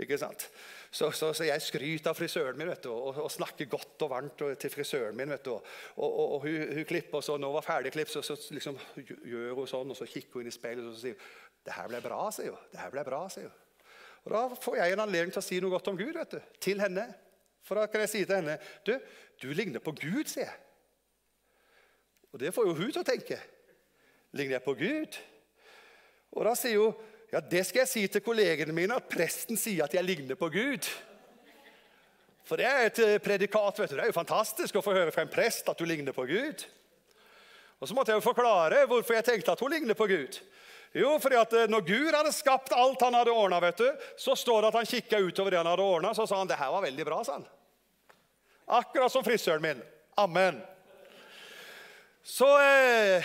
ikke 0.00 0.16
sant? 0.22 0.46
Så, 0.88 1.10
så, 1.12 1.28
så 1.36 1.44
jeg 1.44 1.60
skryter 1.60 2.08
av 2.08 2.16
frisøren 2.16 2.56
min 2.56 2.72
vet 2.72 2.86
du, 2.86 2.88
og, 2.94 3.20
og, 3.20 3.28
snakker 3.34 3.68
godt 3.68 4.06
og 4.06 4.12
varmt 4.14 4.46
til 4.64 4.72
frisøren 4.72 5.18
min. 5.18 5.34
vet 5.34 5.44
du, 5.44 5.52
Og, 6.00 6.38
hun, 6.46 6.56
hun, 6.78 6.88
klipper, 6.88 7.20
og 7.20 7.28
så 7.28 7.36
når 7.36 7.52
hun 7.52 7.58
var 7.60 7.68
ferdig 7.68 7.92
klippet, 7.98 8.16
så, 8.16 8.24
så 8.24 8.56
liksom, 8.56 8.80
gjør 9.04 9.52
hun 9.60 9.70
sånn, 9.76 9.92
og 9.92 10.00
så 10.00 10.08
kikker 10.08 10.40
hun 10.40 10.46
inn 10.46 10.54
i 10.54 10.56
speilet 10.56 10.88
og 10.88 10.96
så 10.96 11.04
sier 11.04 11.30
det 11.62 11.76
her 11.76 11.92
ble 11.92 12.00
bra, 12.02 12.24
sier 12.34 12.56
hun. 12.56 12.64
Det 12.72 12.80
her 12.80 12.96
ble 12.96 13.04
bra, 13.06 13.22
sier 13.30 13.52
hun. 13.52 13.86
Og 14.24 14.32
Da 14.32 14.42
får 14.56 14.80
jeg 14.80 14.96
en 14.96 15.04
anledning 15.04 15.36
til 15.36 15.44
å 15.44 15.48
si 15.52 15.60
noe 15.60 15.76
godt 15.76 15.92
om 15.92 16.00
Gud 16.00 16.16
vet 16.16 16.32
du, 16.32 16.52
til 16.64 16.80
henne. 16.80 17.10
For 17.62 17.76
da 17.78 17.86
kan 17.92 18.02
jeg 18.06 18.10
si 18.16 18.24
til 18.24 18.40
henne 18.40 18.56
du, 18.88 18.96
du 19.42 19.50
ligner 19.52 19.84
på 19.84 19.92
Gud, 20.00 20.24
sier 20.32 20.48
jeg. 20.48 20.71
Og 22.32 22.40
det 22.40 22.52
får 22.54 22.68
jo 22.68 22.76
hun 22.76 22.90
til 22.90 23.02
å 23.02 23.06
tenke. 23.06 23.38
Ligner 24.32 24.56
jeg 24.56 24.64
på 24.64 24.76
Gud? 24.78 25.18
Og 26.32 26.46
da 26.48 26.54
sier 26.56 26.80
hun 26.80 27.08
ja, 27.32 27.40
det 27.40 27.62
skal 27.64 27.80
jeg 27.80 27.88
si 27.88 28.02
til 28.12 28.20
kollegene 28.20 28.74
mine, 28.76 28.98
at 29.00 29.08
presten 29.08 29.56
sier 29.56 29.86
at 29.86 29.94
jeg 29.96 30.04
ligner 30.04 30.36
på 30.36 30.50
Gud. 30.52 30.84
For 32.44 32.60
det 32.60 32.66
er 32.68 32.88
et 32.90 32.98
eh, 33.00 33.20
predikat. 33.24 33.78
vet 33.80 33.88
du. 33.88 33.96
Det 33.96 34.04
er 34.04 34.10
jo 34.10 34.18
fantastisk 34.18 34.76
å 34.76 34.82
få 34.84 34.92
høre 34.92 35.14
fra 35.14 35.24
en 35.24 35.32
prest 35.32 35.70
at 35.72 35.78
du 35.78 35.86
ligner 35.88 36.12
på 36.12 36.26
Gud. 36.28 36.66
Og 37.80 37.88
Så 37.88 37.96
måtte 37.96 38.12
jeg 38.12 38.20
jo 38.20 38.26
forklare 38.26 38.84
hvorfor 38.90 39.16
jeg 39.16 39.24
tenkte 39.30 39.54
at 39.54 39.64
hun 39.64 39.72
ligner 39.72 39.96
på 39.96 40.10
Gud. 40.10 40.42
Jo, 40.92 41.14
fordi 41.22 41.38
at 41.40 41.56
eh, 41.56 41.70
når 41.72 41.86
Gud 41.88 42.12
hadde 42.12 42.34
skapt 42.36 42.76
alt 42.76 43.00
han 43.00 43.16
hadde 43.16 43.32
ordna, 43.32 43.72
så 44.20 44.36
står 44.36 44.60
det 44.60 44.68
at 44.68 44.78
han 44.82 44.92
kikka 44.92 45.22
utover 45.24 45.54
det 45.54 45.62
han 45.62 45.70
hadde 45.72 45.88
ordna, 45.88 46.12
så 46.14 46.26
sa 46.28 46.42
han 46.42 46.50
det 46.50 46.60
her 46.60 46.74
var 46.74 46.84
veldig 46.84 47.08
bra. 47.08 47.22
sa 47.24 47.38
han. 47.38 47.48
Akkurat 48.66 49.12
som 49.12 49.24
frisøren 49.24 49.64
min. 49.64 49.80
Amen. 50.20 50.60
Så 52.22 52.48
eh, 52.62 53.24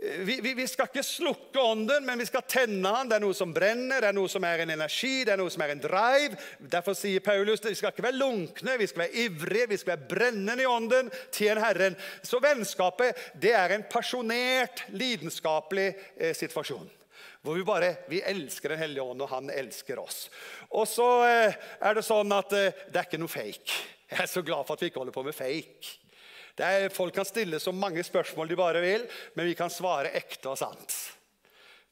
vi, 0.00 0.40
vi, 0.40 0.54
vi, 0.54 0.66
skal 0.68 0.86
ikke 0.86 1.02
slukke 1.02 1.60
ånden, 1.60 2.04
men 2.06 2.20
vi 2.20 2.26
skal 2.28 2.44
tenne 2.46 2.92
den. 2.94 3.08
Det 3.10 3.16
er 3.16 3.24
noe 3.24 3.36
som 3.36 3.52
brenner, 3.54 4.02
det 4.02 4.10
er 4.12 4.16
noe 4.16 4.30
som 4.30 4.44
er 4.46 4.62
en 4.62 4.72
energi, 4.76 5.24
det 5.26 5.34
er 5.34 5.40
noe 5.40 5.50
som 5.50 5.64
er 5.64 5.74
en 5.74 5.82
drive. 5.82 6.38
Derfor 6.74 6.94
sier 6.96 7.24
Paulus 7.24 7.64
vi 7.64 7.74
skal 7.78 7.92
ikke 7.92 8.06
være 8.06 8.20
lunkne, 8.20 8.78
vi 8.78 8.86
skal 8.86 9.04
være 9.04 9.24
ivrige, 9.24 9.70
vi 9.72 9.80
skal 9.80 9.96
være 9.96 10.10
brennende 10.14 10.64
i 10.64 10.70
ånden 10.70 11.10
til 11.34 11.50
en 11.52 11.62
Herren. 11.64 11.98
Så 12.22 12.40
vennskapet 12.44 13.18
det 13.42 13.56
er 13.58 13.74
en 13.74 13.86
pasjonert, 13.90 14.86
lidenskapelig 14.94 15.90
eh, 16.16 16.34
situasjon. 16.36 16.88
Hvor 17.42 17.54
vi 17.58 17.66
bare 17.66 17.94
vi 18.10 18.22
elsker 18.26 18.74
Den 18.74 18.82
hellige 18.82 19.02
ånd, 19.02 19.22
og 19.22 19.30
han 19.30 19.50
elsker 19.50 19.98
oss. 19.98 20.26
Og 20.70 20.86
så 20.90 21.08
eh, 21.26 21.62
er 21.82 21.98
det 21.98 22.06
sånn 22.06 22.34
at 22.38 22.54
eh, 22.54 22.84
det 22.86 23.02
er 23.02 23.10
ikke 23.10 23.22
noe 23.22 23.34
fake. 23.34 23.82
Jeg 24.08 24.24
er 24.24 24.30
så 24.30 24.46
glad 24.46 24.66
for 24.66 24.78
at 24.78 24.82
vi 24.82 24.92
ikke 24.92 25.02
holder 25.02 25.14
på 25.14 25.26
med 25.26 25.36
fake. 25.36 25.98
Er, 26.64 26.88
folk 26.94 27.14
kan 27.14 27.26
stille 27.28 27.60
så 27.62 27.72
mange 27.72 28.02
spørsmål 28.04 28.50
de 28.50 28.58
bare 28.58 28.82
vil, 28.82 29.04
men 29.36 29.46
vi 29.46 29.56
kan 29.58 29.70
svare 29.70 30.12
ekte 30.18 30.50
og 30.50 30.58
sant. 30.58 30.94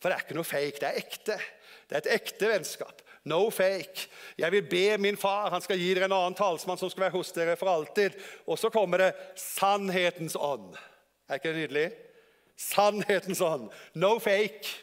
For 0.00 0.10
det 0.10 0.16
er 0.16 0.24
ikke 0.26 0.38
noe 0.38 0.48
fake, 0.48 0.80
det 0.80 0.88
er 0.88 1.02
ekte. 1.02 1.36
Det 1.86 1.96
er 1.96 2.02
et 2.02 2.14
ekte 2.18 2.50
vennskap. 2.50 3.02
No 3.26 3.50
fake. 3.50 4.06
Jeg 4.38 4.52
vil 4.52 4.66
be 4.70 4.98
min 5.02 5.16
far, 5.18 5.50
han 5.50 5.62
skal 5.62 5.78
gi 5.80 5.92
dere 5.94 6.06
en 6.06 6.14
annen 6.14 6.36
talsmann 6.38 6.78
som 6.78 6.90
skal 6.90 7.08
være 7.08 7.16
hos 7.16 7.32
dere 7.34 7.56
for 7.58 7.70
alltid. 7.70 8.14
Og 8.46 8.58
så 8.58 8.70
kommer 8.70 9.02
det 9.02 9.12
sannhetens 9.38 10.36
ånd. 10.38 10.76
Er 11.26 11.40
ikke 11.40 11.54
det 11.54 11.62
nydelig? 11.64 11.86
Sannhetens 12.56 13.40
ånd. 13.42 13.70
No 13.94 14.18
fake. 14.22 14.76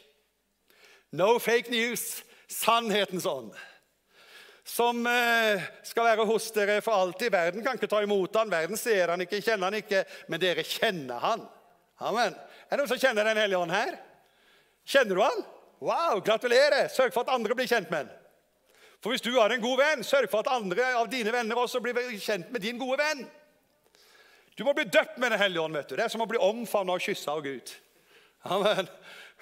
No 1.12 1.38
fake 1.38 1.72
news. 1.72 2.22
Sannhetens 2.48 3.26
ånd. 3.26 3.54
Som 4.64 5.04
eh, 5.06 5.60
skal 5.84 6.06
være 6.08 6.24
hos 6.24 6.48
dere 6.56 6.80
for 6.84 6.96
alltid. 6.96 7.32
Verden 7.32 7.64
kan 7.64 7.76
ikke 7.76 7.90
ta 7.90 8.00
imot 8.02 8.36
han, 8.40 8.52
verden 8.52 8.80
ser 8.80 9.12
han 9.12 9.20
ikke, 9.20 9.42
kjenner 9.44 9.68
han 9.68 9.78
ikke, 9.82 10.04
men 10.32 10.40
dere 10.40 10.64
kjenner 10.64 11.20
han. 11.20 11.44
Amen. 12.00 12.34
Er 12.34 12.72
det 12.72 12.80
noen 12.80 12.90
som 12.94 13.00
kjenner 13.00 13.28
Den 13.28 13.42
hellige 13.42 13.60
ånd 13.60 13.74
her? 13.74 13.98
Kjenner 14.88 15.20
du 15.20 15.22
han? 15.22 15.44
Wow, 15.84 16.20
Gratulerer! 16.24 16.88
Sørg 16.88 17.12
for 17.12 17.26
at 17.26 17.34
andre 17.34 17.56
blir 17.56 17.68
kjent 17.68 17.92
med 17.92 18.06
han. 18.06 18.20
For 19.04 19.12
hvis 19.12 19.24
du 19.24 19.34
har 19.36 19.52
en 19.52 19.60
god 19.60 19.82
venn, 19.82 20.04
sørg 20.06 20.30
for 20.32 20.40
at 20.40 20.52
andre 20.54 20.86
av 20.96 21.10
dine 21.12 21.32
venner 21.32 21.58
også 21.60 21.82
blir 21.84 21.98
kjent 22.16 22.48
med 22.54 22.64
din 22.64 22.80
gode 22.80 22.96
venn. 23.02 23.26
Du 24.56 24.62
må 24.64 24.72
bli 24.72 24.86
døpt 24.88 25.18
med 25.20 25.34
Den 25.34 25.42
hellige 25.42 25.60
ånd. 25.60 25.76
vet 25.76 25.88
du. 25.88 25.96
Det 25.96 26.06
er 26.06 26.12
som 26.12 26.24
å 26.24 26.30
bli 26.30 26.40
omfavnet 26.40 26.94
og 26.94 27.04
kyssa 27.04 27.34
av 27.34 27.42
Gud. 27.44 27.74
Amen. 28.48 28.88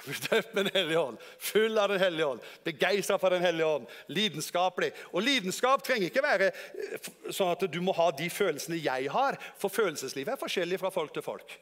Døpt 0.02 0.54
med 0.54 0.64
Den 0.64 0.74
hellige 0.74 1.00
ånd, 1.00 1.18
full 1.38 1.78
av 1.78 1.92
Den 1.92 2.00
hellige 2.02 2.26
ånd, 2.26 2.46
begeistra 2.64 3.18
for 3.22 3.30
Den 3.30 3.44
hellige 3.44 3.66
ånd, 3.66 3.90
lidenskapelig. 4.10 4.90
Og 5.12 5.22
lidenskap 5.22 5.84
trenger 5.86 6.10
ikke 6.10 6.24
være 6.24 6.48
eh, 6.50 7.10
sånn 7.30 7.52
at 7.54 7.66
du 7.70 7.78
må 7.84 7.94
ha 7.96 8.08
de 8.16 8.26
følelsene 8.32 8.80
jeg 8.82 9.12
har, 9.14 9.38
for 9.60 9.72
følelseslivet 9.72 10.34
er 10.34 10.40
forskjellig 10.40 10.80
fra 10.82 10.90
folk 10.94 11.14
til 11.14 11.26
folk. 11.26 11.54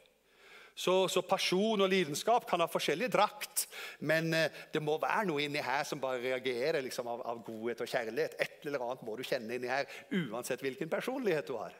Så, 0.75 1.07
så, 1.11 1.21
pasjon 1.27 1.83
og 1.83 1.89
lidenskap 1.91 2.47
kan 2.49 2.63
ha 2.63 2.67
forskjellig 2.71 3.11
drakt, 3.11 3.67
men 4.07 4.31
eh, 4.33 4.61
det 4.73 4.81
må 4.81 4.95
være 5.01 5.27
noe 5.29 5.43
inni 5.43 5.61
her 5.61 5.83
som 5.85 6.01
bare 6.01 6.23
reagerer 6.23 6.81
liksom, 6.81 7.09
av, 7.11 7.21
av, 7.27 7.41
godhet 7.45 7.83
og 7.83 7.91
kjærlighet. 7.91 8.37
Et 8.41 8.65
eller 8.65 8.87
annet 8.87 9.03
må 9.05 9.17
du 9.19 9.25
kjenne 9.27 9.57
inni 9.57 9.69
her, 9.69 9.89
uansett 10.23 10.63
hvilken 10.63 10.89
personlighet 10.89 11.49
du 11.51 11.59
har. 11.59 11.75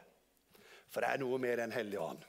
For 0.92 1.02
det 1.02 1.10
er 1.10 1.24
noe 1.24 1.40
med 1.42 1.58
Den 1.58 1.74
hellige 1.74 2.04
ånd. 2.04 2.22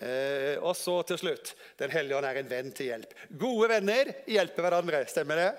Eh, 0.00 0.56
og 0.64 0.72
så 0.78 0.94
til 1.04 1.18
slutt 1.20 1.50
Den 1.76 1.92
hellige 1.92 2.16
ånd 2.16 2.24
er 2.24 2.38
en 2.40 2.48
venn 2.48 2.70
til 2.72 2.88
hjelp. 2.92 3.12
Gode 3.38 3.68
venner 3.74 4.14
hjelper 4.30 4.66
hverandre. 4.66 5.04
Stemmer 5.10 5.42
det? 5.42 5.50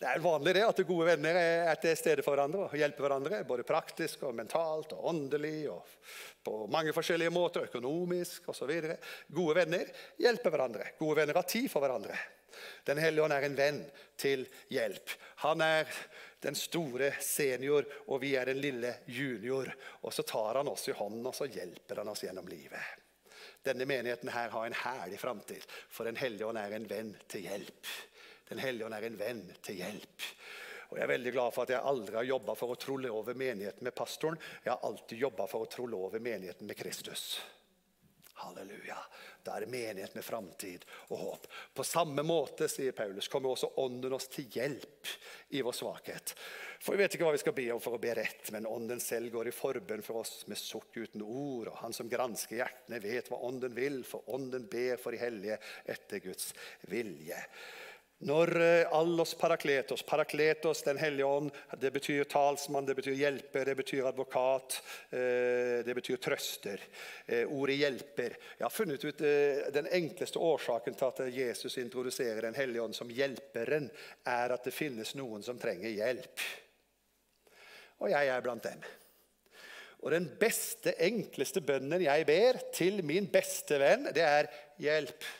Det 0.00 0.08
er 0.08 0.22
vanlig 0.24 0.54
det 0.56 0.62
at 0.64 0.78
gode 0.88 1.10
venner 1.10 1.36
er 1.36 1.76
til 1.80 1.96
stede 1.98 2.22
for 2.24 2.32
hverandre 2.32 2.62
og 2.70 2.76
hjelper 2.80 3.04
hverandre. 3.04 3.42
Både 3.44 3.66
praktisk 3.68 4.22
og 4.24 4.32
mentalt 4.38 4.94
og 4.96 5.10
åndelig 5.12 5.68
og 5.68 5.90
på 6.40 6.62
mange 6.72 6.94
forskjellige 6.96 7.32
måter. 7.34 7.66
Økonomisk 7.68 8.48
osv. 8.48 8.72
Gode 9.28 9.58
venner 9.58 9.90
hjelper 10.22 10.54
hverandre. 10.54 10.86
Gode 10.96 11.18
venner 11.20 11.36
har 11.36 11.48
tid 11.52 11.68
for 11.68 11.84
hverandre. 11.84 12.16
Den 12.88 13.02
hellige 13.02 13.26
ånd 13.26 13.36
er 13.36 13.44
en 13.44 13.58
venn 13.58 13.82
til 14.20 14.46
hjelp. 14.72 15.12
Han 15.44 15.60
er 15.64 15.92
den 16.40 16.56
store 16.56 17.12
senior, 17.20 17.84
og 18.08 18.22
vi 18.24 18.32
er 18.40 18.48
den 18.48 18.64
lille 18.64 18.94
junior. 19.04 19.68
Og 20.00 20.16
så 20.16 20.24
tar 20.24 20.62
han 20.62 20.72
oss 20.72 20.88
i 20.88 20.96
hånden 20.96 21.28
og 21.28 21.36
så 21.36 21.48
hjelper 21.52 22.00
han 22.00 22.08
oss 22.08 22.24
gjennom 22.24 22.48
livet. 22.48 22.96
Denne 23.68 23.84
menigheten 23.84 24.32
her 24.32 24.48
har 24.48 24.64
en 24.64 24.80
herlig 24.86 25.20
framtid, 25.20 25.64
for 25.92 26.08
Den 26.08 26.16
hellige 26.16 26.48
ånd 26.48 26.58
er 26.58 26.72
en 26.72 26.88
venn 26.88 27.12
til 27.28 27.44
hjelp. 27.44 27.92
Den 28.50 28.62
hellige 28.62 28.86
ånd 28.86 28.98
er 28.98 29.06
en 29.06 29.20
venn 29.20 29.44
til 29.62 29.78
hjelp. 29.80 30.28
Og 30.90 30.98
Jeg 30.98 31.06
er 31.06 31.12
veldig 31.12 31.32
glad 31.36 31.54
for 31.54 31.62
at 31.62 31.70
jeg 31.76 31.86
aldri 31.86 32.18
har 32.18 32.26
jobba 32.26 32.56
for 32.58 32.74
å 32.74 32.80
trolle 32.82 33.12
over 33.14 33.38
menigheten 33.38 33.86
med 33.86 33.94
pastoren. 33.94 34.38
Jeg 34.64 34.72
har 34.72 34.86
alltid 34.88 35.22
jobba 35.22 35.46
for 35.50 35.62
å 35.62 35.70
trolle 35.70 35.98
over 35.98 36.22
menigheten 36.22 36.66
med 36.66 36.78
Kristus. 36.78 37.38
Halleluja. 38.40 38.96
Da 39.44 39.54
er 39.54 39.64
det 39.64 39.72
menighet 39.72 40.14
med 40.16 40.24
framtid 40.24 40.84
og 41.08 41.18
håp. 41.20 41.46
På 41.76 41.84
samme 41.84 42.24
måte, 42.26 42.68
sier 42.68 42.96
Paulus, 42.96 43.28
kommer 43.28 43.52
også 43.52 43.70
Ånden 43.80 44.16
oss 44.16 44.28
til 44.32 44.48
hjelp 44.52 45.12
i 45.56 45.62
vår 45.64 45.76
svakhet. 45.76 46.32
For 46.80 46.96
Vi 46.96 47.02
vet 47.02 47.14
ikke 47.14 47.28
hva 47.28 47.34
vi 47.36 47.42
skal 47.42 47.56
be 47.56 47.66
om 47.74 47.82
for 47.84 47.96
å 47.96 48.02
be 48.02 48.14
rett, 48.16 48.50
men 48.52 48.68
Ånden 48.68 49.00
selv 49.04 49.30
går 49.34 49.50
i 49.50 49.54
forbønn 49.54 50.04
for 50.04 50.22
oss 50.22 50.46
med 50.50 50.60
sukk 50.60 50.96
uten 50.96 51.22
ord. 51.22 51.70
Og 51.70 51.78
Han 51.84 51.96
som 51.96 52.10
gransker 52.10 52.60
hjertene, 52.60 53.02
vet 53.04 53.30
hva 53.30 53.40
Ånden 53.48 53.76
vil, 53.76 54.02
for 54.08 54.26
Ånden 54.32 54.66
ber 54.72 54.98
for 55.00 55.14
de 55.14 55.22
hellige 55.22 55.60
etter 55.84 56.24
Guds 56.24 56.50
vilje. 56.90 57.38
Når 58.28 58.50
eh, 58.60 58.92
allos 58.92 59.32
parakletos, 59.34 60.02
parakletos, 60.04 60.82
Den 60.82 60.98
hellige 61.00 61.24
ånd, 61.24 61.50
det 61.80 61.90
betyr 61.90 62.26
talsmann, 62.28 62.84
det 62.84 62.98
betyr 62.98 63.16
hjelper, 63.16 63.64
det 63.64 63.76
betyr 63.78 64.08
advokat, 64.10 64.76
eh, 65.08 65.80
det 65.86 65.94
betyr 65.96 66.20
trøster. 66.20 66.84
Eh, 67.26 67.46
ordet 67.48 67.78
'hjelper'. 67.80 68.36
Jeg 68.58 68.64
har 68.64 68.70
funnet 68.70 69.04
ut 69.04 69.18
Den 69.72 69.86
enkleste 69.86 70.38
årsaken 70.38 70.94
til 70.94 71.06
at 71.06 71.32
Jesus 71.32 71.78
introduserer 71.78 72.42
Den 72.42 72.54
hellige 72.54 72.82
ånd 72.82 72.94
som 72.94 73.08
hjelperen, 73.08 73.90
er 74.26 74.52
at 74.52 74.64
det 74.64 74.74
finnes 74.74 75.14
noen 75.14 75.42
som 75.42 75.58
trenger 75.58 75.88
hjelp. 75.88 76.40
Og 78.00 78.10
jeg 78.10 78.28
er 78.28 78.40
blant 78.40 78.62
dem. 78.62 78.84
Og 80.02 80.10
den 80.10 80.28
beste, 80.40 80.92
enkleste 80.98 81.60
bønnen 81.60 82.02
jeg 82.02 82.26
ber 82.26 82.60
til 82.72 83.02
min 83.04 83.26
beste 83.32 83.78
venn, 83.80 84.12
det 84.12 84.24
er 84.24 84.46
'hjelp'. 84.76 85.39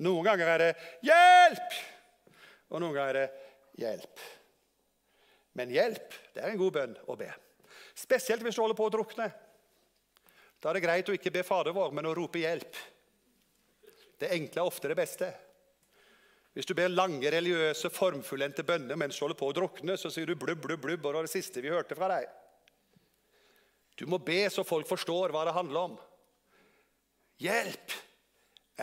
Noen 0.00 0.24
ganger 0.24 0.48
er 0.48 0.62
det 0.62 0.70
'hjelp', 1.04 1.78
og 2.70 2.80
noen 2.80 2.94
ganger 2.96 3.10
er 3.10 3.18
det 3.18 3.30
'hjelp'. 3.82 4.24
Men 5.58 5.74
hjelp 5.74 6.16
det 6.34 6.42
er 6.42 6.52
en 6.52 6.60
god 6.60 6.72
bønn 6.72 6.96
å 7.10 7.16
be. 7.20 7.28
Spesielt 7.94 8.42
hvis 8.42 8.56
du 8.56 8.62
holder 8.62 8.78
på 8.78 8.86
å 8.88 8.94
drukne. 8.94 9.28
Da 10.60 10.70
er 10.70 10.78
det 10.78 10.84
greit 10.84 11.08
å 11.08 11.16
ikke 11.16 11.32
be 11.34 11.44
Fader 11.44 11.76
vår, 11.76 11.92
men 11.92 12.08
å 12.08 12.14
rope 12.16 12.40
'hjelp'. 12.40 12.80
Det 14.20 14.32
enkle 14.32 14.60
er 14.60 14.68
ofte 14.68 14.88
det 14.88 14.96
beste. 14.96 15.30
Hvis 16.52 16.66
du 16.66 16.74
ber 16.74 16.90
lange, 16.90 17.30
religiøse, 17.30 17.92
formfullendte 17.94 18.64
bønner 18.66 18.98
mens 18.98 19.16
du 19.16 19.22
holder 19.24 19.38
på 19.38 19.48
å 19.48 19.54
drukne, 19.54 19.96
så 19.96 20.10
sier 20.10 20.26
du 20.26 20.34
blubb, 20.34 20.60
blubb, 20.60 20.80
blubb, 20.82 21.04
og 21.04 21.12
det 21.12 21.18
var 21.20 21.28
det 21.28 21.32
siste 21.32 21.62
vi 21.62 21.70
hørte 21.70 21.96
fra 21.96 22.08
deg. 22.10 22.26
Du 23.96 24.06
må 24.10 24.18
be 24.18 24.42
så 24.50 24.64
folk 24.66 24.88
forstår 24.88 25.30
hva 25.30 25.44
det 25.46 25.54
handler 25.54 25.90
om. 25.90 25.98
Hjelp! 27.40 27.94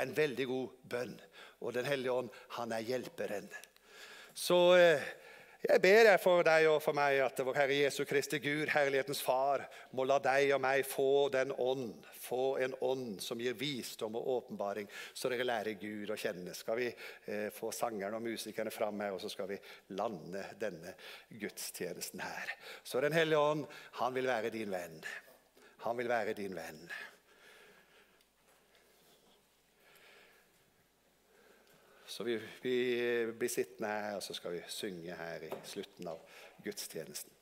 En 0.01 0.15
veldig 0.17 0.47
god 0.49 0.83
bønn. 0.95 1.15
Og 1.61 1.73
Den 1.73 1.85
hellige 1.89 2.13
ånd, 2.13 2.29
han 2.57 2.71
er 2.71 2.85
hjelperen. 2.85 3.49
Så 4.37 4.57
eh, 4.77 5.07
jeg 5.57 5.81
ber 5.81 6.05
jeg 6.05 6.19
for 6.21 6.45
deg 6.45 6.67
og 6.69 6.77
for 6.85 6.93
meg 6.93 7.17
at 7.25 7.39
vår 7.41 7.55
Herre 7.57 7.77
Jesu 7.79 8.03
Kristi 8.05 8.37
Gud, 8.39 8.69
herlighetens 8.69 9.23
Far, 9.25 9.63
må 9.97 10.05
la 10.05 10.19
deg 10.21 10.51
og 10.53 10.61
meg 10.61 10.83
få 10.85 11.27
den 11.33 11.49
ånd, 11.51 11.95
få 12.21 12.59
en 12.61 12.75
ånd 12.85 13.17
som 13.25 13.41
gir 13.41 13.57
visdom 13.57 14.19
og 14.19 14.29
åpenbaring, 14.35 14.85
så 15.17 15.31
dere 15.33 15.47
lærer 15.49 15.79
Gud 15.81 16.13
å 16.13 16.19
kjenne. 16.19 16.53
Skal 16.53 16.77
vi 16.77 16.87
eh, 16.91 17.49
få 17.55 17.73
sangerne 17.73 18.19
og 18.19 18.27
musikerne 18.29 18.71
fram 18.71 19.01
her, 19.01 19.17
og 19.17 19.23
så 19.23 19.33
skal 19.33 19.49
vi 19.49 19.57
lande 19.97 20.45
denne 20.61 20.93
gudstjenesten 21.33 22.21
her. 22.21 22.53
Så 22.85 23.01
Den 23.01 23.17
hellige 23.17 23.41
ånd, 23.41 23.65
han 23.97 24.13
vil 24.13 24.29
være 24.29 24.53
din 24.53 24.69
venn. 24.71 25.01
Han 25.87 25.97
vil 25.97 26.13
være 26.13 26.37
din 26.37 26.53
venn. 26.53 26.85
Så 32.17 32.23
vi, 32.25 32.39
vi 32.61 32.77
blir 33.37 33.49
sittende 33.49 33.89
her, 33.93 34.15
og 34.17 34.23
så 34.25 34.33
skal 34.33 34.55
vi 34.55 34.63
synge 34.73 35.13
her 35.19 35.43
i 35.45 35.51
slutten 35.69 36.07
av 36.09 36.23
gudstjenesten. 36.65 37.36